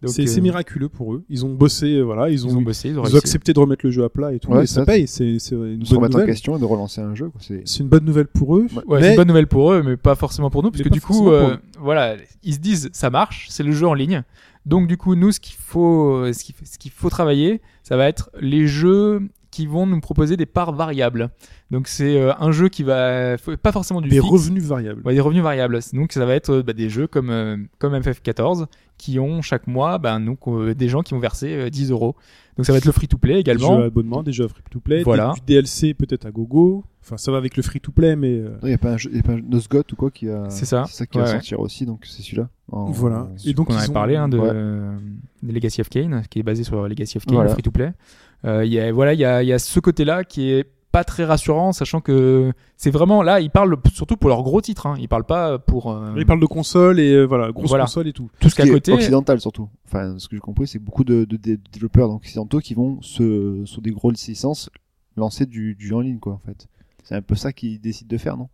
[0.07, 1.23] C'est euh, c'est miraculeux pour eux.
[1.29, 3.17] Ils ont bossé, euh, voilà, ils ont, Ils ont bossé, ils ont ils ont réussi.
[3.17, 5.07] accepté de remettre le jeu à plat et tout, Ouais, et ça, ça, paye.
[5.07, 6.25] C'est c'est une bonne remettre en nouvelle.
[6.27, 7.29] question et de relancer un jeu.
[7.29, 7.39] quoi.
[7.43, 8.67] C'est C'est une bonne nouvelle pour eux.
[8.87, 10.89] Ouais, mais c'est une bonne nouvelle pour eux, mais pas forcément pour nous, parce que
[10.89, 14.23] du coup, euh, voilà, ils se disent ça marche, c'est le jeu en ligne.
[14.65, 18.29] Donc du coup, nous, ce qu'il faut, qu'il ce qu'il faut travailler, ça va être
[18.39, 19.21] les jeux
[19.53, 21.29] qui vont nous proposer des parts variables.
[21.69, 25.01] Donc c'est euh, un jeu qui va pas forcément du Des fixe, revenus variables.
[25.05, 25.79] Ouais, des revenus variables.
[25.93, 28.65] Donc ça va être euh, bah, des jeux comme euh, comme FF14
[28.97, 32.15] qui ont chaque mois bah, donc, euh, des gens qui vont verser euh, 10 euros.
[32.57, 33.77] Donc ça va être le free-to-play Des également.
[33.77, 35.33] jeux à abonnement, des jeux à free-to-play, des- Voilà.
[35.35, 36.83] du DLC peut-être à gogo.
[37.03, 39.19] Enfin, ça va avec le free-to-play, mais euh, Il n'y a pas un jeu, y
[39.19, 40.45] a pas un Nosgoth ou quoi qui a.
[40.49, 40.85] C'est ça.
[40.87, 41.35] C'est ça qui Ouais, va ouais.
[41.35, 42.47] sortir aussi, donc c'est celui-là.
[42.71, 43.27] En- voilà.
[43.45, 44.49] Et donc on avait ont- parlé hein, de, Ouais.
[44.53, 44.95] euh,
[45.41, 47.49] de Legacy of Kain, qui est basé sur Legacy of Kain, Voilà.
[47.49, 47.85] le free-to-play.
[47.87, 50.65] Euh, Il y a, voilà, il y a, il y a ce côté-là qui est
[50.91, 54.85] pas très rassurant, sachant que c'est vraiment là, ils parlent surtout pour leurs gros titres.
[54.85, 54.95] Hein.
[54.99, 57.85] Ils parlent pas pour euh, Ils parlent de console et euh, voilà, grosse Voilà.
[57.85, 58.29] console et tout.
[58.39, 58.91] tout ce qui qu'à est côté.
[58.91, 59.67] occidental surtout.
[59.87, 63.63] Enfin, ce que j'ai compris, c'est beaucoup de, de- de développeurs occidentaux qui vont se,
[63.65, 64.69] sur des grosses licences
[65.17, 66.67] lancer du, du jeu en ligne, quoi, en fait.
[67.03, 68.49] C'est un peu ça qu'ils décident de faire, non?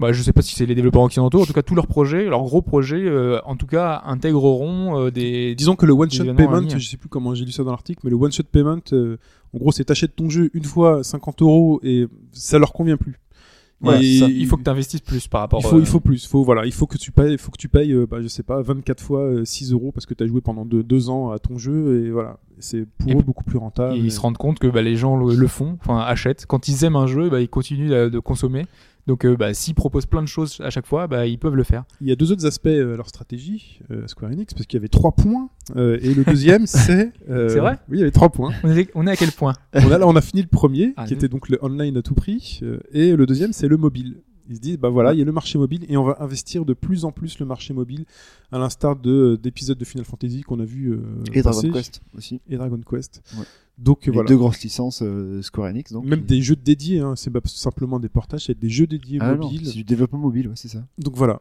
[0.00, 1.42] Bah, je sais pas si c'est les développeurs occidentaux.
[1.42, 5.10] En tout cas, tous leurs projets, leurs gros projets, euh, en tout cas, intégreront euh,
[5.10, 5.54] des.
[5.54, 8.00] Disons que le one shot payment, je sais plus comment j'ai lu ça dans l'article,
[8.04, 9.18] mais le one shot payment, euh,
[9.54, 13.20] en gros, c'est t'achètes ton jeu une fois 50 euros et ça leur convient plus.
[13.82, 15.60] Ouais, Et ça, il faut que tu investisses plus par rapport.
[15.62, 16.26] il faut, euh, il faut plus.
[16.26, 18.28] Faut, voilà, il faut que tu payes, il faut que tu payes, euh, bah, je
[18.28, 21.08] sais pas, 24 fois euh, 6 euros parce que tu as joué pendant deux, deux
[21.08, 22.38] ans à ton jeu et voilà.
[22.58, 23.96] C'est pour Et eux beaucoup plus rentable.
[23.96, 26.44] ils se rendent compte que bah, les gens le, le font, enfin achètent.
[26.44, 28.66] Quand ils aiment un jeu, bah, ils continuent de, de consommer.
[29.06, 31.62] Donc, euh, bah, s'ils proposent plein de choses à chaque fois, bah, ils peuvent le
[31.64, 31.84] faire.
[32.00, 34.76] Il y a deux autres aspects euh, à leur stratégie, euh, Square Enix, parce qu'il
[34.78, 35.48] y avait trois points.
[35.76, 37.12] euh, et le deuxième, c'est.
[37.26, 38.52] C'est vrai Oui, il y avait trois points.
[38.62, 39.54] On est, on est à quel point?
[39.74, 41.18] On, a, là, on a fini le premier, Ah, qui oui.
[41.18, 42.60] était donc le online à tout prix.
[42.92, 44.16] et le deuxième, c'est le mobile.
[44.50, 46.64] Ils se disent, bah voilà, il y a le marché mobile et on va investir
[46.64, 48.04] de plus en plus le marché mobile,
[48.52, 50.98] à l'instar de d'épisodes de Final Fantasy qu'on a vu euh,
[51.32, 51.72] Et Dragon.
[51.72, 52.40] Quest aussi.
[52.48, 53.22] et Dragon Quest.
[53.38, 53.44] Ouais.
[53.78, 54.28] Donc Les voilà.
[54.28, 56.04] deux grosses licences euh, Square Enix, donc.
[56.04, 59.34] Même des jeux dédiés, hein, c'est pas simplement des portages, c'est des jeux dédiés Ah
[59.36, 59.66] mobiles.
[59.68, 60.84] c'est du développement mobile, ouais, c'est ça.
[60.98, 61.40] Donc voilà.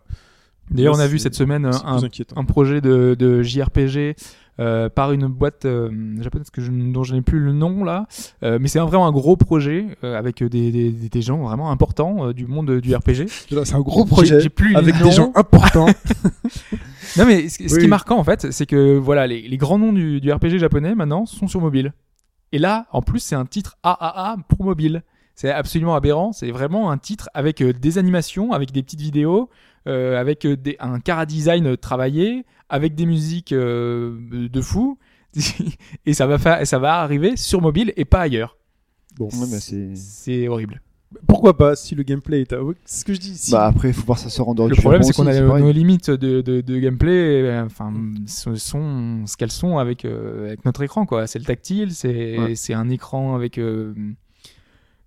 [0.72, 2.00] D'ailleurs, on a vu cette semaine un,
[2.36, 4.16] un projet de, de JRPG
[4.60, 5.90] euh, par une boîte euh,
[6.22, 8.08] japonaise que je, dont je n'ai plus le nom là,
[8.44, 12.46] Euh, mais c'est vraiment un gros projet avec des, des, des gens vraiment importants du
[12.46, 13.28] monde du RPG.
[13.28, 15.88] C'est un gros projet j'ai plus les avec des gens importants.
[17.18, 19.80] Non mais ce, ce qui est marquant en fait, c'est que voilà les, les grands
[19.80, 21.94] noms du, du RPG japonais maintenant sont sur mobile.
[22.52, 25.04] Et là, en plus, c'est un titre AAA pour mobile.
[25.36, 26.34] C'est absolument aberrant.
[26.34, 29.50] C'est vraiment un titre avec des animations, avec des petites vidéos,
[29.88, 34.98] euh, avec des, un cara design travaillé, avec des musiques euh, de fou.
[36.06, 38.58] et ça va, fa- ça va arriver sur mobile et pas ailleurs.
[39.18, 39.96] Bon, c'est.
[39.96, 40.82] C'est horrible.
[41.28, 42.60] pourquoi pas si le gameplay est à...
[42.86, 43.36] C'est ce que je dis.
[43.38, 43.52] Si...
[43.52, 46.10] Bah après, faut voir ça sort en dehors Le problème, c'est qu'on a nos, limites
[46.12, 47.92] de, de, de gameplay, euh, enfin,
[48.28, 51.28] ce sont ce qu'elles sont avec, euh, avec notre écran, quoi.
[51.28, 52.56] C'est le tactile, c'est Ouais.
[52.56, 53.94] c'est un écran avec euh,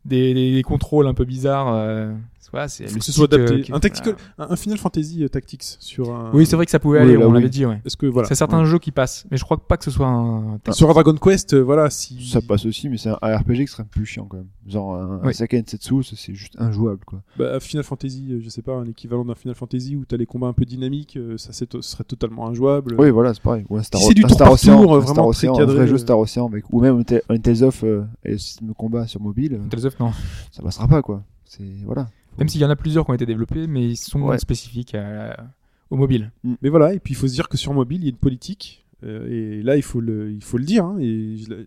[0.05, 1.73] des, des, des contrôles un peu bizarres.
[1.75, 2.13] euh,
[2.53, 3.55] voilà, c'est le que ce soit adapté.
[3.55, 4.14] euh, qui- un, tactical...
[4.36, 4.50] voilà.
[4.50, 6.30] un un Final Fantasy euh, Tactics sur un.
[6.34, 7.34] Oui, c'est vrai que ça pouvait Oui, aller, là, on oui.
[7.38, 7.80] l'avait dit, ouais.
[7.84, 8.28] Est-ce que voilà.
[8.28, 10.59] C'est certains jeux qui passent, mais je crois pas que ce soit un.
[10.70, 12.28] Sur un Dragon Quest, euh, voilà, si.
[12.28, 14.46] Ça passe aussi, mais c'est un RPG qui serait plus chiant quand même.
[14.66, 15.34] Genre un, un Oui.
[15.34, 17.22] Seiken Setsu, c'est juste injouable quoi.
[17.38, 20.48] Bah, Final Fantasy, je sais pas, un équivalent d'un Final Fantasy où t'as les combats
[20.48, 22.94] un peu dynamiques, ça ce serait totalement injouable.
[22.98, 23.64] Oui, voilà, c'est pareil.
[23.70, 25.53] Ou un Star, Si c'est du un tour Star Ocean, tour, un vraiment Star Ocean,
[25.55, 25.98] très un vrai jeu.
[25.98, 29.07] Star Ocean avec, ou même un un Tales of euh, et le système de combat
[29.07, 30.12] sur mobile, Tales of, non.
[30.50, 31.22] ça passera pas quoi.
[31.44, 32.09] C'est voilà.
[32.39, 34.39] Même s'il y en a plusieurs qui ont été développés, mais ils sont Ouais.
[34.39, 35.51] spécifiques à-
[35.91, 36.33] au mobile.
[36.62, 38.16] Mais voilà, et puis il faut se dire que sur mobile, il y a une
[38.16, 41.66] politique, euh, et là il faut le, il faut le dire, hein, et je l'ai-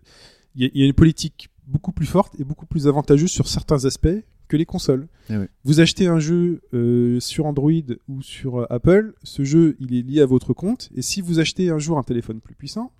[0.55, 3.29] il y, a- il y a une politique beaucoup plus forte et beaucoup plus avantageuse
[3.31, 4.07] sur certains aspects
[4.47, 5.07] que les consoles.
[5.29, 5.45] Eh oui.
[5.63, 7.71] Vous achetez un jeu euh, sur Android
[8.07, 11.39] ou sur euh, Apple, ce jeu il est lié à votre compte, et si vous
[11.39, 12.91] achetez un jour un téléphone plus puissant,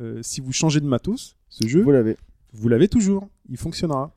[0.00, 2.16] euh, si vous changez de matos, ce jeu, Vous l'avez.
[2.52, 4.14] vous l'avez toujours, il fonctionnera.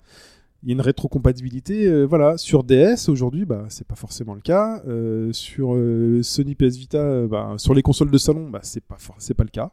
[0.64, 2.38] Il y a une rétrocompatibilité, euh, voilà.
[2.38, 4.82] Sur DS aujourd'hui, bah c'est pas forcément le cas.
[4.88, 8.98] Euh, sur euh, Sony PS Vita, bah, sur les consoles de salon, bah c'est pas
[9.20, 9.72] c'est le cas.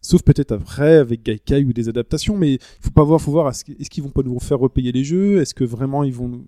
[0.00, 3.64] Sauf peut-être après avec Gaikai ou des adaptations, mais faut pas voir, faut voir est-ce
[3.64, 6.44] qu'ils vont pas nous faire repayer les jeux, est-ce que vraiment ils vont.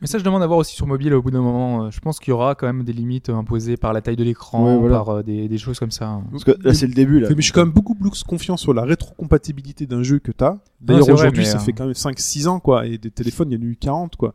[0.00, 1.84] Mais ça, je demande à voir aussi sur mobile au bout d'un moment.
[1.84, 4.16] Euh, Je pense qu'il y aura quand même des limites euh, imposées par la taille
[4.16, 4.96] de l'écran, Ouais, voilà.
[4.96, 6.20] par euh, des, des choses comme ça.
[6.30, 7.28] Parce que là c'est le début là.
[7.30, 10.56] Mais je suis quand même beaucoup plus confiant sur la rétrocompatibilité d'un jeu que t'as.
[10.80, 13.58] c'est D'ailleurs aujourd'hui, ça euh, fait quand même 5-6 ans quoi, et des téléphones, il
[13.58, 14.34] y en a eu 40 quoi.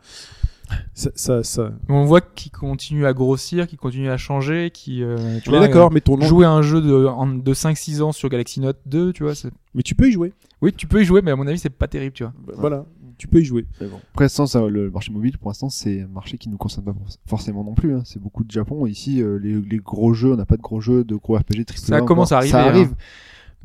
[0.94, 1.72] Ça, ça, ça...
[1.90, 6.00] On voit qu'il continue à grossir, qu'il continue à changer, qui euh, tu d'accord, mais
[6.02, 6.26] ton nom.
[6.26, 9.34] jouer à un jeu de, de 5-6 ans sur Galaxy Note 2, tu vois.
[9.74, 10.34] Mais tu peux y jouer.
[10.62, 12.34] Oui, tu peux y jouer, mais à mon avis, c'est pas terrible, tu vois.
[12.48, 12.86] Bah, Voilà,
[13.22, 13.68] tu peux y jouer.
[13.80, 14.00] Bon.
[14.14, 16.96] Après, sans ça, le marché mobile, pour l'instant, c'est un marché qui nous concerne pas
[17.28, 17.94] forcément non plus.
[17.96, 18.02] hein.
[18.04, 18.88] C'est beaucoup de Japon.
[18.88, 21.66] Ici, euh, les, les gros jeux, on n'a pas de gros jeux, de gros RPG
[21.66, 22.68] triple Ça commence à arriver, Ça hein.
[22.70, 22.96] arrive.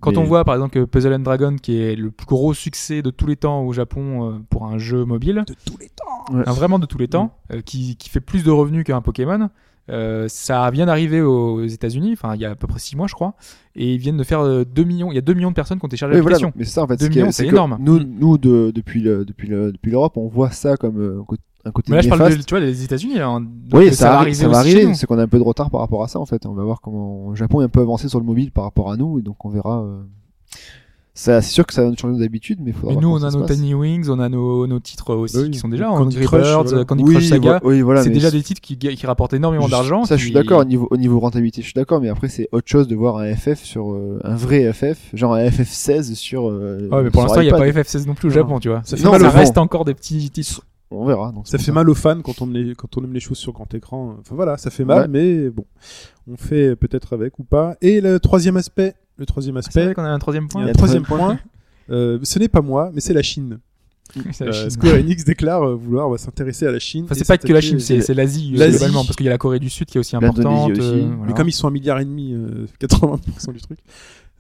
[0.01, 2.53] Quand Mais- on voit par exemple que Puzzle and Dragon, qui est le plus gros
[2.53, 5.89] succès de tous les temps au Japon euh, pour un jeu mobile, De tous les
[5.89, 6.35] temps.
[6.37, 6.43] Ouais.
[6.47, 9.49] hein, vraiment de tous les temps, euh, qui, qui fait plus de revenus qu'un Pokémon,
[9.89, 13.07] Euh, ça vient d'arriver aux États-Unis, enfin il y a à peu près 6 mois
[13.07, 13.35] je crois,
[13.77, 15.13] et ils viennent de faire euh, 2 millions.
[15.13, 16.59] Il y a 2 millions de personnes qui ont téléchargé Oui, voilà, l'application.
[16.59, 17.09] mais c'est ça en fait.
[17.09, 17.77] Millions, c'est énorme.
[17.81, 18.17] Nous, Mm.
[18.19, 21.37] nous de, depuis le, depuis le, depuis l'Europe, on voit ça comme euh, un cô-
[21.65, 23.15] un côté Mais là je parle de, tu vois, des États-Unis.
[23.15, 24.93] Là, donc, Oui, euh, ça, va arrive, ça va arriver.
[24.95, 26.47] C'est qu'on a un peu de retard par rapport à ça en fait.
[26.47, 28.91] On va voir comment le Japon est un peu avancé sur le mobile par rapport
[28.91, 29.83] à nous, et donc on verra.
[29.83, 30.03] euh,
[31.19, 33.23] c'est sûr que ça va nous changer nos habitudes, mais il faudra Mais nous, on
[33.23, 33.47] a ça nos.
[33.47, 36.65] Tiny Wings, on a nos, nos titres aussi Oui, qui sont déjà Candy Crush, Birds,
[36.65, 36.85] voilà.
[36.85, 37.59] Candy oui, Crush Saga.
[37.63, 38.03] vo- oui, voilà.
[38.03, 40.05] c'est déjà des titres qui, qui rapportent énormément d'argent.
[40.05, 42.49] Ça, je suis d'accord au niveau, au niveau rentabilité, je suis d'accord, mais après, c'est
[42.53, 46.49] autre chose de voir un FF sur euh, un vrai FF, genre un FF16 sur.
[46.49, 48.35] euh, Ouais, mais pour l'instant, il n'y a pas FF16 non plus au Non.
[48.35, 48.83] Japon, tu vois.
[48.85, 49.31] Ça fait Non, mal bon.
[49.31, 50.63] reste encore des petits titres.
[50.91, 51.33] On verra.
[51.33, 53.39] Donc Ça fait mal aux fans quand on, aime les, quand on aime les choses
[53.39, 54.17] sur grand écran.
[54.21, 55.09] Enfin voilà, ça fait mal, Ouais.
[55.09, 55.65] mais bon,
[56.31, 57.77] on fait peut-être avec ou pas.
[57.83, 60.51] Et le troisième aspect, le troisième C'est aspect, vrai qu'on a un troisième il y
[60.51, 60.63] point.
[60.63, 61.39] a un a troisième point.
[61.91, 63.59] euh, ce n'est pas moi, mais c'est la Chine.
[64.33, 64.71] C'est la Euh, Chine.
[64.71, 67.05] Square Enix déclare euh, vouloir bah, s'intéresser à la Chine.
[67.07, 69.39] Enfin, c'est pas que la Chine, c'est c'est l'Asie globalement, parce qu'il y a la
[69.39, 70.71] Corée du Sud qui est aussi importante.
[70.71, 70.81] aussi.
[70.81, 73.79] euh, Mais comme ils sont un milliard et demi, euh, 80% du truc.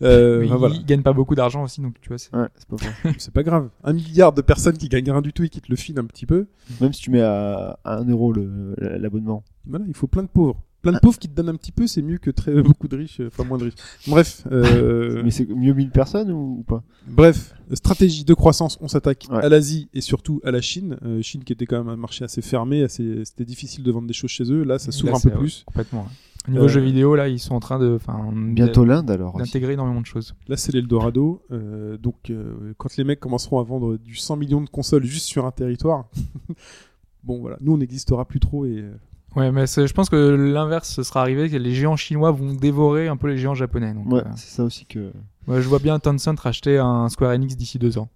[0.03, 2.18] Euh, ils voilà, gagnent pas beaucoup d'argent aussi, donc tu vois.
[2.18, 2.77] c'est- Ouais, c'est pas
[3.18, 3.70] c'est grave.
[3.83, 6.05] Un milliard de personnes qui gagnent rien du tout et qui te le filent un
[6.05, 6.47] petit peu.
[6.83, 8.35] Même si tu mets à, à 1 euro
[8.79, 9.43] l'abonnement.
[9.66, 10.61] Voilà, il faut plein de pauvres.
[10.91, 12.97] Plein de pauvres qui te donnent un petit peu, c'est mieux que très beaucoup de
[12.97, 13.74] riches, euh, enfin moins de riches.
[14.07, 16.82] Bref, euh, Mais c'est mieux 1000 personnes ou, ou pas?
[17.07, 19.45] bref, stratégie de croissance, on s'attaque Ouais.
[19.45, 20.97] à l'Asie et surtout à la Chine.
[21.05, 24.07] Euh, Chine qui était quand même un marché assez fermé, assez, c'était difficile de vendre
[24.09, 24.62] des choses chez eux.
[24.64, 25.64] Là, ça s'ouvre un peu ouais, plus.
[25.66, 26.03] Complètement.
[26.03, 26.09] ouais.
[26.49, 27.97] Au niveau Euh, jeux vidéo, là, ils sont en train de.
[27.97, 29.37] enfin, Bientôt l'Inde alors.
[29.37, 30.34] D'intégrer énormément de choses.
[30.47, 31.43] Là, c'est l'Eldorado.
[31.51, 35.26] Euh, donc, euh, quand les mecs commenceront à vendre du 100 millions de consoles juste
[35.26, 36.09] sur un territoire,
[37.24, 38.93] bon voilà, nous on n'existera plus trop et euh,
[39.37, 43.16] Ouais, mais je pense que l'inverse sera arrivé, que les géants chinois vont dévorer un
[43.18, 43.93] peu les géants japonais.
[43.93, 45.12] Donc, Ouais, euh, c'est ça aussi que.
[45.47, 48.09] moi, je vois bien Tencent racheter un Square Enix d'ici deux ans.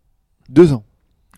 [0.49, 0.83] Deux ans.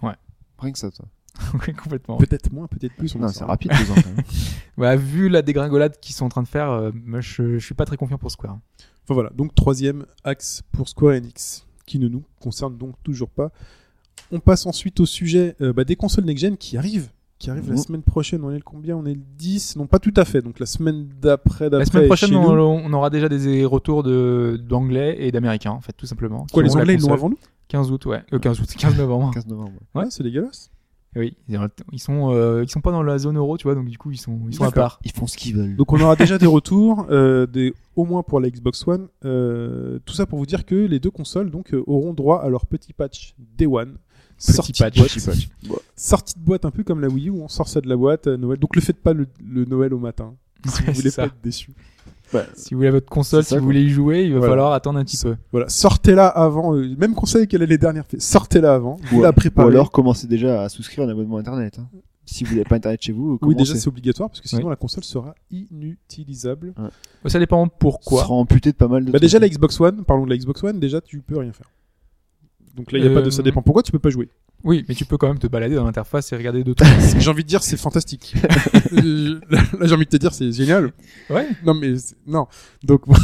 [0.02, 0.14] Ouais.
[0.58, 1.06] Rien que ça, toi.
[1.66, 2.16] Ouais, complètement.
[2.18, 3.14] peut-être moins, peut-être plus.
[3.16, 4.24] on Non, c'est rapide, deux ans quand même.
[4.78, 7.74] Ouais, vu la dégringolade qu'ils sont en train de faire, euh, moi, je, je suis
[7.74, 8.58] pas très confiant pour Square.
[9.04, 13.50] Enfin voilà, donc troisième axe pour Square Enix, qui ne nous concerne donc toujours pas.
[14.30, 17.10] On passe ensuite au sujet euh, bah, des consoles next-gen qui arrivent.
[17.42, 18.44] Qui arrivent la semaine prochaine.
[18.44, 18.96] On est le combien?
[18.96, 20.42] On est le 10 Non, pas tout à fait.
[20.42, 21.68] Donc la semaine d'après.
[21.70, 22.62] La semaine prochaine, chez on, nous.
[22.62, 26.46] on aura déjà des retours de- d'anglais et d'américains, en fait, tout simplement.
[26.52, 27.38] Quoi, les Anglais, ils l'ont avant nous?
[27.66, 28.22] 15 août, ouais.
[28.32, 29.32] Euh, 15 août, 15 novembre.
[29.34, 29.72] 15 novembre.
[29.92, 30.70] Ouais, c'est dégueulasse.
[31.16, 33.98] Oui, ils sont, euh, ils sont pas dans la zone euro, tu vois, donc du
[33.98, 34.98] coup, ils sont, ils sont à part.
[35.04, 35.76] Ils font ce qu'ils veulent.
[35.76, 39.08] Donc on aura déjà des retours, euh, des, au moins pour la Xbox One.
[39.24, 42.64] Euh, tout ça pour vous dire que les deux consoles donc auront droit à leur
[42.66, 43.96] petit patch Day One.
[44.44, 44.94] Petit sortie patch.
[44.94, 45.24] de boîte.
[45.24, 45.48] Patch.
[45.70, 45.76] Ouais.
[45.96, 48.26] Sortie de boîte un peu comme la Wii U, on sort ça de la boîte
[48.26, 48.58] à Noël.
[48.58, 50.34] Donc le faites pas le, le Noël au matin.
[50.66, 51.72] Si Ouais, vous voulez pas être déçu.
[52.32, 53.64] Bah, Si vous voulez votre console, si vous quoi.
[53.66, 54.52] voulez y jouer, il va Voilà.
[54.52, 55.36] falloir attendre un petit peu.
[55.50, 56.74] Voilà, sortez-la avant.
[56.74, 58.06] euh, même conseil qu'elle est les dernières.
[58.06, 58.96] fait, Sortez-la avant.
[59.10, 59.68] Vous ou, la ou préparez.
[59.68, 61.78] alors commencez déjà à souscrire un abonnement internet.
[61.78, 61.88] hein.
[62.24, 63.58] Si vous n'avez pas internet chez vous, oui, commencez.
[63.58, 64.70] déjà c'est obligatoire parce que sinon Oui.
[64.70, 66.72] la console sera inutilisable.
[67.26, 68.22] Ça dépend Ça pourquoi.
[68.22, 69.22] sera amputé de pas mal de Bah trucs.
[69.22, 71.68] déjà la Xbox One, parlons de la Xbox One, déjà tu peux rien faire.
[72.76, 74.28] Donc là il y a pas de ça Euh, dépend pourquoi tu peux pas jouer.
[74.64, 76.84] Oui, mais tu peux quand même te balader dans l'interface et regarder d'autres.
[77.18, 78.34] j'ai envie de dire c'est fantastique.
[78.92, 80.92] Euh, là j'ai envie de te dire c'est génial.
[81.30, 81.48] ouais.
[81.66, 81.94] Non mais
[82.26, 82.46] non.
[82.84, 83.14] Donc bon,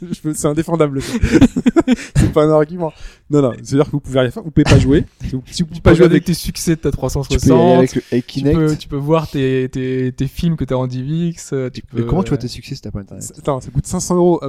[0.00, 1.00] je peux- c'est indéfendable.
[1.02, 2.92] c'est pas un argument.
[3.30, 5.04] Non non, c'est à dire que vous pouvez rien faire, vous pouvez pas jouer.
[5.22, 6.96] Si vous, si vous pouvez Pas pas jouer avec tes succès de ta Tu peux
[6.98, 7.78] 360.
[7.78, 8.56] avec, le, avec tu, Kinect.
[8.58, 11.50] peux, tu peux voir tes, tes, tes films que t'as en DivX.
[11.52, 12.00] euh, Tu peux...
[12.00, 14.40] Mais comment tu vois tes succès si t'as pas internet Attends, ça coûte 500 euros.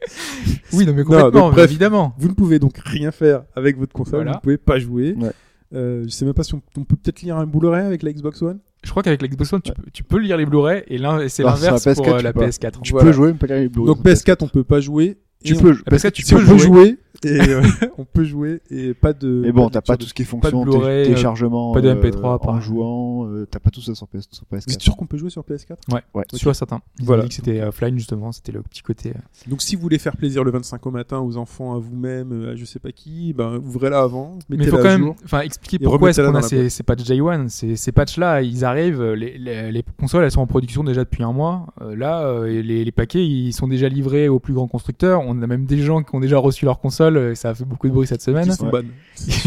[0.72, 1.64] Oui, non, mais Non, complètement, donc, bref.
[1.70, 2.14] évidemment.
[2.18, 4.16] Vous ne pouvez donc rien faire avec votre console.
[4.22, 4.30] Voilà.
[4.32, 5.14] Vous ne pouvez pas jouer.
[5.18, 5.30] Ouais.
[5.74, 8.12] Euh, je sais même pas si on, on peut peut-être lire un Blu-ray avec la
[8.12, 8.58] Xbox One.
[8.84, 10.98] Je crois qu'avec la Xbox One, tu, peux, tu peux lire les Blu-ray et
[11.28, 12.46] c'est la l'inverse pour PS4, euh, tu la peux pas.
[12.48, 12.80] PS4.
[12.82, 13.06] Tu Voilà.
[13.06, 13.86] peux jouer, mais pas lire les Blu-ray.
[13.86, 15.18] Donc PS4 on peut pas jouer.
[15.44, 16.98] Tu peux, Ah, PS4, tu Si peux on peut jouer.
[17.24, 17.62] Et euh,
[17.98, 19.28] on peut jouer et pas de.
[19.44, 21.72] Mais bon, de t'as pas tout ce qui est pas de fonction té- euh, téléchargement,
[21.72, 24.44] pas de euh, MP3 en par- jouant, euh, t'as pas tout ça sur, PS, sur
[24.50, 24.80] Vous êtes PS4.
[24.80, 26.24] sûr qu'on peut jouer sur PS4 Ouais, Ouais.
[26.34, 26.80] sûr et certain.
[27.02, 27.22] Voilà.
[27.22, 29.10] ont dit que c'était offline justement, c'était le petit côté.
[29.10, 32.48] euh, Donc si vous voulez faire plaisir le 25 au matin aux enfants, à vous-même,
[32.50, 36.10] à je sais pas qui, ben ouvrez-la avant, Mais faut quand même enfin, expliquer pourquoi
[36.10, 37.48] est-ce qu'on a ces, ces patchs Day One.
[37.48, 41.22] Ces, ces patchs-là, ils arrivent, les, les, les consoles, elles sont en production déjà depuis
[41.22, 41.66] un mois.
[41.82, 45.22] Euh, là, euh, et les, les paquets, ils sont déjà livrés aux plus grands constructeurs.
[45.26, 47.64] On a même des gens qui ont déjà reçu leur console, et ça a fait
[47.64, 48.82] beaucoup de bruit cette semaine, Qui sont Ouais.
[48.82, 48.88] ban.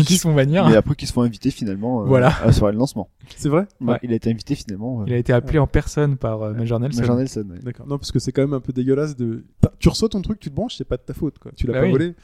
[0.06, 0.68] qui se font bannir.
[0.68, 2.30] Mais après qu'ils se font inviter finalement euh, Voilà.
[2.30, 3.10] à la soirée de lancement.
[3.38, 4.00] C'est vrai Ouais.
[4.04, 5.02] Il a été invité finalement.
[5.02, 7.02] euh, Il a été appelé en personne par euh, Major Nelson.
[7.02, 7.46] Major Nelson.
[7.50, 7.60] ouais.
[7.64, 7.88] D'accord.
[7.88, 9.46] Non, parce que c'est quand même un peu dégueulasse de.
[9.80, 11.52] Tu reçois ton truc, tu te branches, c'est pas de ta faute, quoi.
[11.56, 11.92] Tu l'as Bah pas oui.
[11.92, 12.16] volé.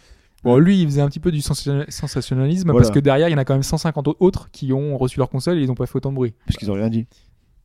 [0.44, 2.80] Bon, lui, il faisait un petit peu du sensationnal- sensationnalisme Voilà.
[2.86, 5.30] parce que derrière, il y en a quand même 150 autres qui ont reçu leur
[5.30, 6.34] console et ils n'ont pas fait autant de bruit.
[6.46, 7.08] Parce qu'ils ont rien dit.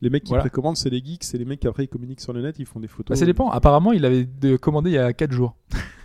[0.00, 0.42] Les mecs qui Voilà.
[0.42, 2.66] précommandent, c'est les geeks, c'est les mecs qui après ils communiquent sur le net, ils
[2.66, 3.10] font des photos.
[3.10, 3.48] Bah, ça dépend.
[3.50, 4.26] Apparemment, il avait
[4.60, 5.54] commandé il y a 4 jours.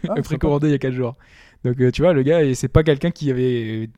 [0.07, 1.15] Ah, précommandé il y a 4 jours.
[1.65, 3.89] Donc, euh, tu vois, le gars, et c'est pas quelqu'un qui avait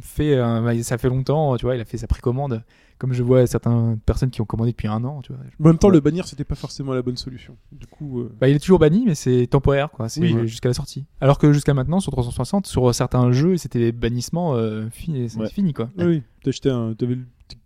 [0.00, 0.36] fait.
[0.36, 2.62] un- bah, ça fait longtemps, tu vois, il a fait sa précommande
[2.98, 5.40] comme je vois certaines personnes qui ont commandé depuis un an, tu vois.
[5.60, 7.56] En même temps, le bannir, c'était pas forcément la bonne solution.
[7.70, 10.08] Du coup, euh, Bah, il est toujours banni, mais c'est temporaire, quoi.
[10.08, 10.48] C'est Oui, ouais.
[10.48, 11.04] jusqu'à la sortie.
[11.20, 15.38] Alors que jusqu'à maintenant, sur 360, sur certains jeux, c'était des bannissements euh, fini, c'est
[15.38, 15.48] Ouais.
[15.48, 15.90] fini, quoi.
[15.96, 16.22] oui, oui.
[16.42, 16.94] T'achetais un,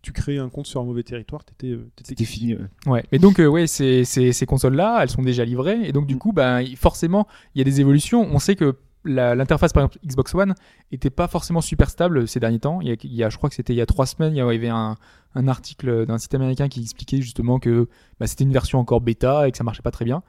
[0.03, 2.55] tu créais un compte sur un mauvais territoire, t'étais, euh, C'était fini.
[2.55, 2.61] ouais.
[2.87, 3.05] Ouais.
[3.11, 6.17] Mais donc, euh, ouais, ces, ces, ces consoles-là, elles sont déjà livrées, et donc du
[6.17, 6.19] Mm.
[6.19, 8.29] coup, ben, il- forcément, il y a des évolutions.
[8.31, 10.55] On sait que l'interface, par exemple, Xbox One,
[10.93, 12.81] était pas forcément super stable ces derniers temps.
[12.81, 14.35] Il y a, il y a- je crois que c'était il y a trois semaines,
[14.35, 14.97] il y avait un,
[15.35, 17.89] un article d'un site américain qui expliquait justement que
[18.21, 20.23] bah, c'était une version encore bêta et que ça marchait pas très bien.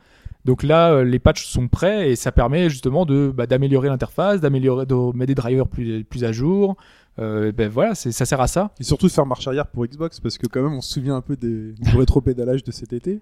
[0.45, 4.41] Donc là, euh, les patchs sont prêts et ça permet justement de bah, d'améliorer l'interface,
[4.41, 6.75] d'améliorer, de mettre des drivers plus, plus à jour.
[7.19, 8.71] Euh, ben voilà, c'est- ça sert à ça.
[8.79, 11.15] Et surtout de faire marche arrière pour Xbox, parce que quand même, on se souvient
[11.15, 13.19] un peu des, du rétro-pédalage de cet été.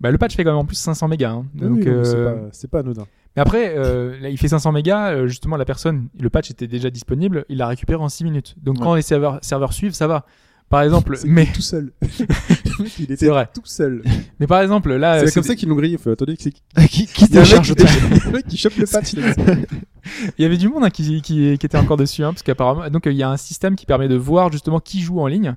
[0.00, 1.32] Bah, le patch fait quand même en plus 500 mégas.
[1.32, 1.44] hein.
[1.60, 3.06] Ah Donc, oui, c'est euh, pas- c'est pas, anodin.
[3.36, 5.12] Mais après, euh, là, il fait 500 mégas.
[5.12, 7.44] euh, justement, la personne, le patch était déjà disponible.
[7.48, 8.56] Il l'a récupéré en 6 minutes.
[8.62, 10.26] Donc, quand les serveurs, serveurs suivent, ça va.
[10.68, 11.92] Par exemple, C'est mais, tout seul.
[12.98, 13.48] Il était vrai.
[13.52, 14.02] tout seul.
[14.38, 15.98] mais par exemple, là, c'est c'est comme des- ça qu'ils l'ont grillé.
[15.98, 16.52] Faut attendez, c'est
[16.88, 19.14] qui, qui il y a un mec télécharge qui- le mec qui chope le patch.
[19.14, 22.88] il y avait du monde hein, qui, qui, qui était encore dessus, hein, parce qu'apparemment,
[22.88, 25.26] donc euh, il y a un système qui permet de voir justement qui joue en
[25.26, 25.54] ligne,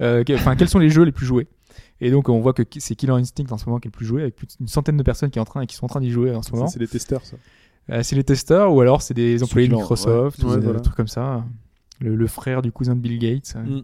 [0.00, 1.46] euh, que- enfin quels sont les jeux les plus joués.
[2.00, 4.06] Et donc on voit que c'est Killer Instinct en ce moment qui est le plus
[4.06, 6.00] joué, avec plus d'une centaine de personnes qui, est en train, qui sont en train
[6.00, 6.66] d'y jouer en ce moment.
[6.68, 7.36] C'est les testeurs, ça.
[7.90, 10.44] Euh, c'est les testeurs ou alors c'est des employés de Microsoft, ouais.
[10.44, 10.80] ou Ouais, des voilà.
[10.80, 11.44] trucs comme ça.
[12.00, 13.54] Le, le frère du cousin de Bill Gates.
[13.56, 13.80] Mm.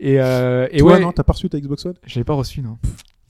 [0.00, 1.94] Et, euh, et Toi, ouais, non, t'as pas reçu ta Xbox One?
[2.06, 2.78] Je l'ai pas reçu, non.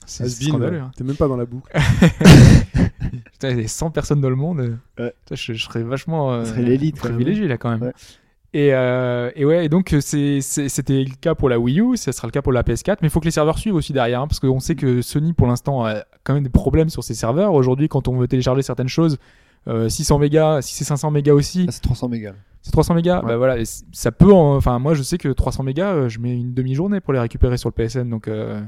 [0.05, 0.79] C'est scandaleux.
[0.79, 0.91] hein.
[0.95, 1.71] T'es même pas dans la boucle.
[3.31, 4.77] Putain, il y a 100 personnes dans le monde.
[4.99, 5.13] Ouais.
[5.25, 6.91] Putain, je, je serais vachement euh, même.
[6.93, 7.91] privilégié là quand même.
[8.53, 11.81] Et, euh, et ouais, et donc euh, c'est- c'est- c'était le cas pour la Wii
[11.81, 13.75] U, ça sera le cas pour la PS4, mais il faut que les serveurs suivent
[13.75, 16.89] aussi derrière, hein, parce qu'on sait que Sony pour l'instant a quand même des problèmes
[16.89, 17.53] sur ses serveurs.
[17.53, 19.17] Aujourd'hui, quand on veut télécharger certaines choses,
[19.67, 22.33] euh, 600 mégas, si c'est 500 mégas aussi, Ah, c'est 300 mégas.
[22.63, 23.19] c'est 300 mégas.
[23.21, 23.27] Ouais.
[23.27, 24.33] Bah voilà, ça peut.
[24.33, 27.19] en- Enfin, moi, je sais que 300 mégas, euh, je mets une demi-journée pour les
[27.19, 28.09] récupérer sur le PSN.
[28.09, 28.59] Donc euh,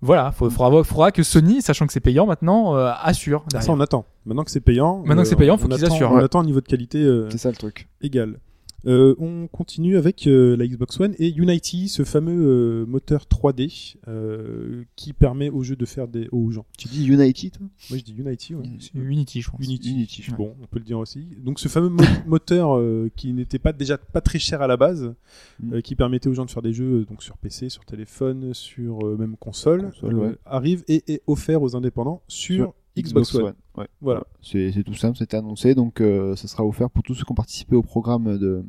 [0.00, 3.44] voilà, faut, faudra, faudra que Sony, sachant que c'est payant maintenant, euh, assure.
[3.60, 4.06] Ça, on attend.
[4.26, 5.02] Maintenant que c'est payant.
[5.04, 6.12] Maintenant que c'est payant, faut on qu'ils attend- assurent.
[6.12, 6.24] On Ouais.
[6.24, 7.88] attend un niveau de qualité euh, C'est ça le truc.
[8.02, 8.38] égal.
[8.86, 13.96] Euh, on continue avec euh, la Xbox One et Unity, ce fameux euh, moteur 3D
[14.08, 16.64] euh, qui permet aux jeux de faire des aux gens.
[16.78, 17.66] Tu dis Unity, toi?
[17.90, 18.54] Moi je dis Unity.
[18.54, 18.62] ouais.
[18.94, 19.60] Unity, je pense.
[19.62, 19.90] Unity.
[19.90, 21.26] Unity, je Bon, on peut le dire aussi.
[21.44, 24.78] Donc ce fameux mo- moteur euh, qui n'était pas déjà pas très cher à la
[24.78, 25.14] base,
[25.62, 25.74] Mm.
[25.74, 28.54] euh, qui permettait aux gens de faire des jeux euh, donc sur PC, sur téléphone,
[28.54, 30.36] sur euh, même console, Console, euh, ouais.
[30.46, 33.54] arrive et est offert aux indépendants sur, Xbox, One.
[33.76, 33.88] Ouais.
[34.00, 34.24] Voilà.
[34.42, 37.36] C'est tout simple, c'était annoncé, donc euh, ça sera offert pour tous ceux qui ont
[37.36, 38.64] participé au programme de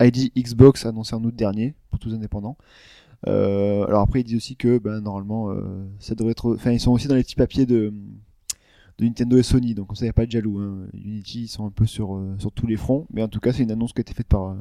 [0.00, 2.56] ID Xbox annoncé en août dernier, pour tous les indépendants.
[3.28, 6.54] Euh, alors après, ils disent aussi que ben, normalement, euh, ça devrait être.
[6.54, 7.92] Enfin, ils sont aussi dans les petits papiers de,
[8.98, 10.58] de Nintendo et Sony, donc comme ça, il n'y a pas de jaloux.
[10.58, 10.88] Hein.
[10.94, 13.52] Unity, ils sont un peu sur, euh, sur tous les fronts, mais en tout cas,
[13.52, 14.54] c'est une annonce qui a été faite par, euh,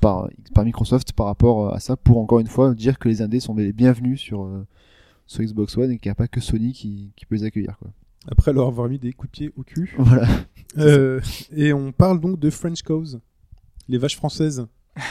[0.00, 3.40] par, par Microsoft par rapport à ça, pour encore une fois dire que les indés
[3.40, 4.66] sont les bienvenus sur, euh,
[5.26, 7.76] sur Xbox One et qu'il n'y a pas que Sony qui, qui peut les accueillir.
[7.78, 7.90] Quoi.
[8.28, 9.94] Après leur avoir mis des coups de pied au cul.
[9.98, 10.28] Voilà.
[10.78, 11.20] Euh,
[11.52, 13.18] et on parle donc de French Cows,
[13.88, 14.66] les vaches françaises.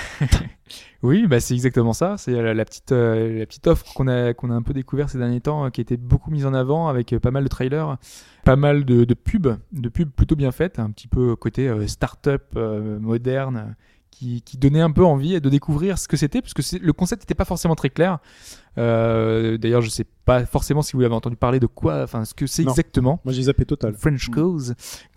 [1.04, 2.18] Oui, bah c'est exactement ça.
[2.18, 5.08] C'est la, la petite euh, la petite offre qu'on a qu'on a un peu découvert
[5.08, 7.48] ces derniers temps, euh, qui était beaucoup mise en avant avec euh, pas mal de
[7.48, 7.98] trailers,
[8.44, 11.86] pas mal de, de pubs, de pubs plutôt bien faites, un petit peu côté euh,
[11.86, 13.76] start-up euh, moderne.
[14.18, 17.24] Qui, qui donnait un peu envie de découvrir ce que c'était, parce que le concept
[17.24, 18.20] n'était pas forcément très clair.
[18.78, 22.34] Euh, D'ailleurs, je sais pas forcément si vous avez entendu parler de quoi, enfin, ce
[22.34, 23.20] que c'est exactement.
[23.26, 23.94] Moi j'ai zappé total.
[23.96, 24.34] French Mm.
[24.34, 24.60] cows,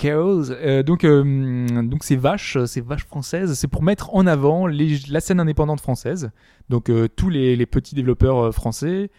[0.01, 0.51] cows.
[0.51, 4.99] Euh, donc, euh, donc ces vaches, ces vaches françaises, c'est pour mettre en avant les,
[5.09, 6.31] la scène indépendante française.
[6.69, 9.11] Donc euh, tous les, les petits développeurs français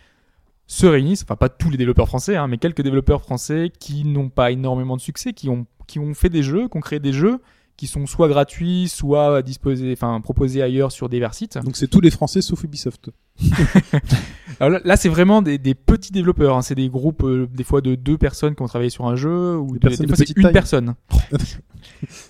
[0.67, 4.27] se réunissent, enfin pas tous les développeurs français, hein, mais quelques développeurs français qui n'ont
[4.29, 7.13] pas énormément de succès, qui ont qui ont fait des jeux, qui ont créé des
[7.13, 7.39] jeux
[7.79, 11.57] qui sont soit gratuits, soit disposés, enfin proposés ailleurs sur divers sites.
[11.63, 13.09] Donc c'est tous les Français sauf Ubisoft.
[14.59, 16.57] Alors là, là, c'est vraiment des, des petits développeurs.
[16.57, 16.61] hein.
[16.61, 19.55] C'est des groupes, euh, des fois de deux personnes qui ont travaillé sur un jeu,
[19.57, 20.51] ou Des fois c'est une taille.
[20.53, 20.95] personne.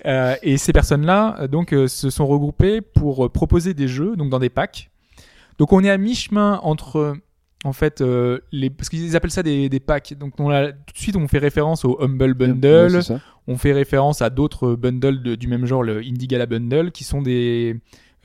[0.05, 4.15] Euh, et ces personnes-là, euh, donc, euh, se sont regroupées pour euh, proposer des jeux,
[4.15, 4.89] donc dans des packs.
[5.57, 7.13] Donc on est à mi-chemin entre, euh,
[7.65, 10.13] en fait, euh, les, parce qu'ils appellent ça des, des packs.
[10.17, 13.17] Donc on a, tout de suite, on fait référence au Humble Bundle, Ouais,
[13.47, 17.03] on fait référence à d'autres bundles de- du même genre, le Indie Gala Bundle, qui
[17.03, 17.75] sont des,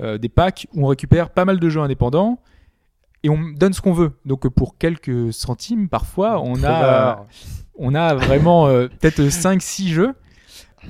[0.01, 2.39] euh, des packs où on récupère pas mal de jeux indépendants
[3.25, 4.13] et on donne ce qu'on veut.
[4.25, 7.27] Donc pour quelques centimes, parfois, on Trop a, rare.
[7.77, 10.13] on a vraiment euh, peut-être 5-6 jeux.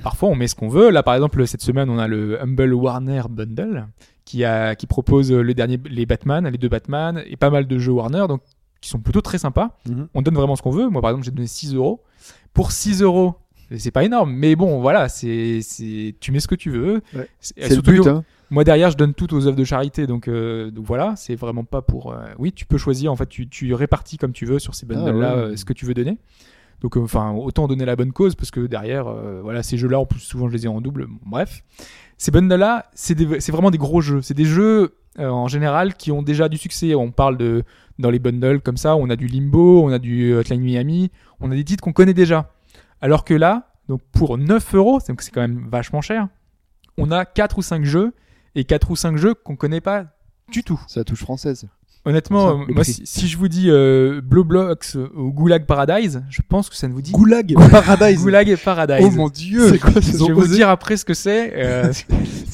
[0.03, 0.89] Parfois, on met ce qu'on veut.
[0.89, 3.87] Là, par exemple, cette semaine, on a le Humble Warner Bundle
[4.25, 7.77] qui, a, qui propose le dernier, les Batman, les deux Batman et pas mal de
[7.77, 8.41] jeux Warner, donc
[8.81, 10.07] qui sont plutôt très sympas Mhm.
[10.13, 10.89] on donne vraiment ce qu'on veut.
[10.89, 12.03] Moi, par exemple, j'ai donné 6 euros.
[12.53, 13.35] Pour 6 euros,
[13.77, 17.01] c'est pas énorme, mais bon, voilà, c'est, c'est, tu mets ce que tu veux.
[17.15, 17.27] Ouais.
[17.39, 18.23] C'est- le but, hein.
[18.51, 21.63] Moi derrière, je donne tout aux œuvres de charité, donc, euh, donc voilà, c'est vraiment
[21.63, 22.13] pas pour.
[22.13, 23.11] euh, Oui, tu peux choisir.
[23.11, 25.57] En fait, tu, tu répartis comme tu veux sur ces bundles là Ah ouais.
[25.57, 26.19] ce que tu veux donner.
[26.81, 29.99] Donc euh, enfin, autant donner la bonne cause parce que derrière, euh, voilà, ces jeux-là,
[29.99, 31.07] en plus souvent je les ai en double.
[31.07, 31.63] Bon, bref,
[32.17, 33.15] ces bundles là, c'est
[33.51, 34.21] vraiment des gros jeux.
[34.21, 36.95] C'est des jeux euh, en général qui ont déjà du succès.
[36.95, 37.63] On parle de
[37.99, 41.51] dans les bundles comme ça, on a du Limbo, on a du Hotline Miami, on
[41.51, 42.51] a des titres qu'on connaît déjà.
[43.01, 46.27] Alors que là, donc pour 9 euros, c'est quand même vachement cher,
[46.97, 48.13] on a 4 ou 5 jeux,
[48.55, 50.05] et 4 ou 5 jeux qu'on connaît pas
[50.49, 50.81] du tout.
[50.87, 51.67] C'est la touche française.
[52.05, 56.41] Honnêtement, euh, moi, si, si je vous dis euh, Blue Blocks ou Goulag Paradise, je
[56.47, 58.21] pense que ça ne vous dit Goulag Paradise.
[58.21, 59.05] Goulag Paradise.
[59.07, 59.69] Oh mon dieu.
[59.71, 61.51] C'est quoi je ces vais vous dire après ce que c'est.
[61.55, 61.91] euh,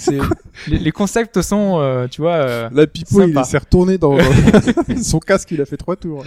[0.68, 4.18] les, les concepts sont, euh, tu vois, euh, La pipo, il s'est retourné dans
[5.03, 6.23] son casque, il a fait trois tours.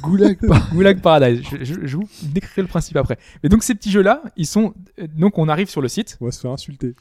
[0.00, 0.62] Goulag pas.
[0.72, 1.42] Goulag Paradise.
[1.50, 3.18] Je, je- je vous décrirai le principe après.
[3.42, 4.72] Mais donc ces petits jeux-là, ils sont.
[5.00, 6.16] euh, Donc on arrive sur le site.
[6.20, 6.94] On va se faire insulter.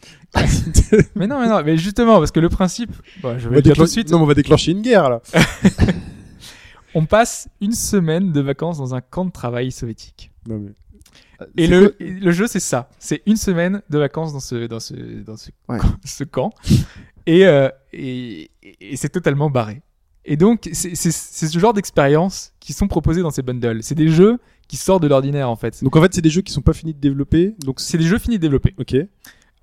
[1.15, 2.91] Mais non, mais non, mais justement parce que le principe.
[3.22, 4.11] Bon, je On vais va le dire tout de suite.
[4.11, 5.22] Non, mais on va déclencher une guerre là.
[6.93, 10.31] On passe une semaine de vacances dans un camp de travail soviétique.
[10.47, 10.71] Non, mais...
[11.57, 12.89] Et le, le jeu, c'est ça.
[12.99, 14.93] C'est une semaine de vacances dans ce, dans ce,
[15.23, 15.79] dans ce, Ouais.
[15.79, 16.51] camp, ce camp.
[17.25, 19.81] Et, euh, et, et c'est totalement barré.
[20.23, 23.81] Et donc, c'est ce genre d'expériences qui sont proposées dans ces bundles.
[23.81, 25.83] C'est des jeux qui sortent de l'ordinaire, en fait.
[25.83, 27.55] Donc en fait, c'est des jeux qui sont pas finis de développer.
[27.65, 28.75] Donc c'est des jeux finis de développer.
[28.77, 28.95] ok.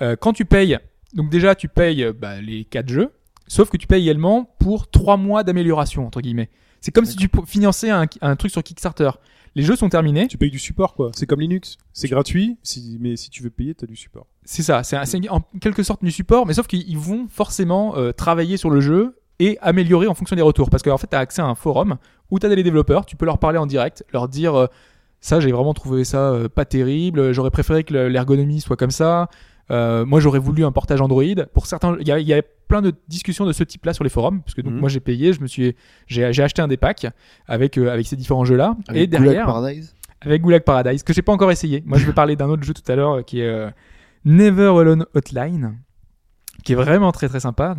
[0.03, 0.79] Euh, quand tu payes,
[1.15, 3.11] donc déjà, tu payes euh, bah, les quatre jeux,
[3.49, 6.51] sauf que tu payes également pour trois mois d'amélioration, entre guillemets.
[6.81, 9.11] C'est comme si tu finançais un, un truc sur Kickstarter.
[9.57, 10.29] Les jeux sont terminés.
[10.29, 11.11] Tu payes du support quoi.
[11.15, 11.77] C'est comme Linux.
[11.93, 12.57] C'est gratuit.
[12.63, 12.99] Si...
[13.01, 14.27] Mais si tu veux payer, t'as du support.
[14.45, 14.97] C'est ça, c'est
[15.29, 19.19] en quelque sorte du support, mais sauf qu'ils vont forcément euh, travailler sur le jeu
[19.41, 20.71] et améliorer en fonction des retours.
[20.71, 21.97] Parce qu'en fait, tu as accès à un forum
[22.31, 24.67] où tu as des développeurs, tu peux leur parler en direct, leur dire euh,
[25.21, 28.93] ça, j'ai vraiment trouvé ça euh, pas terrible, j'aurais préféré que le- l'ergonomie soit comme
[28.93, 29.29] ça.
[29.71, 31.23] Euh, moi, j'aurais voulu un portage Android.
[31.53, 34.41] Pour certains, il y y a plein de discussions de ce type-là sur les forums,
[34.43, 34.81] parce que donc Mhm.
[34.81, 35.75] moi j'ai payé, je me suis,
[36.07, 37.07] j'ai acheté un des packs
[37.47, 39.95] avec euh, avec ces différents jeux-là, et derrière, Paradise.
[40.21, 41.83] avec Goulag Paradise, que j'ai pas encore essayé.
[41.87, 43.71] Moi, je vais parler d'un autre jeu tout à l'heure euh, qui est euh,
[44.25, 45.79] Never Alone Hotline,
[46.65, 47.77] qui est vraiment très très sympa.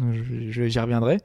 [0.49, 1.17] J'y reviendrai.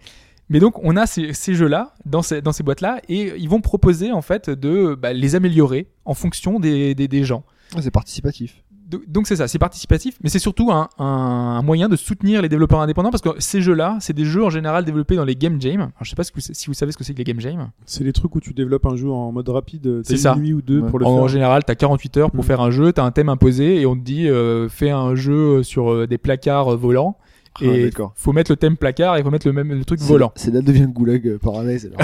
[0.51, 3.63] Mais donc, on a ces, ces jeux-là dans ces, dans ces boîtes-là et ils vont
[3.63, 7.45] proposer en fait de bah, les améliorer en fonction des, des, des gens.
[7.75, 8.63] Ah, c'est participatif.
[8.87, 12.81] Do- Donc c'est ça, c'est participatif, mais c'est surtout un, moyen de soutenir les développeurs
[12.81, 15.81] indépendants parce que ces jeux-là, c'est des jeux en général développés dans les game jams.
[15.81, 17.41] Alors, je sais pas si vous, si vous savez ce que c'est que les game
[17.41, 17.71] jams.
[17.87, 20.03] C'est les trucs où tu développes un jeu en mode rapide.
[20.05, 20.37] C'est une ça.
[20.37, 20.91] nuit ou deux Ouais.
[20.91, 21.29] pour le En, faire.
[21.29, 22.47] général, t'as 48 heures pour Mm.
[22.47, 25.63] faire un jeu, t'as un thème imposé et on te dit euh, fais un jeu
[25.63, 27.17] sur euh, des placards euh, volants
[27.61, 28.13] et d'accord.
[28.17, 30.33] faut mettre le thème placard et faut mettre le même le truc volant.
[30.35, 32.01] C'est là devient Goulag euh, Paradise alors.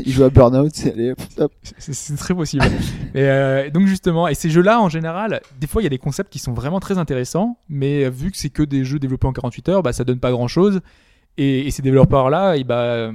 [0.06, 2.64] Il joue à Burnout, c'est très possible.
[3.14, 5.98] et euh, donc justement, et ces jeux-là en général, des fois il y a des
[5.98, 9.28] concepts qui sont vraiment très intéressants, mais euh, vu que c'est que des jeux développés
[9.28, 10.80] en 48 heures, bah ça donne pas grand-chose.
[11.36, 13.12] Et, et ces développeurs-là, et bah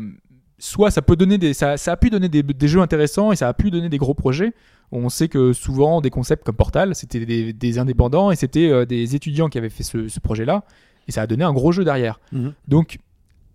[0.58, 3.36] soit ça peut donner des, ça, ça a pu donner des, des jeux intéressants et
[3.36, 4.54] ça a pu donner des gros projets.
[4.94, 9.16] On sait que souvent des concepts comme Portal, c'était des, des indépendants et c'était des
[9.16, 10.64] étudiants qui avaient fait ce, ce projet-là
[11.08, 12.20] et ça a donné un gros jeu derrière.
[12.32, 12.54] Mhm.
[12.68, 13.00] Donc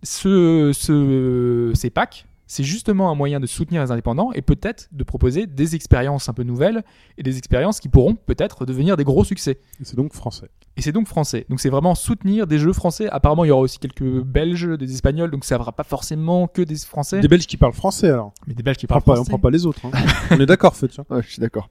[0.03, 5.03] ce, ce, ces packs, c'est justement un moyen de soutenir les indépendants et peut-être de
[5.03, 6.83] proposer des expériences un peu nouvelles
[7.19, 9.59] et des expériences qui pourront peut-être devenir des gros succès.
[9.79, 10.49] Et C'est donc français.
[10.75, 11.45] Et c'est donc français.
[11.49, 13.07] Donc c'est vraiment soutenir des jeux français.
[13.11, 16.63] Apparemment, il y aura aussi quelques Belges, des Espagnols, donc ça ne pas forcément que
[16.63, 18.33] des Français, Des Belges qui parlent français alors.
[18.47, 19.29] mais des Belges qui On parlent pas, on français.
[19.29, 19.81] prend pas les autres.
[19.85, 19.91] hein.
[20.31, 21.05] on est d'accord, tiens.
[21.07, 21.69] Ouais, je suis d'accord.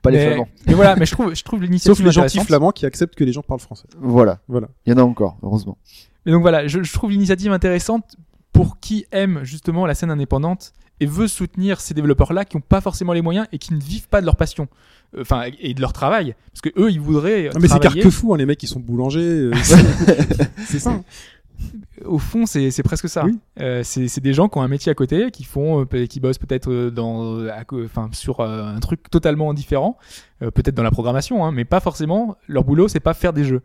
[0.00, 0.48] Pas les mais, flamands.
[0.66, 3.24] mais voilà, mais je trouve, je trouve l'initiative Sauf les gentils flamands qui acceptent que
[3.24, 3.88] les gens parlent français.
[4.00, 4.40] Voilà.
[4.48, 4.68] Voilà.
[4.86, 5.76] Il y en a encore, heureusement.
[6.24, 8.16] Et donc voilà, je, je trouve l'initiative intéressante
[8.54, 12.80] pour qui aime justement la scène indépendante et veut soutenir ces développeurs-là qui n'ont pas
[12.80, 14.68] forcément les moyens et qui ne vivent pas de leur passion,
[15.16, 18.32] Euh, enfin et de leur travail, parce que eux ils voudraient Ah, mais c'est carquefou,
[18.32, 19.20] hein, les mecs qui sont boulangers.
[19.20, 19.52] euh,
[20.66, 21.00] c'est ça.
[22.04, 23.24] Au fond, c'est c'est presque ça.
[23.24, 23.38] Oui.
[23.60, 26.18] Euh, c'est c'est des gens qui ont un métier à côté, qui font, euh, qui
[26.20, 27.46] bossent peut-être euh, dans,
[27.84, 29.96] enfin sur un truc totalement différent,
[30.42, 32.36] euh, peut-être dans la programmation, hein, mais pas forcément.
[32.48, 33.62] Leur boulot, c'est pas faire des jeux.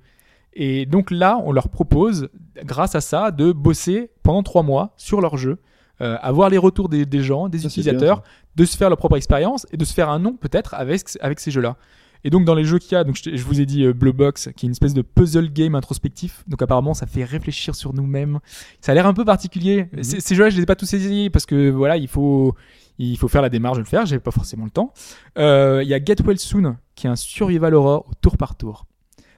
[0.53, 2.29] Et donc là, on leur propose,
[2.63, 5.59] grâce à ça, de bosser pendant trois mois sur leur jeu,
[6.01, 8.23] euh, avoir les retours des, des gens, des Ça, utilisateurs,
[8.55, 11.39] de se faire leur propre expérience et de se faire un nom peut-être avec avec
[11.39, 11.77] ces jeux-là.
[12.25, 13.93] Et donc dans les jeux qu'il y a, donc je, je vous ai dit euh,
[13.93, 16.43] Blue Box, qui est une espèce de puzzle game introspectif.
[16.47, 18.39] Donc apparemment ça fait réfléchir sur nous-mêmes.
[18.81, 19.87] Ça a l'air un peu particulier.
[19.93, 20.03] Mhm.
[20.03, 22.55] Ces- Ces jeux-là, je les ai pas tous essayés parce que voilà, il faut
[22.97, 24.05] il faut faire la démarche de le faire.
[24.05, 24.93] J'ai pas forcément le temps.
[25.37, 28.55] Euh, Il y a Get Well Soon, qui est un survival horror au tour par
[28.57, 28.85] tour.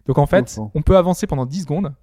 [0.08, 1.94] Donc en fait, on peut avancer pendant 10 secondes.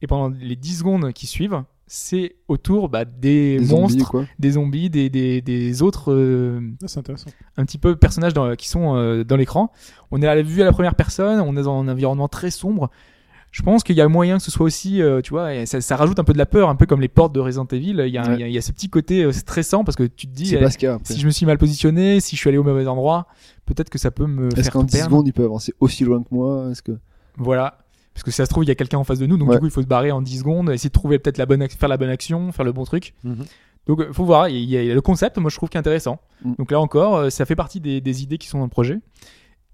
[0.00, 4.24] Et pendant les 10 secondes qui suivent, c'est autour bah, des, monstres, quoi.
[4.38, 7.30] des zombies, des, des, des autres euh, Ah, c'est intéressant.
[7.56, 9.70] un petit peu personnages dans- qui sont euh, dans l'écran.
[10.10, 12.50] On est à la vue à la première personne, on est dans un environnement très
[12.50, 12.90] sombre.
[13.52, 15.80] Je pense qu'il y a moyen que ce soit aussi, euh, tu vois, et ça,
[15.82, 18.02] ça rajoute un peu de la peur, un peu comme les portes de Resident Evil.
[18.06, 18.34] Il y a, un- Ouais.
[18.36, 20.32] il y a, il y a ce petit côté euh, stressant parce que tu te
[20.32, 20.70] dis, eh, a
[21.04, 23.26] si je me suis mal positionné, si je suis allé au mauvais endroit,
[23.66, 25.10] peut-être que ça peut me Est-ce faire qu'en 10 perdre.
[25.10, 26.68] secondes, il peut avancer aussi loin que moi?
[26.72, 26.92] Est-ce que
[27.36, 27.78] Voilà.
[28.14, 29.48] Parce que si ça se trouve, il y a quelqu'un en face de nous, donc
[29.48, 29.54] Ouais.
[29.56, 31.66] du coup, il faut se barrer en 10 secondes, essayer de trouver peut-être la bonne,
[31.68, 33.14] faire la bonne action, faire le bon truc.
[33.24, 33.44] Mhm.
[33.86, 34.48] Donc, euh, faut voir.
[34.48, 36.20] Il y, a- il y a le concept, moi, je trouve qu'il est intéressant.
[36.44, 36.52] Mm.
[36.58, 38.98] Donc là encore, euh, ça fait partie des, des idées qui sont dans le projet.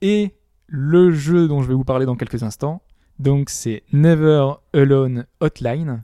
[0.02, 0.34] Et
[0.66, 2.80] le jeu dont je vais vous parler dans quelques instants,
[3.18, 6.02] donc c'est Never Alone Hotline.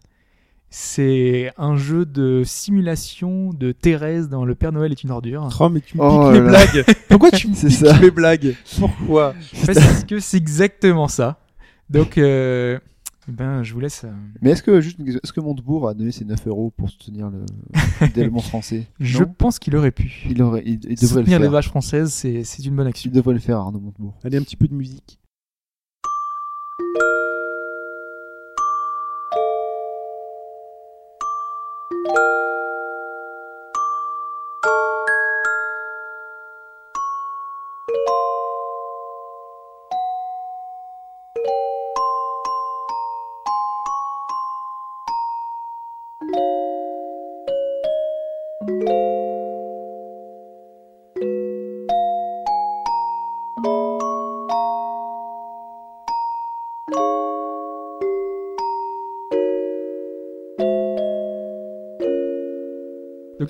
[0.71, 5.49] C'est un jeu de simulation de Thérèse dans Le Père Noël est une ordure.
[5.61, 6.85] Oh, mais tu me Oh piques mes blagues.
[7.09, 7.99] Pourquoi tu me piques ça.
[8.01, 8.57] mes blagues?
[8.81, 9.35] Pourquoi?
[9.67, 11.39] Parce que c'est exactement ça.
[11.91, 12.79] Donc, euh,
[13.29, 14.05] ben, je vous laisse.
[14.05, 14.13] euh,
[14.43, 17.45] Mais est-ce que juste est-ce que Montebourg a donné ses 9 euros pour soutenir le
[18.15, 18.87] développement français?
[19.01, 20.25] Je Non pense qu'il aurait pu.
[20.29, 21.51] il, aurait, il, il devrait le Soutenir les faire.
[21.53, 23.11] vaches françaises, c'est c'est une bonne action.
[23.11, 24.15] Il devrait le faire, Arnaud Montebourg.
[24.25, 25.19] Allez, un petit peu de musique.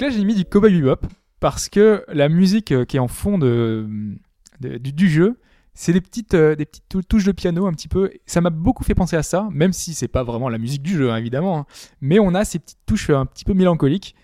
[0.05, 1.07] Là, j'ai mis du Cowboy Bebop
[1.41, 3.87] parce que la musique euh, qui est en fond de,
[4.61, 5.39] de- du, du jeu,
[5.75, 8.11] c'est des petites, euh, des petites tou- touches de piano un petit peu.
[8.27, 10.93] Ça m'a beaucoup fait penser à ça, même si c'est pas vraiment la musique du
[10.97, 11.59] jeu, hein, évidemment.
[11.59, 11.67] hein.
[12.01, 14.15] Mais on a ces petites touches euh, un petit peu mélancoliques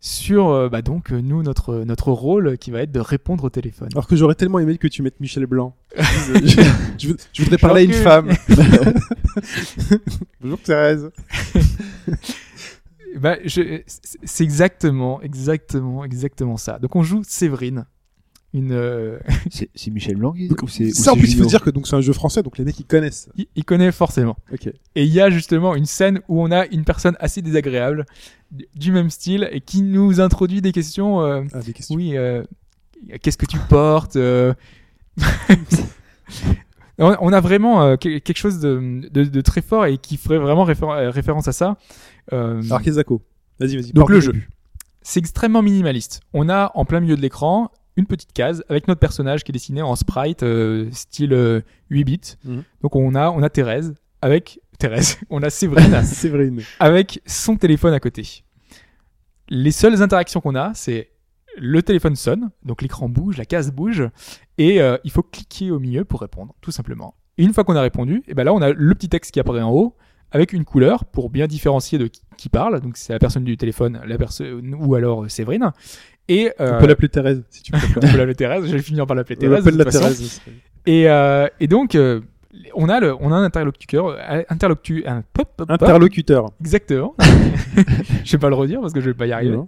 [0.00, 3.88] sur, euh, bah donc, nous, notre, notre rôle qui va être de répondre au téléphone.
[3.92, 5.74] Alors que j'aurais tellement aimé que tu mettes Michel Blanc.
[5.96, 8.30] je, je- voudrais parler à une femme.
[10.40, 11.10] Bonjour Thérèse.
[13.18, 13.82] Bah, je-
[14.24, 16.78] c'est exactement, exactement, exactement ça.
[16.78, 17.86] Donc on joue Séverine,
[18.52, 19.18] une, euh,
[19.50, 21.86] C'est c'est Michel Blanc ou c'est- ou ça en plus il faut dire que donc
[21.86, 23.28] c'est un jeu français donc les mecs ils connaissent.
[23.36, 24.36] il, il connaît forcément.
[24.52, 24.66] Ok.
[24.94, 28.06] Et il y a justement une scène où on a une personne assez désagréable
[28.50, 31.20] du- du même style et qui nous introduit des questions.
[31.22, 31.96] euh, Ah, des questions.
[31.96, 32.44] oui, euh,
[33.22, 34.54] qu'est-ce que tu portes euh,
[36.98, 40.16] on, on a vraiment euh, que- quelque chose de, de- de très fort et qui
[40.16, 41.76] ferait vraiment réfé- euh, référence à ça.
[42.32, 42.60] Euh.
[43.60, 43.92] Vas-y vas-y.
[43.92, 44.32] Donc le jeu.
[45.02, 46.20] c'est extrêmement minimaliste.
[46.32, 49.54] On a en plein milieu de l'écran une petite case avec notre personnage qui est
[49.54, 51.60] dessiné en sprite euh, style euh,
[51.90, 52.20] 8 bits.
[52.44, 52.62] Mhm.
[52.82, 56.62] Donc on a on a Thérèse avec Thérèse, on a Séverine Séverine.
[56.80, 58.42] avec son téléphone à côté.
[59.48, 61.08] Les seules interactions qu'on a, c'est
[61.58, 64.04] le téléphone sonne, donc l'écran bouge, la case bouge,
[64.58, 67.14] et euh, il faut cliquer au milieu pour répondre, tout simplement.
[67.38, 69.40] Et une fois qu'on a répondu, et ben là on a le petit texte qui
[69.40, 69.94] apparaît en haut
[70.32, 72.80] avec une couleur pour bien différencier de qui, qui parle.
[72.80, 75.70] Donc c'est la personne du téléphone, la personne ou alors euh, Séverine.
[76.28, 77.96] Et euh, On peut l'appeler Thérèse si tu préfères.
[77.98, 78.66] on peut l'appeler Thérèse.
[78.66, 79.64] Je vais finir par l'appeler On Thérèse.
[79.64, 80.00] de l'appelle la.
[80.00, 80.40] Thérèse.
[80.86, 81.96] Et, euh, et donc
[82.74, 86.50] on a le, on a un interlocuteur, euh, interlocu, un pop, pop, pop, Interlocuteur.
[86.60, 87.14] exactement.
[88.24, 89.56] je vais pas le redire parce que je vais pas y arriver.
[89.56, 89.66] Non.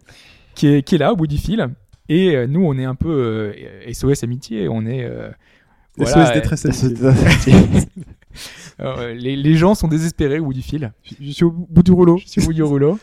[0.58, 1.66] Qui est, qui est là au bout du fil.
[2.08, 4.68] Et euh, nous, on est un peu euh, SOS amitié.
[4.68, 5.30] On est euh,
[5.96, 7.54] voilà, SOS détresse Ça, amitié.
[8.80, 10.92] euh, les, les gens sont désespérés au bout du fil.
[11.04, 12.18] Je je suis au bout du rouleau.
[12.18, 12.98] Je suis au bout du rouleau.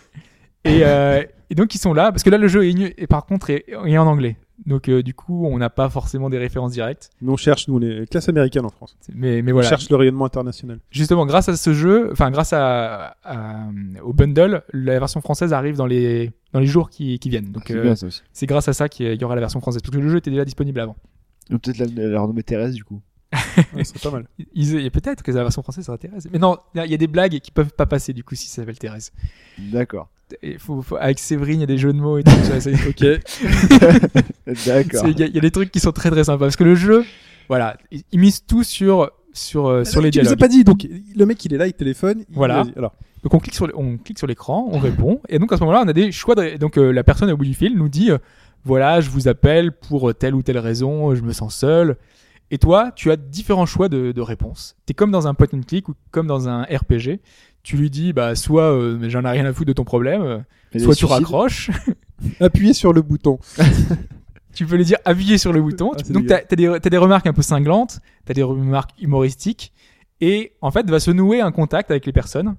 [0.66, 3.26] Et, euh, et donc ils sont là parce que là le jeu est, et par
[3.26, 4.36] contre est, est en anglais.
[4.66, 7.10] Donc euh, du coup on n'a pas forcément des références directes.
[7.22, 8.96] Nous on cherche, nous on est classe américaine en France.
[9.14, 9.68] Mais, mais On voilà.
[9.70, 10.80] cherche le rayonnement international.
[10.92, 13.68] Justement grâce à ce jeu, enfin grâce à, à-
[14.04, 17.52] au bundle, la version française arrive dans les dans les jours qui, qui viennent.
[17.52, 17.96] Donc C'est euh,
[18.32, 20.32] c'est grâce à ça qu'il y aura la version française parce que le jeu était
[20.32, 20.96] déjà disponible avant.
[21.50, 23.02] Peut-être la, la renommer Thérèse du coup.
[23.76, 24.26] Ouais, c'est pas mal.
[24.54, 26.28] Ils- il y a peut-être que la version française sera Thérèse.
[26.32, 28.58] Mais non, il y a des blagues qui peuvent pas passer du coup si ça
[28.58, 29.12] s'appelle Thérèse.
[29.58, 30.10] D'accord.
[30.42, 32.32] Et faut, faut- avec Séverine, il y a des jeux de mots et tout.
[32.32, 33.02] ça, Ok.
[34.66, 35.08] D'accord.
[35.08, 36.64] Il y, a- il y a des trucs qui sont très très sympas parce que
[36.64, 37.04] le jeu,
[37.50, 40.40] voilà, il, il mise tout sur sur euh, sur les tu dialogues.
[40.40, 42.22] pas dit, donc le mec il est là, il téléphone.
[42.30, 42.64] il- Voilà.
[42.76, 42.94] Alors,
[43.24, 45.84] Donc on clique sur on clique sur l'écran, on répond et donc à ce moment-là,
[45.86, 48.12] on a des choix de donc euh, la personne au bout du fil nous dit
[48.12, 48.18] euh,
[48.64, 51.98] voilà, je vous appelle pour euh, telle ou telle raison, je me sens seul.
[52.52, 54.76] Et toi, tu as différents choix de, de réponses.
[54.86, 57.20] T'es comme dans un point and click ou comme dans un RPG.
[57.64, 60.22] Tu lui dis bah soit euh, mais j'en ai rien à foutre de ton problème,
[60.22, 60.38] euh,
[60.74, 61.72] Et soit tu raccroches.
[62.40, 63.40] appuyez sur le bouton.
[64.54, 65.92] tu peux lui dire appuyer sur le bouton.
[65.96, 68.92] Ah, Tu- donc t'as as des, t'as des remarques un peu cinglantes, t'as des remarques
[69.02, 69.74] humoristiques,
[70.22, 72.56] et en fait va se nouer un contact avec les personnes,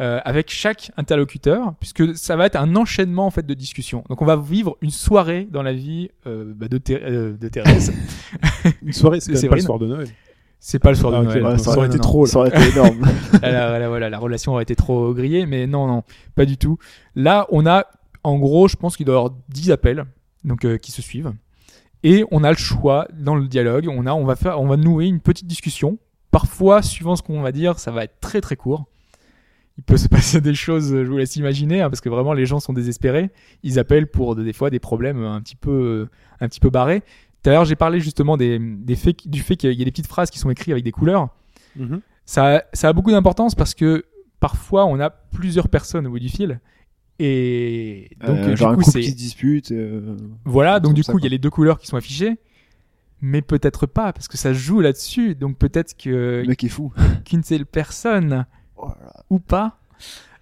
[0.00, 4.04] euh, avec chaque interlocuteur, puisque ça va être un enchaînement en fait de discussions.
[4.08, 7.48] Donc on va vivre une soirée dans la vie euh, bah, de, Thé- euh, de
[7.48, 7.92] Thérèse.
[8.82, 10.08] Une soirée, c'est pas le soir de Noël.
[10.58, 11.46] C'est pas le soir Ah, de ok, Noël.
[11.46, 12.02] ouais, ça aurait été non.
[12.02, 12.26] trop.
[12.26, 13.06] Ça aurait été énorme.
[13.42, 16.02] Là, voilà, la relation aurait été trop grillée, mais non, non,
[16.34, 16.78] pas du tout.
[17.14, 17.84] Là, on a,
[18.22, 20.06] en gros, je pense qu'il doit y avoir 10 appels,
[20.42, 21.32] donc euh, qui se suivent,
[22.02, 23.88] et on a le choix dans le dialogue.
[23.88, 25.98] On a, on va faire, on va nouer une petite discussion.
[26.30, 28.86] Parfois, suivant ce qu'on va dire, ça va être très très court.
[29.78, 32.46] Il peut se passer des choses, je vous laisse imaginer, hein, parce que vraiment les
[32.46, 33.30] gens sont désespérés.
[33.62, 36.08] Ils appellent pour des fois des problèmes un petit peu,
[36.40, 37.02] un petit peu barrés.
[37.42, 39.90] Tout à l'heure, j'ai parlé justement des, des faits, du fait qu'il y a des
[39.90, 41.28] petites phrases qui sont écrites avec des couleurs
[41.76, 42.00] Mhm.
[42.24, 44.04] ça, ça a beaucoup d'importance parce que
[44.38, 46.60] parfois on a plusieurs personnes au bout du fil
[47.18, 49.72] et donc Euh, euh, genre un du coup couple c'est qui se dispute.
[49.72, 52.36] euh, voilà donc du coup il y a les deux couleurs qui sont affichées
[53.20, 56.92] mais peut-être pas parce que ça joue là-dessus donc peut-être que Le mec est fou.
[57.24, 58.46] qu'une seule personne.
[59.30, 59.78] Ou pas.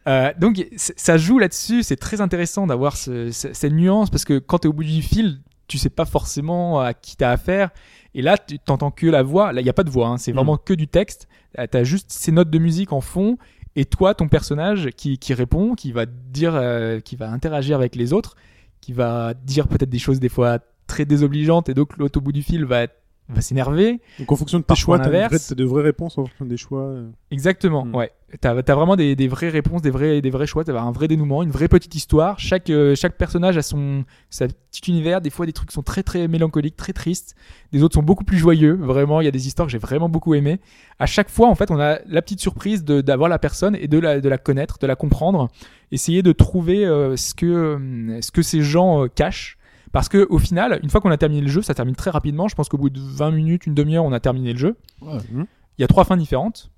[0.08, 4.40] Euh, donc ça joue là-dessus c'est très intéressant d'avoir ce- ce- cette nuance parce que
[4.40, 7.70] quand tu es au bout du fil tu sais pas forcément à qui t'as affaire.
[8.14, 9.52] Et là tu t'entends que la voix.
[9.52, 10.36] Là il y a pas de voix hein, c'est Mm.
[10.36, 11.28] vraiment que du texte.
[11.58, 13.38] Euh, t'as juste ces notes de musique en fond
[13.76, 17.94] et toi ton personnage qui, qui répond qui va dire euh, qui va interagir avec
[17.94, 18.34] les autres
[18.80, 20.58] qui va dire peut-être des choses des fois
[20.88, 22.86] très désobligeantes et donc l'autre au bout du fil va
[23.34, 26.44] va s'énerver Donc en fonction de tes choix, t'as t'as de vraies réponses en fonction
[26.44, 26.82] des choix.
[26.82, 27.08] euh.
[27.30, 27.94] Exactement, Mm.
[27.96, 28.10] ouais.
[28.40, 31.06] T'as as vraiment des, des vraies réponses, des vrais, des vrais choix, t'as un vrai
[31.06, 32.38] dénouement, une vraie petite histoire.
[32.38, 35.20] Chaque, euh, chaque personnage a son sa petit univers.
[35.20, 37.34] Des fois, des trucs sont très très mélancoliques, très tristes.
[37.72, 38.72] Des autres sont beaucoup plus joyeux.
[38.80, 40.60] Vraiment, il y a des histoires que j'ai vraiment beaucoup aimées.
[40.98, 43.86] À chaque fois, en fait, on a la petite surprise de- d'avoir la personne et
[43.86, 45.48] de la, de la connaître, de la comprendre.
[45.90, 49.58] Essayer de trouver euh, ce, que, euh, ce que ces gens euh, cachent.
[49.92, 52.48] Parce que au final, une fois qu'on a terminé le jeu, ça termine très rapidement.
[52.48, 54.76] Je pense qu'au bout de 20 minutes, une demi-heure, on a terminé le jeu.
[55.02, 55.18] Ouais.
[55.30, 56.70] Il y a trois fins différentes,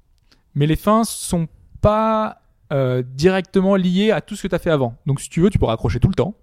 [0.55, 1.47] mais les fins sont
[1.81, 2.43] pas
[2.73, 4.97] euh, directement liées à tout ce que tu as fait avant.
[5.07, 6.35] Donc si tu veux, tu peux raccrocher tout le temps.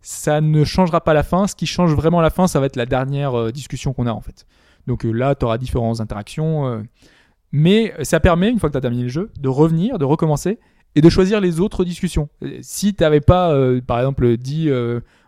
[0.00, 1.46] Ça ne changera pas la fin.
[1.46, 4.12] Ce qui change vraiment la fin, ça va être la dernière euh, discussion qu'on a
[4.12, 4.46] en fait.
[4.86, 6.86] Donc euh, là, tu auras différentes interactions.
[7.52, 10.58] mais ça permet, une fois que tu as terminé le jeu, de revenir, de recommencer
[10.94, 12.30] et de choisir les autres discussions.
[12.62, 13.54] Si tu n'avais pas,
[13.86, 14.70] par exemple, dit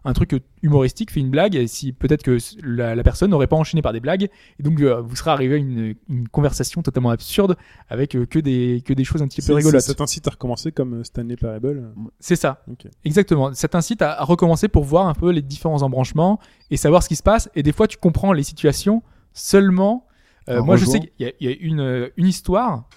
[0.05, 3.57] un truc humoristique, fait une blague, et si peut-être que la, la personne n'aurait pas
[3.57, 4.25] enchaîné par des blagues,
[4.59, 7.57] et donc euh, vous serez arrivé à une, une conversation totalement absurde
[7.89, 9.83] avec euh, que, des, que des choses un petit peu rigolotes.
[9.83, 11.93] Ça t'incite à recommencer comme euh, Stanley Parable.
[12.19, 12.65] C'est ça.
[13.05, 13.53] Exactement.
[13.53, 16.41] Ça t'incite à, à recommencer pour voir un peu les différents embranchements
[16.71, 17.51] et savoir ce qui se passe.
[17.55, 19.03] Et des fois, tu comprends les situations
[19.35, 20.07] seulement.
[20.49, 22.89] euh, En moi, je sais qu'il y a, il y a une, une histoire.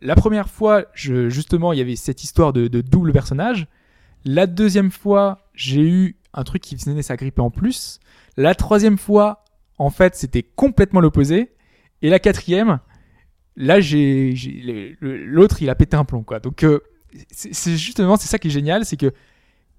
[0.00, 3.66] La première fois, je, justement, il y avait cette histoire de, de double personnage.
[4.24, 8.00] La deuxième fois, j'ai eu un truc qui venait s'agripper en plus.
[8.36, 9.44] La troisième fois,
[9.78, 11.52] en fait, c'était complètement l'opposé.
[12.00, 12.80] Et la quatrième,
[13.56, 14.34] là, j'ai,
[15.00, 16.40] l'autre, il a pété un plomb, quoi.
[16.40, 16.80] Donc, euh,
[17.30, 19.12] c'est justement, c'est ça qui est génial, c'est que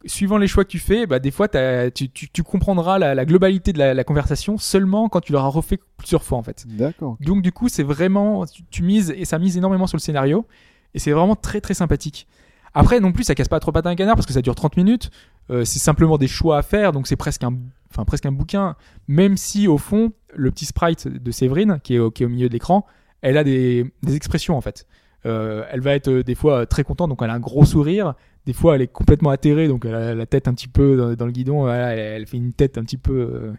[0.06, 3.26] suivant les choix que tu fais, bah, des fois, tu, tu, tu comprendras la, la
[3.26, 6.66] globalité de la, la conversation seulement quand tu l'auras refait plusieurs fois, en fait.
[6.68, 7.18] D'accord.
[7.22, 10.46] Donc, du coup, c'est vraiment, tu, tu mises, et ça mise énormément sur le scénario,
[10.94, 12.28] et c'est vraiment très, très sympathique.
[12.74, 14.78] Après, non plus, ça casse pas trop patin un canard parce que ça dure 30
[14.78, 15.12] minutes.
[15.52, 17.54] Euh, c'est simplement des choix à faire, donc c'est presque un,
[17.91, 18.76] enfin presque un bouquin.
[19.08, 22.30] Même si au fond, le petit sprite de Séverine, qui est, au- qui est au
[22.30, 22.86] milieu de l'écran,
[23.22, 24.88] elle a des, des expressions en fait.
[25.26, 27.64] Euh, elle va être euh, des fois euh, très contente, donc elle a un gros
[27.66, 28.14] sourire.
[28.45, 31.26] Des fois, elle est complètement atterrée, donc elle a la tête un petit peu dans,
[31.26, 31.70] le guidon.
[31.72, 33.14] Elle, elle fait une tête un petit peu.
[33.14, 33.54] euh,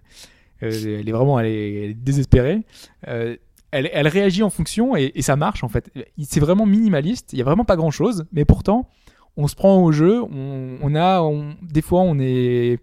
[0.62, 2.60] euh, elle est vraiment, elle est, elle est désespérée.
[3.08, 3.36] Euh,
[3.70, 5.90] elle, elle réagit en fonction et, et ça marche en fait.
[6.22, 7.32] C'est vraiment minimaliste.
[7.32, 8.88] Il y a vraiment pas grand chose, mais pourtant,
[9.36, 10.22] on se prend au jeu.
[10.22, 12.78] On, on a, on- des fois, on est,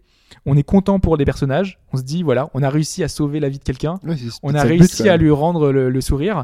[0.46, 1.80] on est content pour les personnages.
[1.94, 4.00] On se dit voilà, on a réussi à sauver la vie de quelqu'un.
[4.04, 6.44] Ouais, On a le but, réussi à lui rendre le, le sourire.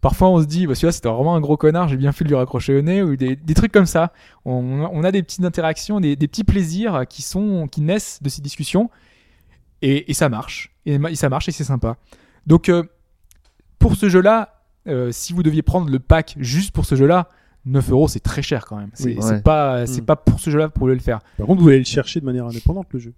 [0.00, 2.28] Parfois, on se dit, bah, celui-là, c'était vraiment un gros connard, j'ai bien fait de
[2.28, 4.12] lui raccrocher au nez, ou des, des trucs comme ça.
[4.44, 8.28] On, on a des petites interactions, des, des petits plaisirs qui sont, qui naissent de
[8.28, 8.90] ces discussions,
[9.80, 10.74] et, et ça marche.
[10.84, 11.96] Et, ma- et ça marche et c'est sympa.
[12.46, 12.82] Donc, euh,
[13.78, 17.30] pour ce jeu-là, euh, si vous deviez prendre le pack juste pour ce jeu-là,
[17.66, 18.90] 9 euros, c'est très cher quand même.
[18.94, 19.16] C'est Oui.
[19.20, 19.40] c'est Ouais.
[19.42, 20.06] pas, c'est Mm.
[20.06, 21.20] pas pour ce jeu-là que vous pouvez le faire.
[21.38, 23.12] Par contre, vous allez le chercher de manière indépendante, le jeu.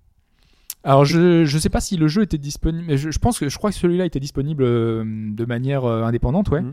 [0.85, 3.49] Alors je je sais pas si le jeu était disponible, mais je, je pense que
[3.49, 6.61] je crois que celui-là était disponible euh, de manière euh, indépendante, ouais.
[6.63, 6.73] Mhm.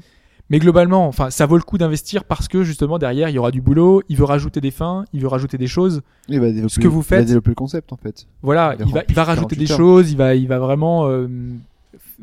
[0.50, 3.50] Mais globalement, enfin, ça vaut le coup d'investir parce que justement derrière il y aura
[3.50, 6.02] du boulot, il veut rajouter des fins, il veut rajouter des choses.
[6.28, 8.28] Il va développer, Ce que vous il va développer le concept en fait.
[8.44, 9.78] Voilà, Il va il va il rajouter des 48 heures.
[9.78, 11.28] choses, il va il va vraiment euh,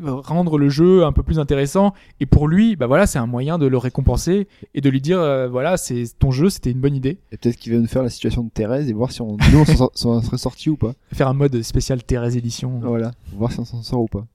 [0.02, 1.92] rendre le jeu un peu plus intéressant.
[2.20, 5.18] Et pour lui, bah voilà, c'est un moyen de le récompenser et de lui dire
[5.20, 7.18] euh, voilà, c'est ton jeu, c'était une bonne idée.
[7.32, 9.58] Et peut-être qu'il va nous faire la situation de Thérèse et voir si on, nous
[9.60, 9.90] on s'en
[10.22, 10.94] serait sorti ou pas.
[11.12, 12.78] Faire un mode spécial Thérèse édition.
[12.80, 14.26] Voilà, voir si on s'en sort ou pas.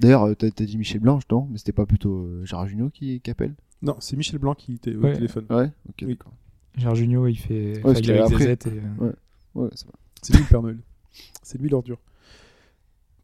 [0.00, 1.46] D'ailleurs, euh, t'as t'as dit Michel Blanche, non?
[1.50, 3.54] Mais c'était pas plutôt euh, Gérard Jugnot qui, qui appelle?
[3.82, 5.12] Non, c'est Michel Blanc qui était au Ouais.
[5.12, 5.44] téléphone.
[5.50, 6.08] Ouais, ok, Oui.
[6.08, 6.32] d'accord.
[6.76, 8.36] Gérard Jugnot, il fait Ouais, il après.
[8.56, 8.80] ZZ et,
[9.54, 9.92] Ouais, ça va.
[10.22, 10.78] C'est lui le Père Noël.
[11.42, 11.98] C'est lui l'ordure.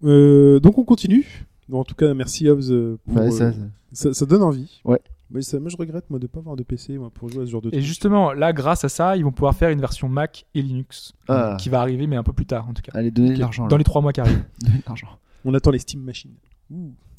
[0.05, 1.47] Euh, donc on continue.
[1.69, 3.59] Bon, en tout cas, merci Hobbs euh, pour Ouais, euh, ça, ça-
[3.93, 4.81] Ça, ça donne envie.
[4.85, 5.01] Ouais.
[5.31, 7.47] Mais ça, moi, je regrette moi de pas avoir de PC moi, pour jouer à
[7.47, 7.83] ce genre de Et truc.
[7.85, 11.53] justement, là, grâce à ça, ils vont pouvoir faire une version Mac et Linux Ah.
[11.53, 12.93] euh, qui va arriver, mais un peu plus tard en tout cas.
[12.95, 13.67] Allez, donnez de l'argent.
[13.67, 13.79] Dans là.
[13.79, 14.43] les trois mois qui arrivent.
[14.63, 15.09] Donnez de l'argent.
[15.45, 16.33] On attend les Steam Machines.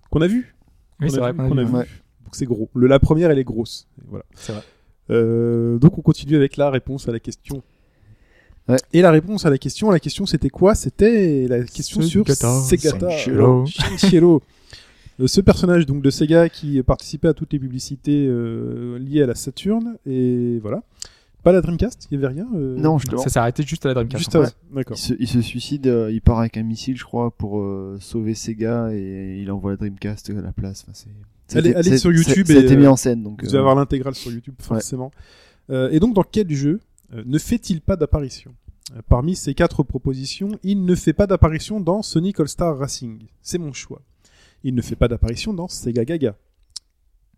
[0.09, 0.55] Qu'on a vu.
[0.99, 1.61] Oui, c'est vrai qu'on a vu.
[1.61, 1.73] a vu.
[1.75, 1.87] Ouais.
[2.23, 2.69] Donc c'est gros.
[2.73, 3.87] Le, la première, elle est grosse.
[3.99, 4.25] Et Voilà.
[4.33, 4.63] C'est vrai.
[5.11, 7.61] Euh, donc on continue avec la réponse à la question.
[8.69, 8.77] Ouais.
[8.93, 10.75] Et la réponse à la question, la question c'était quoi?
[10.75, 13.09] C'était la question sur Segata.
[13.65, 14.41] Shinshiro.
[15.19, 19.25] Euh, Ce personnage donc de Sega qui participait à toutes les publicités euh, liées à
[19.25, 20.83] la Saturn et voilà.
[21.41, 22.47] Pas la Dreamcast, il y avait rien.
[22.53, 23.21] euh, Non, justement.
[23.21, 24.19] Ça s'est arrêté juste à la Dreamcast.
[24.19, 24.45] Juste à...
[24.45, 24.55] fait.
[24.73, 24.97] D'accord.
[24.97, 27.97] Il se, il se suicide, euh, il part avec un missile, je crois, pour euh,
[28.01, 30.83] sauver Sega et il envoie la Dreamcast à la place.
[30.83, 32.97] Enfin, c'est- Allez- c'était- allez sur YouTube c'est- Ça a et, été euh, mis en
[32.97, 33.23] scène.
[33.23, 35.11] Donc, Vous euh, allez avoir l'intégrale sur YouTube forcément.
[35.69, 36.79] Euh, et donc dans quel jeu euh,
[37.25, 38.53] ne fait-il pas d'apparition
[38.95, 43.27] Euh, Parmi ces quatre propositions, il ne fait pas d'apparition dans Sonic All-Star Racing.
[43.41, 44.01] C'est mon choix.
[44.63, 46.35] Il ne fait pas d'apparition dans Sega Gaga.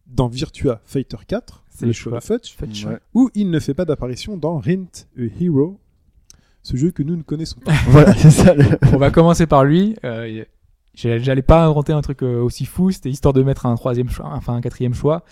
[0.08, 2.38] Dans Virtua Fighter 4, C'est le choix de choix.
[2.38, 2.54] Fudge.
[2.58, 2.86] Fudge.
[2.86, 2.98] ouais.
[3.14, 5.80] Ou il ne fait pas d'apparition dans Rint a Hero,
[6.64, 7.72] ce jeu que nous ne connaissons pas.
[7.88, 8.54] voilà, c'est ça.
[8.54, 9.96] le- On va commencer par lui.
[10.04, 10.44] Euh,
[10.94, 14.30] J'allais pas inventer un truc euh, aussi fou, c'était histoire de mettre un troisième choix,
[14.34, 15.24] enfin un quatrième choix.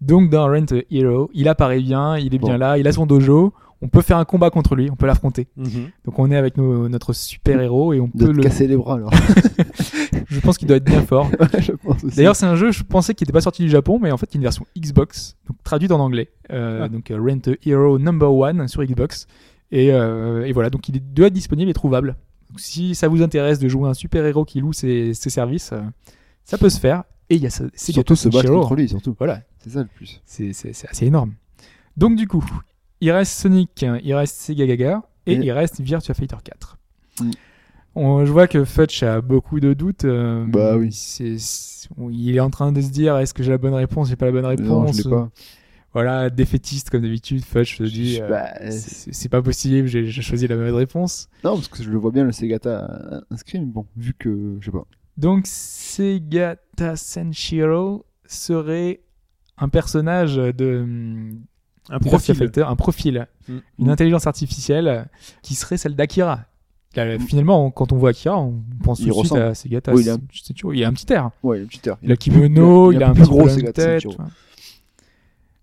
[0.00, 3.04] Donc dans Rent a Hero, il apparaît bien, il est bien là, il a son
[3.04, 3.52] dojo.
[3.80, 5.46] On peut faire un combat contre lui, on peut l'affronter.
[5.56, 5.90] Mhm.
[6.04, 8.42] Donc on est avec nos- notre super héros et on de peut le.
[8.42, 9.10] casser les bras alors.
[10.28, 11.30] Je pense qu'il doit être bien fort.
[11.58, 12.16] je pense aussi.
[12.16, 14.26] D'ailleurs, c'est un jeu, je pensais qu'il n'était pas sorti du Japon, mais en fait,
[14.32, 16.28] il y a une version Xbox, donc traduite en anglais.
[16.50, 16.88] Euh, Ah.
[16.88, 19.26] Donc, euh, Rent a Hero Number One sur Xbox.
[19.70, 22.16] Et, euh, et voilà, donc il est- doit être disponible et trouvable.
[22.50, 25.70] Donc, si ça vous intéresse de jouer un super héros qui loue ses, ses services,
[25.72, 25.80] euh,
[26.44, 27.04] ça peut se faire.
[27.30, 29.14] Et il y a surtout se battre contre lui, surtout.
[29.18, 30.20] Voilà, C'est ça le plus.
[30.26, 31.32] c'est c'est- c'est assez énorme.
[31.96, 32.44] Donc, du coup,
[33.00, 36.78] il reste Sonic, il reste Sega Gaga et, Et- il reste Virtua Fighter 4.
[37.20, 37.30] Mm.
[37.94, 40.04] On- je vois que Fudge a beaucoup de doutes.
[40.04, 40.92] euh, Bah oui.
[40.92, 41.36] c'est-
[42.10, 44.26] il est en train de se dire est-ce que j'ai la bonne réponse, j'ai pas
[44.26, 45.04] la bonne réponse?
[45.04, 45.30] Non, pas.
[45.94, 47.44] Voilà, défaitiste comme d'habitude.
[47.44, 51.28] Fudge se dit euh, Bah, c'est pas possible, j'ai choisi la mauvaise réponse.
[51.42, 54.66] Non, parce que je le vois bien le Segata inscrit, mais bon, vu que je
[54.66, 54.86] sais pas.
[55.16, 59.00] Donc Segata Senshiro serait
[59.56, 61.30] un personnage de
[61.90, 63.26] Un profil.
[63.48, 63.58] Un Mm.
[63.78, 65.06] une intelligence artificielle
[65.42, 66.40] qui serait celle d'Akira.
[66.96, 69.92] Là, Finalement, on- quand on voit Akira, on pense Il tout de suite à Segata
[69.94, 70.18] Oui, il a un-.
[70.74, 71.30] Il a un petit air.
[71.42, 71.96] Ouais, le petit air.
[72.02, 74.04] Il a kimono, il il a a un petit gros, Segata tête.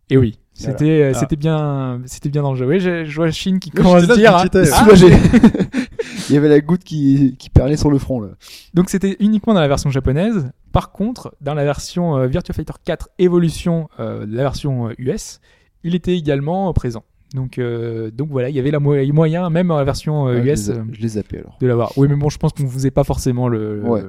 [0.10, 0.77] Et oui, Voilà.
[0.77, 1.19] c'était euh, Ah.
[1.19, 2.68] c'était bien c'était bien dans le jeu.
[2.68, 4.35] Oui, je vois Shin qui commence à là, dire.
[4.35, 4.45] ah,
[4.84, 5.07] Soulagé.
[6.30, 8.30] Il y avait la goutte qui, qui perlait sur le front là.
[8.73, 10.52] Donc c'était uniquement dans la version japonaise.
[10.72, 15.39] Par contre, dans la version euh, Virtua Fighter 4 Evolution, euh, la version euh, US,
[15.86, 17.03] il était également euh, présent.
[17.34, 20.41] Donc, euh, donc voilà, il y avait la mo- moyen, même dans la version euh,
[20.41, 21.57] Ouais, US, je, les, euh, ai- je les alors.
[21.60, 21.91] de l'avoir.
[21.98, 24.02] Oui, mais bon, je pense qu'on ne faisait pas forcément le, Ouais,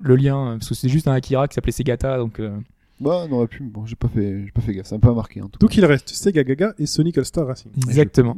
[0.00, 2.16] le, lien, euh, parce que c'est juste un Akira qui s'appelait Segata.
[2.18, 2.56] Donc, euh,
[3.00, 5.12] Bah, on aurait pu, bon, j'ai pas fait, j'ai pas fait gaffe, ça m'a pas
[5.14, 7.70] marqué en tout Donc il reste Sega Gaga et Sonic All-Star Racing.
[7.88, 8.36] exactement.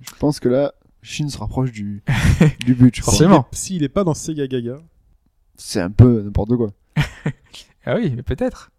[0.00, 0.72] Je pense que là,
[1.02, 2.02] Shin se rapproche du,
[2.64, 3.12] du but, je crois.
[3.12, 3.46] Forcément.
[3.52, 4.76] S'il est pas dans Sega Gaga,
[5.56, 6.70] C'est un peu n'importe quoi.
[7.88, 8.70] Ah oui, mais peut-être.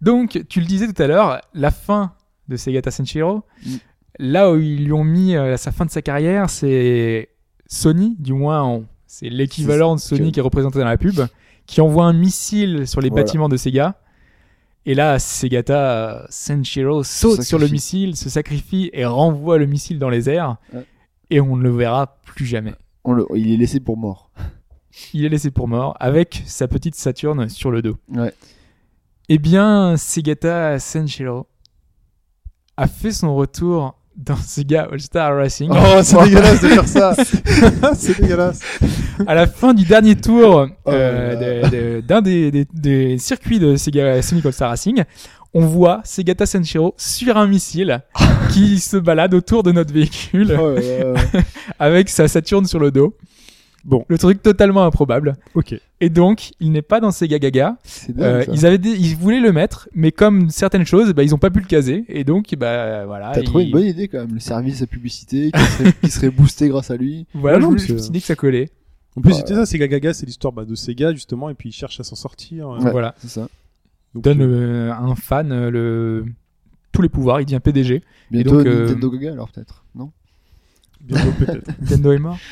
[0.00, 2.12] Donc, tu le disais tout à l'heure, la fin
[2.48, 3.74] de Segata Senshiro, Mm.
[4.18, 7.28] là où ils lui ont mis euh, sa fin de sa carrière, c'est
[7.66, 11.20] Sony, du moins, c'est l'équivalent de Sony que- qui est représenté dans la pub,
[11.66, 13.24] qui envoie un missile sur les Voilà.
[13.24, 13.98] bâtiments de Sega.
[14.86, 19.98] Et là, Segata euh, Senshiro saute sur le missile, se sacrifie et renvoie le missile
[19.98, 20.56] dans les airs.
[20.74, 20.84] Ouais.
[21.30, 22.74] Et on ne le verra plus jamais.
[23.02, 24.30] On le, il est laissé pour mort.
[25.14, 27.96] Il est laissé pour mort avec sa petite Saturne sur le dos.
[28.14, 28.32] Ouais.
[29.30, 31.46] Eh bien, Segata Senshiro
[32.76, 37.14] a fait son retour dans Sega All-Star Racing Oh, c'est dégueulasse de faire ça
[37.94, 38.60] C'est dégueulasse
[39.26, 43.18] à la fin du dernier tour Oh euh, là de- de- d'un des, des- des
[43.18, 45.02] circuits de Sega Sonic All-Star Racing.
[45.52, 48.02] On voit Segata Senshiro sur un missile
[48.50, 51.14] qui se balade autour de notre véhicule ouais.
[51.78, 53.16] avec sa Saturne sur le dos.
[53.84, 54.04] Bon.
[54.08, 55.34] Le truc totalement improbable.
[55.54, 55.74] Ok.
[56.00, 57.76] Et donc, il n'est pas dans Sega Gaga.
[58.08, 61.34] Dingue, Euh, ils avaient des- ils voulaient le mettre, mais comme certaines choses, bah, ils
[61.34, 63.32] ont pas pu le caser, et donc bah voilà.
[63.34, 66.30] T'as trouvé une bonne idée quand même, le service à publicité qui serait, qui serait
[66.30, 67.26] boosté grâce à lui.
[67.34, 68.70] Voilà, je, non, je me c'est- suis dit que ça collait.
[69.16, 69.38] En plus, Ouais.
[69.38, 72.04] c'était ça, Sega Gaga, c'est l'histoire bah, de Sega, justement, et puis il cherche à
[72.04, 72.68] s'en sortir.
[72.70, 72.90] euh, Ouais.
[72.90, 73.48] Voilà, C'est ça.
[74.14, 76.24] donc, donne euh, euh, à un fan euh, le
[76.92, 78.02] tous les pouvoirs, il devient PDG.
[78.30, 80.10] Bientôt donc, euh, Nintendo Gaga alors peut-être, non?
[81.00, 81.68] Bientôt peut-être.
[81.80, 82.38] Nintendo est mort.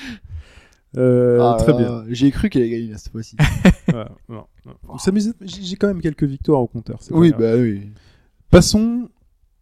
[0.96, 2.04] Euh, Ah, très bien.
[2.08, 3.36] J'ai cru qu'elle allait gagner cette fois-ci.
[3.88, 4.44] Voilà, non,
[4.88, 4.98] non.
[4.98, 6.98] Ça m'est- J'ai quand même quelques victoires au compteur.
[7.10, 7.40] oui, grave.
[7.40, 7.88] bah oui.
[8.50, 9.08] Passons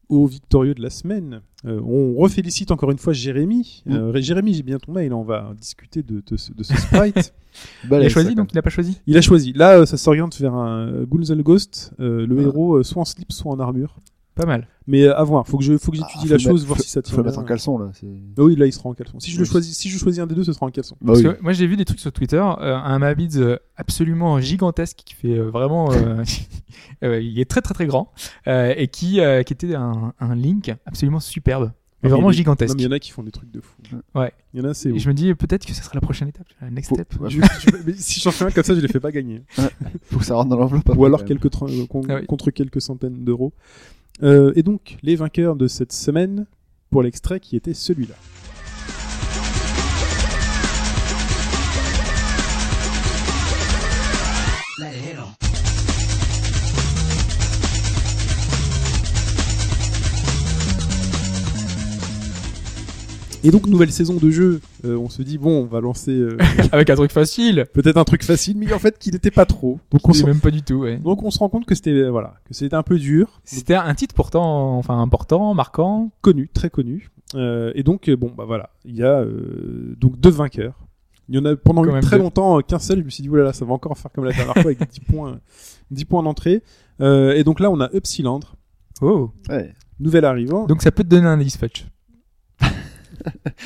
[0.09, 1.41] aux victorieux de la semaine.
[1.67, 3.83] Euh, on refélicite encore une fois Jérémy.
[3.87, 3.93] Mm.
[3.95, 7.33] Euh, Jérémy, j'ai bien ton mail, on va discuter de, de ce, de ce sprite.
[7.85, 9.01] Il Balèze, a choisi, donc il n'a pas choisi.
[9.09, 9.53] il a choisi.
[9.53, 12.43] Là, euh, ça s'oriente vers un Ghouls and Ghost, euh, le Ah.
[12.43, 13.97] héros euh, soit en slip, soit en armure.
[14.41, 14.67] Pas mal.
[14.87, 16.67] Mais euh, à voir, faut que je, faut que Ah, j'étudie faut la chose, mettre-
[16.67, 17.13] voir faut- si ça tient.
[17.15, 17.91] Faut le mettre en caleçon là.
[17.95, 18.07] c'est-
[18.39, 19.21] Ah oui, là, il sera en caleçon.
[19.21, 20.97] Si je, le choisis, si je choisis un des deux, ce sera en caleçon.
[21.01, 21.35] Bah Parce oui.
[21.37, 25.15] que moi j'ai vu des trucs sur Twitter, euh, un Mabids euh, absolument gigantesque qui
[25.15, 25.91] fait vraiment,
[27.05, 28.13] euh, il est très très très grand
[28.47, 31.73] euh, et qui euh, qui était un, un Link absolument superbe,
[32.03, 32.75] mais Ah, vraiment gigantesque.
[32.79, 33.75] Il y en a qui font des trucs de fou.
[34.15, 34.33] Ouais.
[34.55, 34.89] Il y en a, c'est.
[34.91, 37.15] Et je me dis peut-être que ça sera la prochaine étape, la next Faut- step.
[37.21, 37.41] ouais, Je-
[37.87, 39.43] mais si j'en fais un comme ça, je les fais pas gagner.
[40.11, 40.89] Faut que ça rentre dans l'enveloppe.
[40.97, 41.69] Ou alors quelques tra-
[42.09, 42.27] Ah oui.
[42.27, 43.53] contre quelques centaines d'euros.
[44.23, 46.47] Euh, et donc, les vainqueurs de cette semaine
[46.91, 48.17] pour l'extrait qui était celui-là.
[63.43, 64.61] Et donc, nouvelle saison de jeu.
[64.85, 66.37] Euh, on se dit, bon, on va lancer euh,
[66.73, 67.67] Avec un truc facile.
[67.73, 69.79] peut-être un truc facile, mais en fait, qui n'était pas trop.
[69.91, 70.75] Donc, on se, même pas du tout.
[70.81, 70.99] Ouais.
[70.99, 73.41] donc, on se rend compte que c'était euh, voilà, que c'était un peu dur.
[73.45, 76.11] C'était un titre pourtant, enfin important, marquant.
[76.21, 77.11] connu, très connu.
[77.35, 80.75] Euh, et donc, euh, bon, bah voilà, il y a euh, donc deux vainqueurs.
[81.29, 82.23] Il y en a pendant eu très deux.
[82.25, 82.99] longtemps euh, qu'un seul.
[82.99, 85.01] Je me suis dit, oulala, ça va encore faire comme la dernière fois avec 10
[85.01, 85.39] points,
[85.93, 86.63] 10 points d'entrée.
[87.01, 88.57] Euh, et donc là, on a Upsilandre,
[89.01, 89.31] Oh.
[89.49, 89.73] Ouais.
[89.99, 90.67] nouvel arrivant.
[90.67, 91.87] Donc ça peut te donner un indice fetch.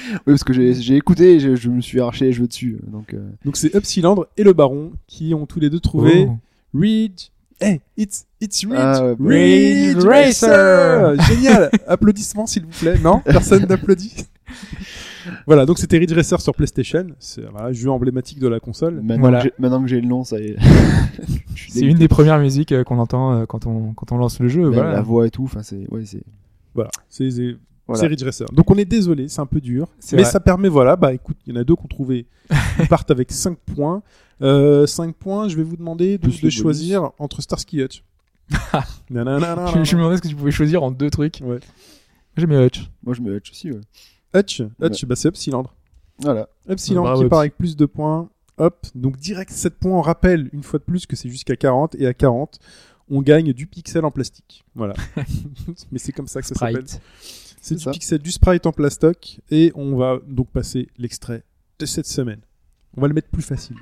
[0.00, 2.78] Oui, parce que j'ai écouté je, je me suis arraché les jeux dessus.
[2.86, 6.36] Donc, euh, Donc c'est Upsilandre et le Baron qui ont tous les deux trouvé Oh.
[6.78, 7.28] Ridge.
[7.60, 8.74] Hey, it's, it's Ridge.
[8.76, 11.14] Ah, bah, Ridge Ridge Racer.
[11.28, 11.70] Génial.
[11.86, 12.98] Applaudissements s'il vous plaît.
[12.98, 14.26] Non, personne n'applaudit.
[15.46, 17.06] voilà, donc c'était Ridge Racer sur PlayStation.
[17.18, 18.96] C'est voilà, jeu emblématique de la console.
[19.02, 19.42] maintenant, Voilà.
[19.42, 20.56] que j'ai- le nom, ça y est.
[21.68, 24.48] C'est une des premières musiques euh, qu'on entend euh, quand on quand on lance le
[24.48, 24.62] jeu.
[24.62, 24.92] Même Voilà.
[24.92, 25.44] La voix et tout.
[25.44, 25.86] Enfin, c'est.
[25.90, 26.22] Ouais, c'est.
[26.74, 27.56] Voilà, c'est-
[27.86, 28.00] Voilà.
[28.00, 28.46] c'est Ridge Racer.
[28.52, 30.30] Donc on est désolé, c'est un peu dur, mais vrai.
[30.30, 32.26] ça permet voilà, bah écoute, il y en a deux qui ont trouvé,
[32.78, 34.02] ils partent avec 5 points.
[34.42, 38.02] Euh, 5 points, je vais vous demander de choisir entre Starsky Hutch.
[39.74, 41.40] Je, je me demandais ce que tu pouvais choisir en deux trucs.
[41.42, 41.60] Ouais.
[42.36, 42.90] J'ai mis Hutch.
[43.02, 43.80] Moi, je me hutch aussi, ouais.
[44.34, 45.74] Hutch, Hutch, bah c'est Upsilandre.
[46.18, 46.48] Voilà.
[46.68, 48.28] Upsilandre Bravo, qui part avec plus de points.
[48.58, 49.98] Hop, donc direct 7 points.
[49.98, 52.58] On rappelle une fois de plus que c'est jusqu'à 40 et à 40,
[53.10, 54.64] on gagne du pixel en plastique.
[54.74, 54.94] Voilà.
[55.92, 56.84] mais c'est comme ça que ça s'appelle.
[57.64, 57.90] C'est C'est du ça.
[57.92, 61.44] pixel, du sprite en plastoc et on va donc passer l'extrait
[61.78, 62.40] de cette semaine.
[62.94, 63.76] On va le mettre plus facile.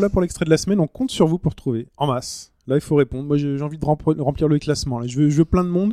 [0.00, 0.80] Voilà pour l'extrait de la semaine.
[0.80, 2.54] On compte sur vous pour trouver en masse.
[2.66, 3.28] Là, il faut répondre.
[3.28, 4.98] Moi, j'ai envie de remplir, le classement.
[4.98, 5.06] Là.
[5.06, 5.92] Je, veux, je veux plein de monde.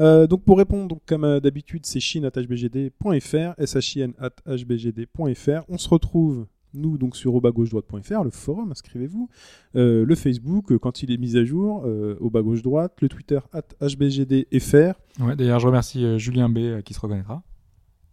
[0.00, 5.64] Euh, donc, pour répondre, donc, comme euh, d'habitude, c'est shin.hbgd.fr, shin.hbgd.fr.
[5.68, 9.28] On se retrouve, nous, donc sur droite.fr, le forum, inscrivez-vous,
[9.76, 11.84] euh, le Facebook, quand il est mis à jour,
[12.20, 13.40] au bas gauche droite, le Twitter,
[13.82, 14.94] hbgdfr.
[15.20, 17.42] Ouais, D'ailleurs, je remercie Julien B qui se reconnaîtra.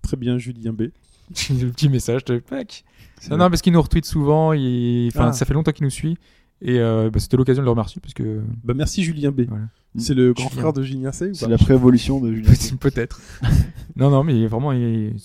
[0.01, 0.89] Très bien, Julien B.
[1.49, 2.83] le petit message de pack.
[3.29, 4.53] Non, parce qu'il nous retweet souvent.
[4.53, 5.07] Il...
[5.09, 5.33] Enfin, Ah.
[5.33, 6.17] ça fait longtemps qu'il nous suit.
[6.61, 9.41] Et euh, bah, c'était l'occasion de le remercier parce que Bah, merci, Julien B.
[9.47, 9.65] Voilà.
[9.97, 10.61] C'est le grand Julien.
[10.61, 12.51] frère de Julien C C'est la préévolution de Julien.
[12.79, 13.21] peut-être.
[13.95, 15.15] non, non, mais vraiment, il...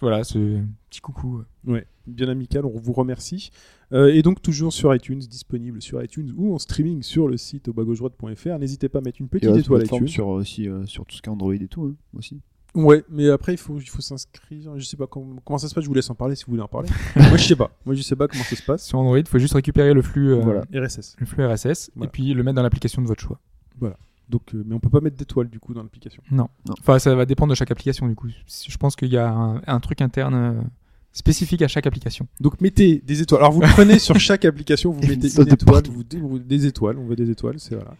[0.00, 1.42] voilà, ce petit coucou.
[1.66, 3.50] Ouais, bien amical, on vous remercie.
[3.92, 7.68] Euh, et donc toujours sur iTunes, disponible sur iTunes ou en streaming sur le site
[7.68, 8.58] au.
[8.58, 10.08] N'hésitez pas à mettre une Et petite étoile iTunes.
[10.08, 12.40] sur aussi euh, sur tout ce qui est Android et tout hein, aussi.
[12.74, 14.78] Ouais, mais après il faut, il faut s'inscrire.
[14.78, 15.84] Je sais pas comment, comment ça se passe.
[15.84, 16.88] Je vous laisse en parler si vous voulez en parler.
[17.16, 17.70] Moi je sais pas.
[17.86, 18.86] Moi je sais pas comment ça se passe.
[18.86, 20.60] Sur Android, il faut juste récupérer le flux, euh, Voilà.
[20.72, 21.16] RSS.
[21.18, 22.08] le flux RSS Voilà.
[22.08, 23.38] et puis le mettre dans l'application de votre choix.
[24.28, 26.22] Donc, euh, mais on peut pas mettre d'étoiles du coup dans l'application.
[26.30, 26.48] Non.
[26.68, 26.74] Non.
[26.80, 28.28] Enfin, ça va dépendre de chaque application du coup.
[28.28, 30.60] Je pense qu'il y a un, un truc interne euh,
[31.18, 32.26] spécifique à chaque application.
[32.40, 33.40] Donc mettez des étoiles.
[33.40, 35.92] Alors vous prenez sur chaque application, vous Et mettez une étoile, partout.
[35.92, 37.94] vous, vous- des étoiles, on veut des étoiles, c'est voilà.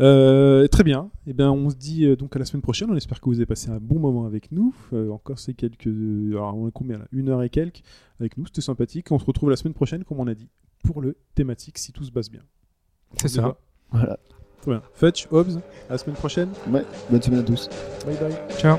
[0.00, 1.10] Euh, très bien.
[1.26, 2.90] Et bien on se dit euh, donc à la semaine prochaine.
[2.90, 4.74] On espère que vous avez passé un bon moment avec nous.
[4.92, 7.04] Euh, encore c'est quelques, alors on est combien là?
[7.12, 7.82] Une heure et quelques
[8.20, 8.46] avec nous.
[8.46, 9.10] C'était sympathique.
[9.12, 10.48] On se retrouve la semaine prochaine, comme on a dit,
[10.84, 12.42] pour le thématique si tout se passe bien.
[13.20, 13.56] C'est ça.
[13.92, 14.18] Voilà.
[14.62, 14.82] Très bien.
[14.94, 15.58] Fetch, Hobbs,
[15.88, 16.48] à la semaine prochaine.
[16.70, 16.84] Ouais.
[17.10, 17.68] Bonne semaine à tous.
[18.06, 18.34] Bye bye.
[18.58, 18.78] Ciao.